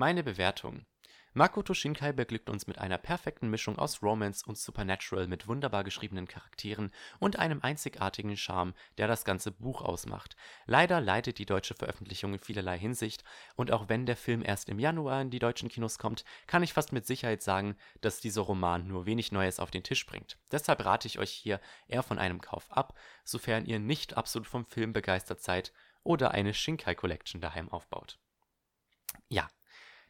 [0.01, 0.87] Meine Bewertung.
[1.35, 6.29] Makoto Shinkai beglückt uns mit einer perfekten Mischung aus Romance und Supernatural mit wunderbar geschriebenen
[6.29, 10.37] Charakteren und einem einzigartigen Charme, der das ganze Buch ausmacht.
[10.67, 13.25] Leider leidet die deutsche Veröffentlichung in vielerlei Hinsicht
[13.57, 16.75] und auch wenn der Film erst im Januar in die deutschen Kinos kommt, kann ich
[16.75, 20.39] fast mit Sicherheit sagen, dass dieser Roman nur wenig Neues auf den Tisch bringt.
[20.53, 24.65] Deshalb rate ich euch hier eher von einem Kauf ab, sofern ihr nicht absolut vom
[24.65, 25.73] Film begeistert seid
[26.05, 28.21] oder eine Shinkai Collection daheim aufbaut.
[29.29, 29.49] Ja,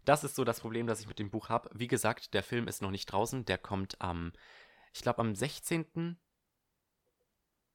[0.09, 1.69] das ist so das Problem, das ich mit dem Buch habe.
[1.75, 3.45] Wie gesagt, der Film ist noch nicht draußen.
[3.45, 4.33] Der kommt am,
[4.95, 6.19] ich glaube, am 16.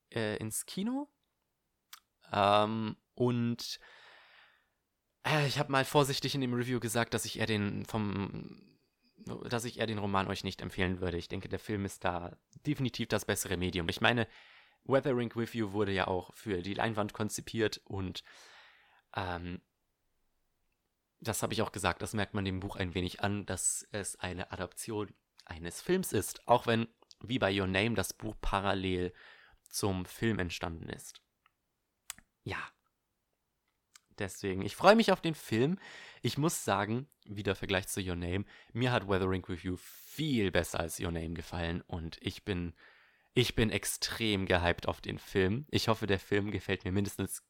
[0.10, 1.10] Äh, ins Kino.
[2.32, 3.80] Ähm, und
[5.24, 8.70] äh, ich habe mal vorsichtig in dem Review gesagt, dass ich eher den vom
[9.26, 11.16] dass ich eher den Roman euch nicht empfehlen würde.
[11.16, 12.36] Ich denke, der Film ist da
[12.66, 13.88] definitiv das bessere Medium.
[13.88, 14.28] Ich meine,
[14.84, 18.22] Weathering with You wurde ja auch für die Leinwand konzipiert und
[19.16, 19.62] ähm,
[21.24, 24.16] das habe ich auch gesagt, das merkt man dem Buch ein wenig an, dass es
[24.18, 25.14] eine Adaption
[25.46, 26.88] eines Films ist, auch wenn,
[27.22, 29.14] wie bei Your Name, das Buch parallel
[29.70, 31.22] zum Film entstanden ist.
[32.44, 32.58] Ja.
[34.20, 35.80] Deswegen, ich freue mich auf den Film.
[36.22, 41.00] Ich muss sagen, wieder Vergleich zu Your Name, mir hat Weathering You viel besser als
[41.00, 42.74] Your Name gefallen und ich bin,
[43.34, 45.66] ich bin extrem gehypt auf den Film.
[45.72, 47.44] Ich hoffe, der Film gefällt mir mindestens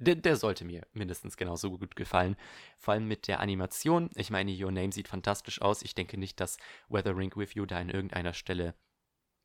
[0.00, 2.36] der, der, sollte mir mindestens genauso gut gefallen.
[2.78, 4.10] Vor allem mit der Animation.
[4.14, 5.82] Ich meine, Your Name sieht fantastisch aus.
[5.82, 6.56] Ich denke nicht, dass
[6.88, 8.74] Weathering with You da an irgendeiner Stelle,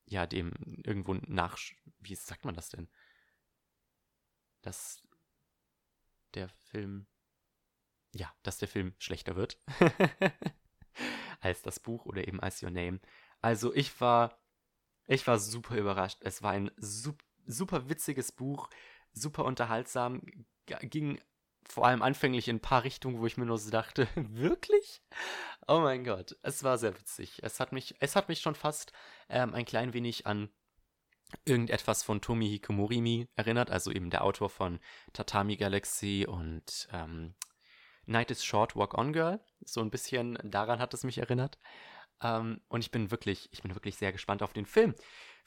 [0.05, 0.53] ja, dem
[0.85, 1.57] irgendwo nach.
[1.99, 2.87] Wie sagt man das denn?
[4.61, 5.03] Dass
[6.33, 7.05] der Film.
[8.13, 9.59] Ja, dass der Film schlechter wird.
[11.41, 13.01] als das Buch oder eben als Your Name.
[13.41, 14.39] Also, ich war.
[15.07, 16.19] Ich war super überrascht.
[16.21, 18.69] Es war ein super, super witziges Buch
[19.15, 20.21] super unterhaltsam,
[20.81, 21.19] ging
[21.67, 25.01] vor allem anfänglich in ein paar Richtungen, wo ich mir nur so dachte, wirklich?
[25.67, 27.39] Oh mein Gott, es war sehr witzig.
[27.41, 28.91] Es hat mich, es hat mich schon fast
[29.29, 30.49] ähm, ein klein wenig an
[31.43, 34.79] irgendetwas von Tomi Hikomorimi erinnert, also eben der Autor von
[35.11, 37.33] Tatami Galaxy und ähm,
[38.05, 39.39] Night is Short, Walk On Girl.
[39.65, 41.57] So ein bisschen daran hat es mich erinnert.
[42.21, 44.93] Ähm, und ich bin wirklich, ich bin wirklich sehr gespannt auf den Film.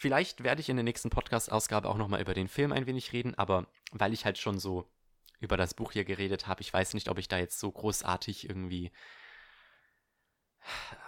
[0.01, 3.35] Vielleicht werde ich in der nächsten Podcast-Ausgabe auch nochmal über den Film ein wenig reden,
[3.35, 4.89] aber weil ich halt schon so
[5.41, 8.49] über das Buch hier geredet habe, ich weiß nicht, ob ich da jetzt so großartig
[8.49, 8.93] irgendwie,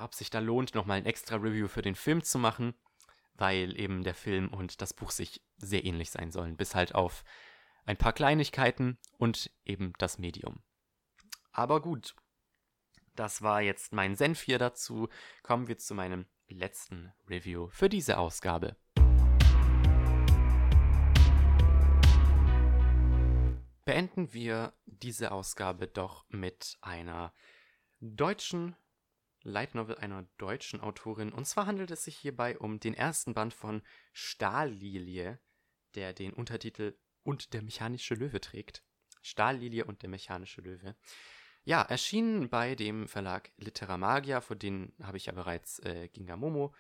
[0.00, 2.74] ob sich da lohnt, nochmal ein extra Review für den Film zu machen,
[3.34, 7.22] weil eben der Film und das Buch sich sehr ähnlich sein sollen, bis halt auf
[7.86, 10.64] ein paar Kleinigkeiten und eben das Medium.
[11.52, 12.16] Aber gut,
[13.14, 15.08] das war jetzt mein Senf hier dazu.
[15.44, 18.76] Kommen wir zu meinem letzten Review für diese Ausgabe.
[23.84, 27.32] Beenden wir diese Ausgabe doch mit einer
[28.00, 28.76] deutschen
[29.42, 31.32] Light Novel einer deutschen Autorin.
[31.32, 33.82] Und zwar handelt es sich hierbei um den ersten Band von
[34.12, 35.38] Stahllilie,
[35.94, 38.84] der den Untertitel Und der mechanische Löwe trägt.
[39.22, 40.96] Stahllilie und der mechanische Löwe.
[41.64, 46.36] Ja, erschienen bei dem Verlag Litera Magia, vor den habe ich ja bereits äh, Ginga
[46.36, 46.74] Momo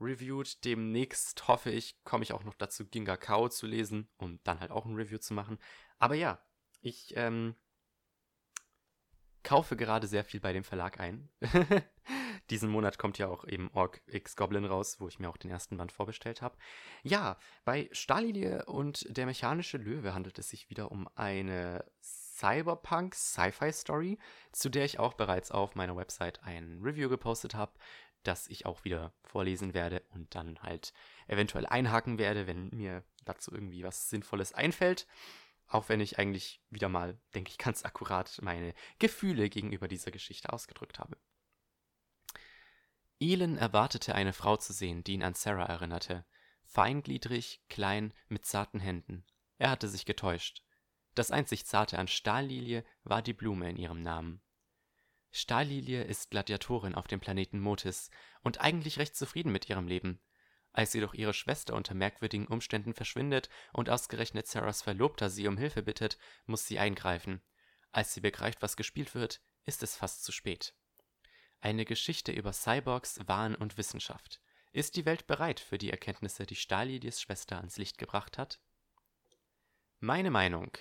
[0.00, 0.64] reviewed.
[0.64, 4.70] Demnächst hoffe ich, komme ich auch noch dazu, Ginga Kao zu lesen und dann halt
[4.70, 5.58] auch ein Review zu machen.
[5.98, 6.42] Aber ja,
[6.80, 7.54] ich ähm,
[9.42, 11.28] kaufe gerade sehr viel bei dem Verlag ein.
[12.50, 15.50] Diesen Monat kommt ja auch eben Orc X Goblin raus, wo ich mir auch den
[15.50, 16.56] ersten Band vorbestellt habe.
[17.02, 21.84] Ja, bei Stahlilie und der mechanische Löwe handelt es sich wieder um eine
[22.36, 24.18] Cyberpunk Sci-Fi Story,
[24.52, 27.72] zu der ich auch bereits auf meiner Website ein Review gepostet habe,
[28.22, 30.92] das ich auch wieder vorlesen werde und dann halt
[31.28, 35.06] eventuell einhaken werde, wenn mir dazu irgendwie was Sinnvolles einfällt.
[35.68, 40.52] Auch wenn ich eigentlich wieder mal, denke ich, ganz akkurat meine Gefühle gegenüber dieser Geschichte
[40.52, 41.16] ausgedrückt habe.
[43.18, 46.26] Elon erwartete eine Frau zu sehen, die ihn an Sarah erinnerte.
[46.64, 49.24] Feingliedrig, klein, mit zarten Händen.
[49.58, 50.65] Er hatte sich getäuscht.
[51.16, 54.42] Das einzig Zarte an Stahllilie war die Blume in ihrem Namen.
[55.30, 58.10] Stahllilie ist Gladiatorin auf dem Planeten Motis
[58.42, 60.20] und eigentlich recht zufrieden mit ihrem Leben.
[60.72, 65.82] Als jedoch ihre Schwester unter merkwürdigen Umständen verschwindet und ausgerechnet Sarahs Verlobter sie um Hilfe
[65.82, 67.40] bittet, muss sie eingreifen.
[67.92, 70.74] Als sie begreift, was gespielt wird, ist es fast zu spät.
[71.62, 74.42] Eine Geschichte über Cyborgs, Wahn und Wissenschaft.
[74.72, 78.60] Ist die Welt bereit für die Erkenntnisse, die Stahllilies Schwester ans Licht gebracht hat?
[79.98, 80.76] Meine Meinung.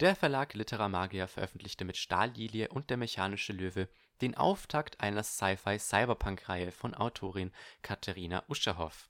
[0.00, 3.88] Der Verlag Literamagia veröffentlichte mit Stahllilie und Der mechanische Löwe
[4.20, 7.50] den Auftakt einer Sci-Fi-Cyberpunk-Reihe von Autorin
[7.80, 9.08] Katerina Uscherhoff.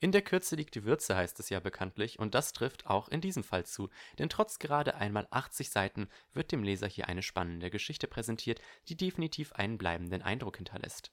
[0.00, 3.20] In der Kürze liegt die Würze, heißt es ja bekanntlich, und das trifft auch in
[3.20, 7.70] diesem Fall zu, denn trotz gerade einmal 80 Seiten wird dem Leser hier eine spannende
[7.70, 11.12] Geschichte präsentiert, die definitiv einen bleibenden Eindruck hinterlässt.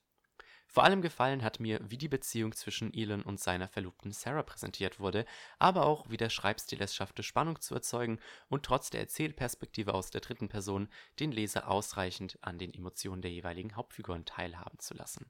[0.73, 5.01] Vor allem gefallen hat mir, wie die Beziehung zwischen Elon und seiner Verlobten Sarah präsentiert
[5.01, 5.25] wurde,
[5.59, 10.11] aber auch, wie der Schreibstil es schaffte, Spannung zu erzeugen und trotz der Erzählperspektive aus
[10.11, 10.87] der dritten Person
[11.19, 15.29] den Leser ausreichend an den Emotionen der jeweiligen Hauptfiguren teilhaben zu lassen.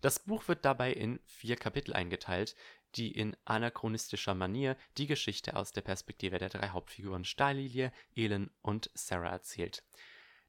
[0.00, 2.54] Das Buch wird dabei in vier Kapitel eingeteilt,
[2.94, 8.90] die in anachronistischer Manier die Geschichte aus der Perspektive der drei Hauptfiguren Stahllilie, Elon und
[8.94, 9.82] Sarah erzählt.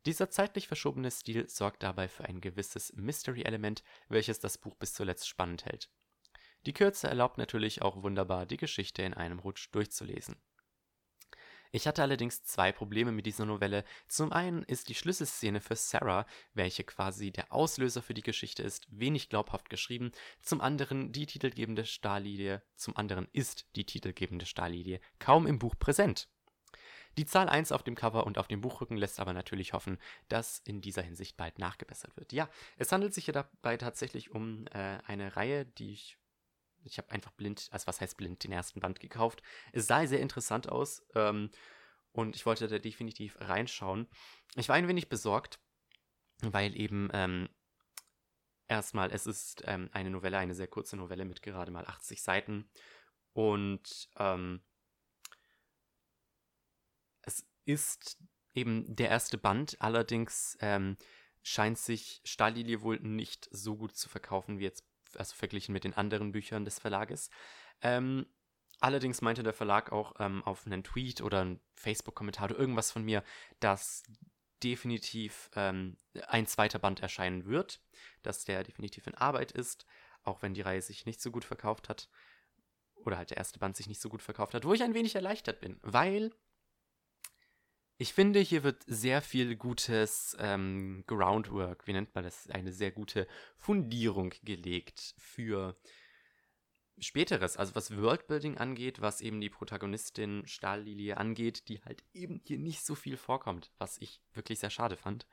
[0.08, 5.28] Dieser zeitlich verschobene Stil sorgt dabei für ein gewisses Mystery-Element, welches das Buch bis zuletzt
[5.28, 5.90] spannend hält.
[6.66, 10.38] Die Kürze erlaubt natürlich auch wunderbar, die Geschichte in einem Rutsch durchzulesen.
[11.74, 13.84] Ich hatte allerdings zwei Probleme mit dieser Novelle.
[14.08, 18.88] Zum einen ist die Schlüsselszene für Sarah, welche quasi der Auslöser für die Geschichte ist,
[18.90, 20.14] wenig glaubhaft geschrieben.
[20.40, 26.30] Zum anderen die titelgebende Starlilie, zum anderen ist die titelgebende Starlilie kaum im Buch präsent.
[27.18, 29.98] Die Zahl 1 auf dem Cover und auf dem Buchrücken lässt aber natürlich hoffen,
[30.30, 32.32] dass in dieser Hinsicht bald nachgebessert wird.
[32.32, 36.18] Ja, es handelt sich ja dabei tatsächlich um äh, eine Reihe, die ich.
[36.84, 39.42] Ich habe einfach blind, also was heißt blind, den ersten Band gekauft.
[39.74, 41.50] Es sah sehr interessant aus ähm,
[42.14, 44.08] und ich wollte da definitiv reinschauen.
[44.56, 45.60] Ich war ein wenig besorgt,
[46.44, 47.50] weil eben ähm,
[48.70, 52.70] erstmal, es ist ähm, eine Novelle, eine sehr kurze Novelle mit gerade mal 80 Seiten
[53.34, 54.62] und ähm,
[57.68, 58.18] ist
[58.54, 59.78] eben der erste Band.
[59.80, 60.98] Allerdings ähm,
[61.44, 64.84] scheint sich Stahllilie wohl nicht so gut zu verkaufen wie jetzt,
[65.16, 67.30] also verglichen mit den anderen Büchern des Verlages.
[67.82, 68.26] Ähm,
[68.80, 73.04] allerdings meinte der Verlag auch ähm, auf einen Tweet oder einen Facebook-Kommentar oder irgendwas von
[73.04, 73.24] mir,
[73.60, 74.04] dass
[74.64, 77.80] definitiv ähm, ein zweiter Band erscheinen wird,
[78.24, 79.86] dass der definitiv in Arbeit ist,
[80.24, 82.10] auch wenn die Reihe sich nicht so gut verkauft hat
[82.96, 85.16] oder halt der erste Band sich nicht so gut verkauft hat, wo ich ein wenig
[85.16, 86.32] erleichtert bin, weil
[87.98, 92.92] ich finde, hier wird sehr viel gutes ähm, Groundwork, wie nennt man das, eine sehr
[92.92, 95.76] gute Fundierung gelegt für
[97.00, 102.58] späteres, also was Worldbuilding angeht, was eben die Protagonistin Stahllilie angeht, die halt eben hier
[102.58, 105.28] nicht so viel vorkommt, was ich wirklich sehr schade fand.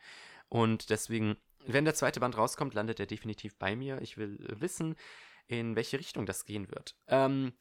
[0.49, 1.37] Und deswegen,
[1.67, 4.01] wenn der zweite Band rauskommt, landet er definitiv bei mir.
[4.03, 4.95] Ich will wissen,
[5.47, 6.97] in welche Richtung das gehen wird.
[7.09, 7.53] Ähm,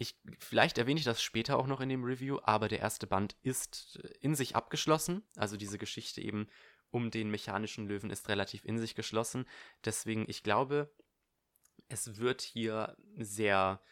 [0.00, 3.36] ich, vielleicht erwähne ich das später auch noch in dem Review, aber der erste Band
[3.42, 5.24] ist äh, in sich abgeschlossen.
[5.36, 6.48] Also diese Geschichte eben
[6.90, 9.44] um den mechanischen Löwen ist relativ in sich geschlossen.
[9.84, 10.94] Deswegen, ich glaube,
[11.88, 13.82] es wird hier sehr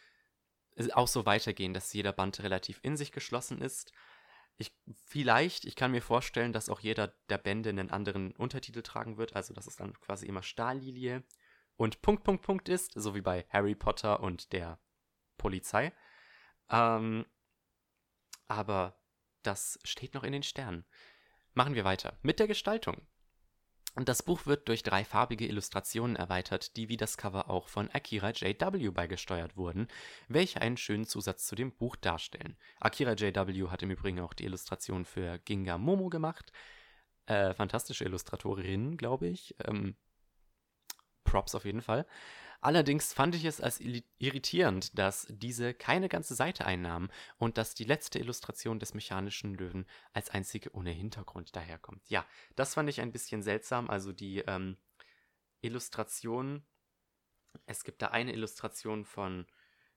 [0.77, 3.91] äh, auch so weitergehen, dass jeder Band relativ in sich geschlossen ist.
[4.55, 4.71] Ich,
[5.07, 9.35] vielleicht, ich kann mir vorstellen, dass auch jeder der Bände einen anderen Untertitel tragen wird,
[9.35, 11.25] also dass es dann quasi immer Stahllilie
[11.75, 14.79] und Punkt, Punkt, Punkt ist, so wie bei Harry Potter und der
[15.47, 15.93] Polizei.
[16.69, 17.25] Ähm,
[18.49, 18.99] aber
[19.43, 20.83] das steht noch in den Sternen.
[21.53, 23.07] Machen wir weiter mit der Gestaltung.
[23.95, 28.31] Das Buch wird durch drei farbige Illustrationen erweitert, die wie das Cover auch von Akira
[28.31, 28.89] J.W.
[28.89, 29.87] beigesteuert wurden,
[30.27, 32.57] welche einen schönen Zusatz zu dem Buch darstellen.
[32.81, 33.69] Akira J.W.
[33.69, 36.51] hat im Übrigen auch die Illustration für Ginga Momo gemacht.
[37.25, 39.55] Äh, fantastische Illustratorin, glaube ich.
[39.65, 39.95] Ähm,
[41.23, 42.05] Props auf jeden Fall.
[42.59, 47.83] Allerdings fand ich es als irritierend, dass diese keine ganze Seite einnahmen und dass die
[47.83, 52.01] letzte Illustration des mechanischen Löwen als einzige ohne Hintergrund daherkommt.
[52.09, 52.25] Ja,
[52.55, 53.89] das fand ich ein bisschen seltsam.
[53.89, 54.77] Also die ähm,
[55.61, 56.65] Illustration,
[57.67, 59.45] es gibt da eine Illustration von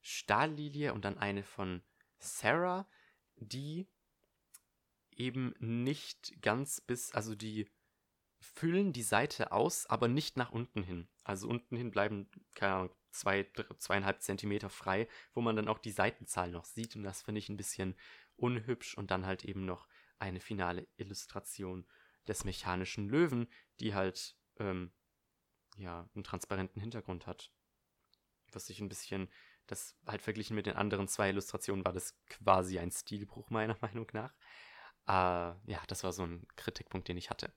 [0.03, 1.83] Stahllilie und dann eine von
[2.19, 2.87] Sarah,
[3.37, 3.89] die
[5.17, 7.67] eben nicht ganz bis, also die
[8.41, 11.09] füllen die Seite aus, aber nicht nach unten hin.
[11.25, 13.47] Also unten hin bleiben, keine Ahnung, zwei,
[13.79, 16.97] zweieinhalb Zentimeter frei, wo man dann auch die Seitenzahl noch sieht.
[16.97, 17.97] Und das finde ich ein bisschen
[18.37, 18.97] unhübsch.
[18.97, 19.87] Und dann halt eben noch
[20.19, 21.87] eine finale Illustration
[22.27, 23.49] des mechanischen Löwen,
[23.79, 24.93] die halt, ähm,
[25.77, 27.53] ja, einen transparenten Hintergrund hat.
[28.53, 29.29] Was ich ein bisschen,
[29.67, 34.09] das halt verglichen mit den anderen zwei Illustrationen war das quasi ein Stilbruch meiner Meinung
[34.13, 34.35] nach.
[35.07, 35.13] Äh,
[35.71, 37.53] ja, das war so ein Kritikpunkt, den ich hatte.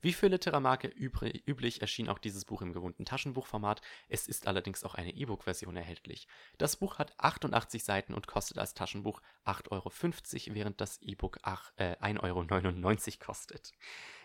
[0.00, 4.94] Wie für Literamarke üblich erschien auch dieses Buch im gewohnten Taschenbuchformat, es ist allerdings auch
[4.94, 6.28] eine E-Book-Version erhältlich.
[6.56, 11.38] Das Buch hat 88 Seiten und kostet als Taschenbuch 8,50 Euro, während das E-Book
[11.76, 13.72] äh, 1,99 Euro kostet.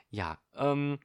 [0.10, 1.00] Ja, ähm,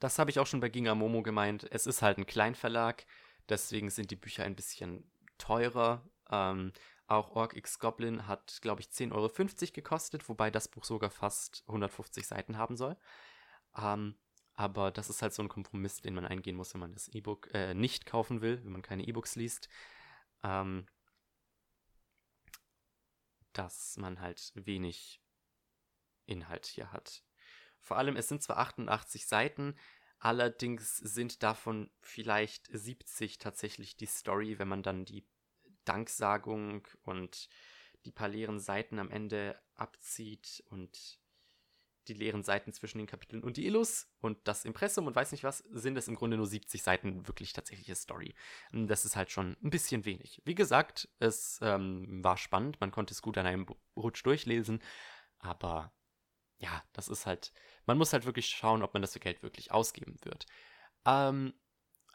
[0.00, 1.66] das habe ich auch schon bei Ginga Momo gemeint.
[1.70, 3.06] Es ist halt ein Kleinverlag,
[3.48, 6.02] deswegen sind die Bücher ein bisschen teurer.
[6.30, 6.72] Ähm,
[7.06, 11.64] Auch Orc X Goblin hat, glaube ich, 10,50 Euro gekostet, wobei das Buch sogar fast
[11.66, 12.96] 150 Seiten haben soll.
[13.76, 14.16] Ähm,
[14.54, 17.48] aber das ist halt so ein Kompromiss, den man eingehen muss, wenn man das E-Book
[17.54, 19.68] äh, nicht kaufen will, wenn man keine E-Books liest.
[20.42, 20.86] Ähm,
[23.52, 25.20] dass man halt wenig
[26.26, 27.24] Inhalt hier hat.
[27.80, 29.74] Vor allem, es sind zwar 88 Seiten,
[30.18, 35.26] allerdings sind davon vielleicht 70 tatsächlich die Story, wenn man dann die
[35.84, 37.48] Danksagung und
[38.04, 41.18] die paar leeren Seiten am Ende abzieht und
[42.10, 45.44] die leeren Seiten zwischen den Kapiteln und die Illus und das Impressum und weiß nicht
[45.44, 48.34] was, sind es im Grunde nur 70 Seiten wirklich tatsächliche Story.
[48.72, 50.42] Das ist halt schon ein bisschen wenig.
[50.44, 53.66] Wie gesagt, es ähm, war spannend, man konnte es gut an einem
[53.96, 54.82] Rutsch durchlesen,
[55.38, 55.92] aber
[56.58, 57.52] ja, das ist halt,
[57.86, 60.46] man muss halt wirklich schauen, ob man das Geld wirklich ausgeben wird.
[61.06, 61.54] Ähm,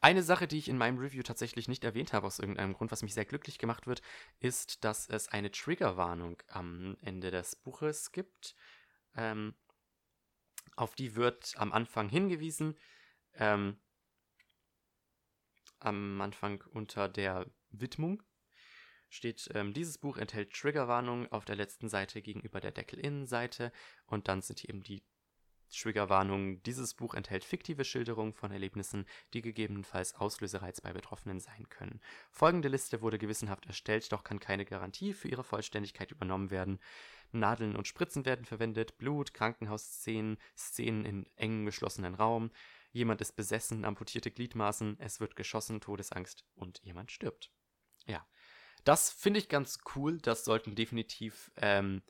[0.01, 3.01] eine Sache, die ich in meinem Review tatsächlich nicht erwähnt habe, aus irgendeinem Grund, was
[3.01, 4.01] mich sehr glücklich gemacht wird,
[4.39, 8.55] ist, dass es eine Triggerwarnung am Ende des Buches gibt.
[9.15, 9.55] Ähm,
[10.75, 12.77] auf die wird am Anfang hingewiesen.
[13.33, 13.79] Ähm,
[15.79, 18.23] am Anfang unter der Widmung
[19.09, 23.71] steht, ähm, dieses Buch enthält Triggerwarnungen auf der letzten Seite gegenüber der Deckelinnenseite
[24.05, 25.03] und dann sind hier eben die
[25.69, 26.61] Triggerwarnungen.
[26.63, 32.01] Dieses Buch enthält fiktive Schilderungen von Erlebnissen, die gegebenenfalls Auslösereiz bei Betroffenen sein können.
[32.31, 36.79] Folgende Liste wurde gewissenhaft erstellt, doch kann keine Garantie für ihre Vollständigkeit übernommen werden.
[37.31, 42.51] Nadeln und Spritzen werden verwendet, Blut, Krankenhausszenen, Szenen in engem geschlossenen Raum,
[42.91, 47.51] jemand ist besessen, amputierte Gliedmaßen, es wird geschossen, Todesangst und jemand stirbt.
[48.05, 48.25] Ja,
[48.85, 50.19] das finde ich ganz cool.
[50.19, 52.03] Das sollten definitiv, ähm,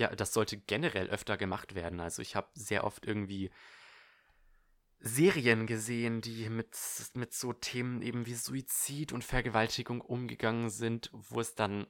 [0.00, 2.00] ja, das sollte generell öfter gemacht werden.
[2.00, 3.50] Also ich habe sehr oft irgendwie
[4.98, 6.74] Serien gesehen, die mit,
[7.14, 11.86] mit so Themen eben wie Suizid und Vergewaltigung umgegangen sind, wo es dann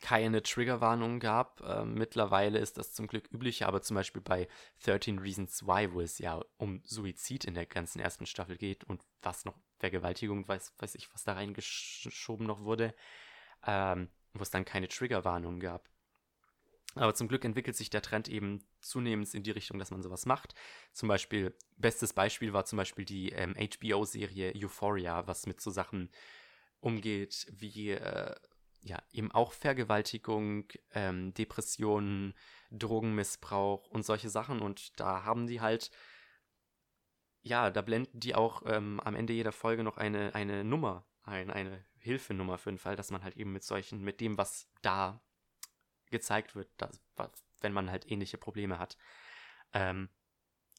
[0.00, 1.60] keine Triggerwarnung gab.
[1.62, 4.48] Äh, mittlerweile ist das zum Glück üblicher, aber zum Beispiel bei
[4.84, 9.02] 13 Reasons Why, wo es ja um Suizid in der ganzen ersten Staffel geht und
[9.20, 12.94] was noch Vergewaltigung, weiß, weiß ich, was da reingeschoben noch wurde,
[13.66, 15.88] ähm, wo es dann keine Triggerwarnung gab.
[16.94, 20.26] Aber zum Glück entwickelt sich der Trend eben zunehmend in die Richtung, dass man sowas
[20.26, 20.54] macht.
[20.92, 26.10] Zum Beispiel, bestes Beispiel war zum Beispiel die ähm, HBO-Serie Euphoria, was mit so Sachen
[26.80, 28.34] umgeht wie äh,
[28.82, 32.34] ja, eben auch Vergewaltigung, ähm, Depressionen,
[32.72, 34.60] Drogenmissbrauch und solche Sachen.
[34.60, 35.90] Und da haben die halt,
[37.42, 41.50] ja, da blenden die auch ähm, am Ende jeder Folge noch eine, eine Nummer ein,
[41.50, 45.22] eine Hilfenummer für den Fall, dass man halt eben mit solchen, mit dem, was da
[46.10, 47.00] gezeigt wird, dass,
[47.60, 48.96] wenn man halt ähnliche Probleme hat.
[49.72, 50.08] Ähm,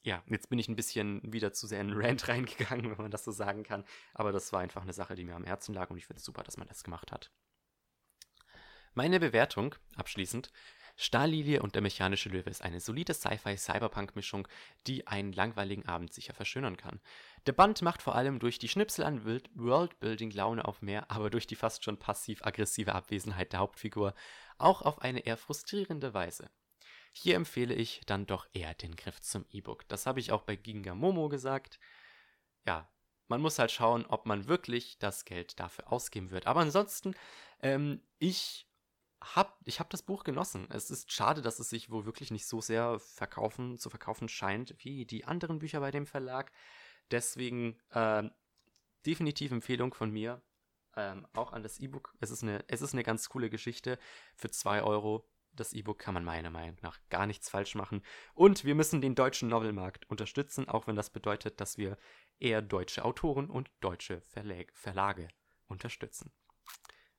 [0.04, 3.12] ja, jetzt bin ich ein bisschen wieder zu sehr in einen Rant reingegangen, wenn man
[3.12, 3.86] das so sagen kann.
[4.14, 6.26] Aber das war einfach eine Sache, die mir am Herzen lag und ich finde es
[6.26, 7.32] super, dass man das gemacht hat.
[8.94, 10.52] Meine Bewertung, abschließend,
[10.96, 14.48] Stahllilie und der mechanische Löwe ist eine solide Sci-Fi-Cyberpunk-Mischung,
[14.86, 17.02] die einen langweiligen Abend sicher verschönern kann.
[17.48, 21.48] Der Band macht vor allem durch die Schnipsel an Worldbuilding Laune auf mehr, aber durch
[21.48, 24.14] die fast schon passiv-aggressive Abwesenheit der Hauptfigur
[24.58, 26.50] auch auf eine eher frustrierende Weise.
[27.12, 29.88] Hier empfehle ich dann doch eher den Griff zum E-Book.
[29.88, 31.80] Das habe ich auch bei Ginga Momo gesagt.
[32.66, 32.90] Ja,
[33.28, 36.48] man muss halt schauen, ob man wirklich das Geld dafür ausgeben wird.
[36.48, 37.16] Aber ansonsten,
[37.62, 38.68] ähm, ich
[39.24, 40.68] hab, ich habe das Buch genossen.
[40.70, 44.76] Es ist schade, dass es sich wohl wirklich nicht so sehr verkaufen, zu verkaufen scheint
[44.80, 46.52] wie die anderen Bücher bei dem Verlag.
[47.12, 48.24] Deswegen äh,
[49.06, 50.42] definitiv Empfehlung von mir.
[50.96, 52.14] Ähm, auch an das E-Book.
[52.20, 53.98] Es, ist eine, es ist eine ganz coole Geschichte.
[54.36, 55.28] Für 2 Euro.
[55.56, 58.04] Das E-Book kann man meiner Meinung nach gar nichts falsch machen.
[58.34, 61.98] Und wir müssen den deutschen Novelmarkt unterstützen, auch wenn das bedeutet, dass wir
[62.40, 65.28] eher deutsche Autoren und deutsche Verlag Verlage
[65.68, 66.32] unterstützen.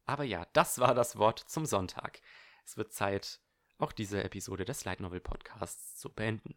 [0.07, 2.21] Aber ja, das war das Wort zum Sonntag.
[2.65, 3.41] Es wird Zeit,
[3.79, 6.57] auch diese Episode des Light Novel Podcasts zu beenden.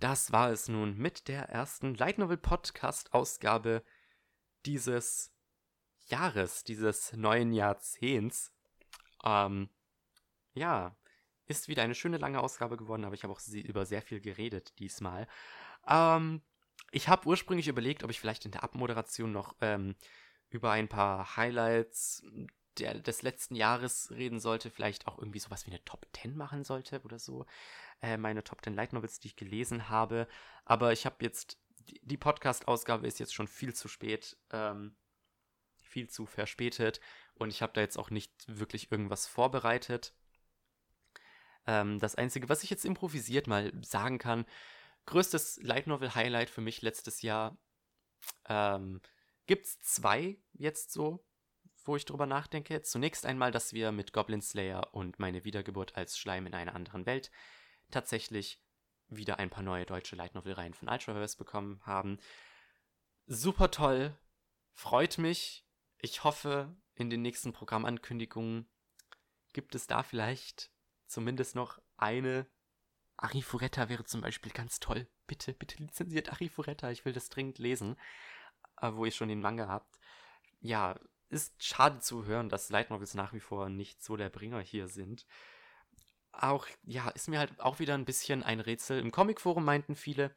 [0.00, 3.82] Das war es nun mit der ersten Light Novel Podcast Ausgabe
[4.64, 5.32] dieses
[6.06, 8.52] Jahres, dieses neuen Jahrzehnts.
[9.22, 9.68] Ähm,
[10.54, 10.96] ja,
[11.46, 14.78] ist wieder eine schöne lange Ausgabe geworden, aber ich habe auch über sehr viel geredet
[14.78, 15.26] diesmal.
[15.86, 16.42] Ähm,
[16.94, 19.96] ich habe ursprünglich überlegt, ob ich vielleicht in der Abmoderation noch ähm,
[20.48, 22.22] über ein paar Highlights
[22.78, 26.62] der, des letzten Jahres reden sollte, vielleicht auch irgendwie sowas wie eine Top 10 machen
[26.62, 27.46] sollte oder so.
[28.00, 30.28] Äh, meine Top 10 Light Novels, die ich gelesen habe.
[30.64, 34.94] Aber ich habe jetzt, die, Podcast-Ausgabe ist jetzt schon viel zu spät, ähm,
[35.76, 37.00] viel zu verspätet
[37.34, 40.14] und ich habe da jetzt auch nicht wirklich irgendwas vorbereitet.
[41.66, 44.46] Ähm, das Einzige, was ich jetzt improvisiert mal sagen kann,
[45.06, 47.58] größtes Light Novel Highlight für mich letztes Jahr
[48.46, 49.00] ähm,
[49.46, 51.24] gibt es zwei jetzt so,
[51.84, 52.82] wo ich drüber nachdenke.
[52.82, 57.06] Zunächst einmal, dass wir mit Goblin Slayer und meine Wiedergeburt als Schleim in einer anderen
[57.06, 57.30] Welt
[57.90, 58.62] tatsächlich
[59.08, 62.18] wieder ein paar neue deutsche Light Novel Reihen von Ultraverse bekommen haben.
[63.26, 64.16] Super toll,
[64.72, 65.66] freut mich.
[65.98, 68.68] Ich hoffe, in den nächsten Programmankündigungen
[69.52, 70.70] gibt es da vielleicht
[71.06, 72.46] zumindest noch eine.
[73.16, 75.06] Arifureta wäre zum Beispiel ganz toll.
[75.26, 76.90] Bitte, bitte lizenziert Arifureta.
[76.90, 77.96] Ich will das dringend lesen,
[78.80, 79.98] äh, wo ihr schon den Manga habt.
[80.60, 84.60] Ja, ist schade zu hören, dass Light Novels nach wie vor nicht so der Bringer
[84.60, 85.26] hier sind.
[86.32, 88.98] Auch, ja, ist mir halt auch wieder ein bisschen ein Rätsel.
[88.98, 90.34] Im Comicforum meinten viele,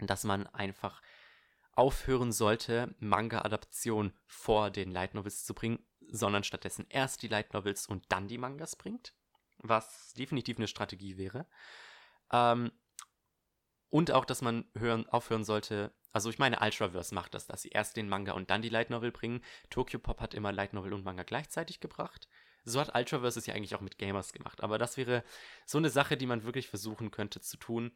[0.00, 1.00] dass man einfach
[1.72, 7.86] aufhören sollte, Manga-Adaption vor den Light Novels zu bringen, sondern stattdessen erst die Light Novels
[7.86, 9.14] und dann die Mangas bringt.
[9.68, 11.46] Was definitiv eine Strategie wäre.
[12.32, 12.72] Ähm,
[13.90, 17.68] und auch, dass man hören, aufhören sollte, also ich meine, Ultraverse macht das, dass sie
[17.68, 19.42] erst den Manga und dann die Light Novel bringen.
[19.70, 22.28] Tokyo Pop hat immer Light Novel und Manga gleichzeitig gebracht.
[22.64, 24.62] So hat Ultraverse es ja eigentlich auch mit Gamers gemacht.
[24.62, 25.22] Aber das wäre
[25.66, 27.92] so eine Sache, die man wirklich versuchen könnte zu tun,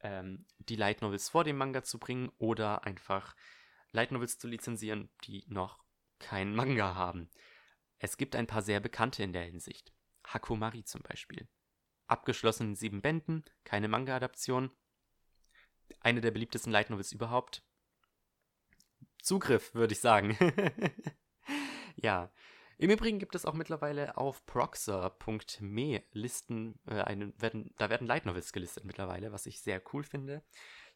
[0.00, 3.36] ähm, die Light Novels vor dem Manga zu bringen oder einfach
[3.92, 5.84] Light Novels zu lizenzieren, die noch
[6.18, 7.28] keinen Manga haben.
[7.98, 9.92] Es gibt ein paar sehr bekannte in der Hinsicht.
[10.26, 11.48] Hakumari zum Beispiel.
[12.06, 14.70] Abgeschlossen in sieben Bänden, keine Manga-Adaption,
[16.00, 17.62] eine der beliebtesten Light Novels überhaupt.
[19.22, 20.36] Zugriff, würde ich sagen.
[21.96, 22.30] ja.
[22.76, 28.26] Im Übrigen gibt es auch mittlerweile auf proxer.me Listen, äh, eine, werden, da werden Light
[28.26, 30.42] Novels gelistet mittlerweile, was ich sehr cool finde.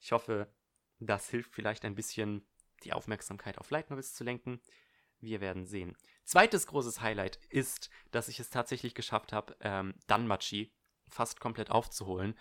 [0.01, 0.53] Ich hoffe,
[0.99, 2.47] das hilft vielleicht ein bisschen,
[2.83, 4.61] die Aufmerksamkeit auf Light Novels zu lenken.
[5.21, 5.97] Wir werden sehen.
[6.25, 10.73] Zweites großes Highlight ist, dass ich es tatsächlich geschafft habe, ähm, Danmachi
[11.09, 12.35] fast komplett aufzuholen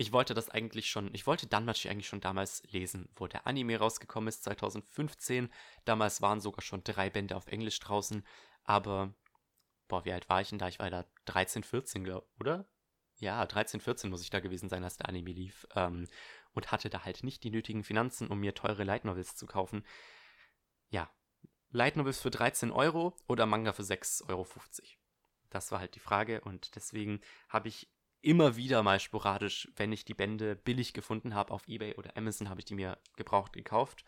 [0.00, 3.76] ich wollte das eigentlich schon, ich wollte Danmachi eigentlich schon damals lesen, wo der Anime
[3.76, 5.52] rausgekommen ist, 2015.
[5.84, 8.26] Damals waren sogar schon drei Bände auf Englisch draußen,
[8.64, 9.12] aber,
[9.88, 10.68] boah, wie alt war ich denn da?
[10.68, 12.66] Ich war da 13, 14, glaub, oder?
[13.18, 15.66] Ja, 13, 14 muss ich da gewesen sein, als der Anime lief.
[15.74, 16.08] Ähm,
[16.52, 19.84] und hatte da halt nicht die nötigen Finanzen, um mir teure Light Novels zu kaufen.
[20.88, 21.10] Ja,
[21.70, 24.46] Light Novels für 13 Euro oder Manga für 6,50 Euro.
[25.50, 27.88] Das war halt die Frage und deswegen habe ich
[28.22, 32.48] immer wieder mal sporadisch, wenn ich die Bände billig gefunden habe auf eBay oder Amazon,
[32.48, 34.04] habe ich die mir gebraucht gekauft.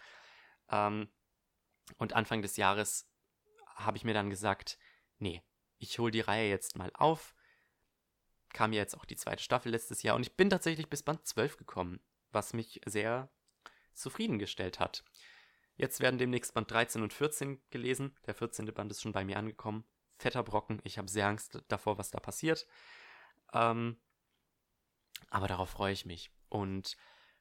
[0.68, 1.08] Ähm,
[1.98, 3.08] und Anfang des Jahres
[3.74, 4.78] habe ich mir dann gesagt,
[5.18, 5.42] nee,
[5.78, 7.34] ich hole die Reihe jetzt mal auf.
[8.52, 11.26] Kam ja jetzt auch die zweite Staffel letztes Jahr und ich bin tatsächlich bis Band
[11.26, 13.30] 12 gekommen, was mich sehr
[13.94, 15.04] zufriedengestellt hat.
[15.82, 18.14] Jetzt werden demnächst Band 13 und 14 gelesen.
[18.26, 18.66] Der 14.
[18.66, 19.82] Band ist schon bei mir angekommen.
[20.16, 20.80] Fetter Brocken.
[20.84, 22.68] Ich habe sehr Angst davor, was da passiert.
[23.52, 23.96] Ähm,
[25.28, 26.30] aber darauf freue ich mich.
[26.48, 26.96] Und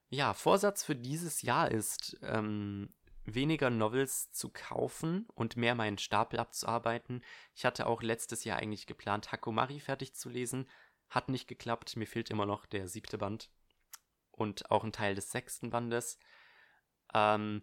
[0.10, 2.92] ja, Vorsatz für dieses Jahr ist, ähm,
[3.26, 7.24] weniger Novels zu kaufen und mehr meinen Stapel abzuarbeiten.
[7.54, 10.68] Ich hatte auch letztes Jahr eigentlich geplant, Hakumari fertig zu lesen.
[11.12, 11.96] Hat nicht geklappt.
[11.96, 13.52] Mir fehlt immer noch der siebte Band.
[14.32, 16.18] Und auch ein Teil des sechsten Bandes.
[17.14, 17.62] Ähm,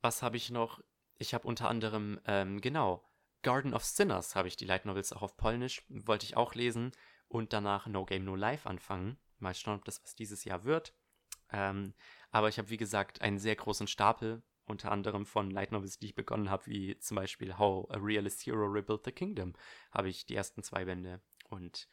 [0.00, 0.80] was habe ich noch?
[1.18, 3.04] Ich habe unter anderem, ähm, genau,
[3.42, 5.82] Garden of Sinners habe ich die Light Novels auch auf Polnisch.
[5.88, 6.92] Wollte ich auch lesen
[7.28, 9.18] und danach No Game No Life anfangen.
[9.38, 10.94] Mal schauen, ob das was dieses Jahr wird.
[11.52, 11.94] Ähm,
[12.30, 16.06] aber ich habe, wie gesagt, einen sehr großen Stapel, unter anderem von Light Novels, die
[16.06, 19.54] ich begonnen habe, wie zum Beispiel How a Realist Hero Rebuilt the Kingdom,
[19.90, 21.20] habe ich die ersten zwei Bände.
[21.48, 21.88] Und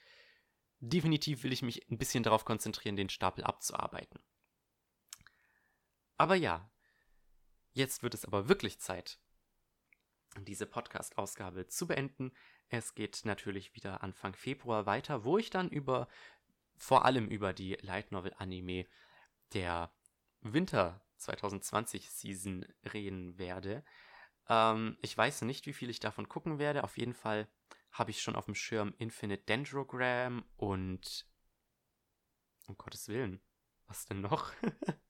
[0.79, 4.19] definitiv will ich mich ein bisschen darauf konzentrieren, den Stapel abzuarbeiten.
[6.17, 6.69] Aber ja,
[7.77, 9.19] jetzt wird es aber wirklich Zeit,
[10.41, 12.33] diese Podcast-Ausgabe zu beenden.
[12.69, 16.07] Es geht natürlich wieder Anfang Februar weiter, wo ich dann über
[16.75, 18.85] vor allem über die Light Novel Anime
[19.53, 19.91] der
[20.41, 23.83] Winter 2020 Season reden werde.
[24.49, 26.83] Ähm, ich weiß nicht, wie viel ich davon gucken werde.
[26.83, 27.47] Auf jeden Fall
[27.91, 31.25] habe ich schon auf dem Schirm Infinite Dendrogram und
[32.67, 33.41] um Gottes Willen,
[33.87, 34.51] was denn noch?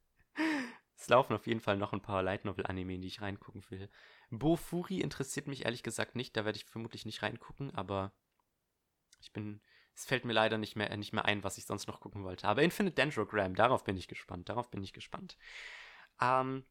[0.97, 3.89] es laufen auf jeden Fall noch ein paar Light Novel Anime, die ich reingucken will.
[4.31, 8.11] Bofuri interessiert mich ehrlich gesagt nicht, da werde ich vermutlich nicht reingucken, aber
[9.21, 9.61] ich bin.
[9.93, 12.47] Es fällt mir leider nicht mehr, nicht mehr ein, was ich sonst noch gucken wollte.
[12.47, 14.47] Aber Infinite Dendrogram, darauf bin ich gespannt.
[14.47, 15.37] Darauf bin ich gespannt.
[16.21, 16.63] Ähm,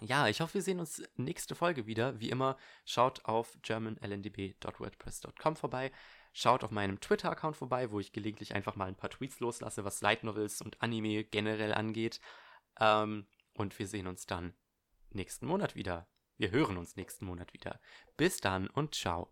[0.00, 2.18] ja, ich hoffe, wir sehen uns nächste Folge wieder.
[2.18, 5.92] Wie immer, schaut auf germanlndb.wordpress.com vorbei.
[6.32, 10.00] Schaut auf meinem Twitter-Account vorbei, wo ich gelegentlich einfach mal ein paar Tweets loslasse, was
[10.00, 12.20] Light Novels und Anime generell angeht.
[12.80, 14.54] Ähm, und wir sehen uns dann
[15.10, 16.08] nächsten Monat wieder.
[16.36, 17.80] Wir hören uns nächsten Monat wieder.
[18.16, 19.30] Bis dann und ciao.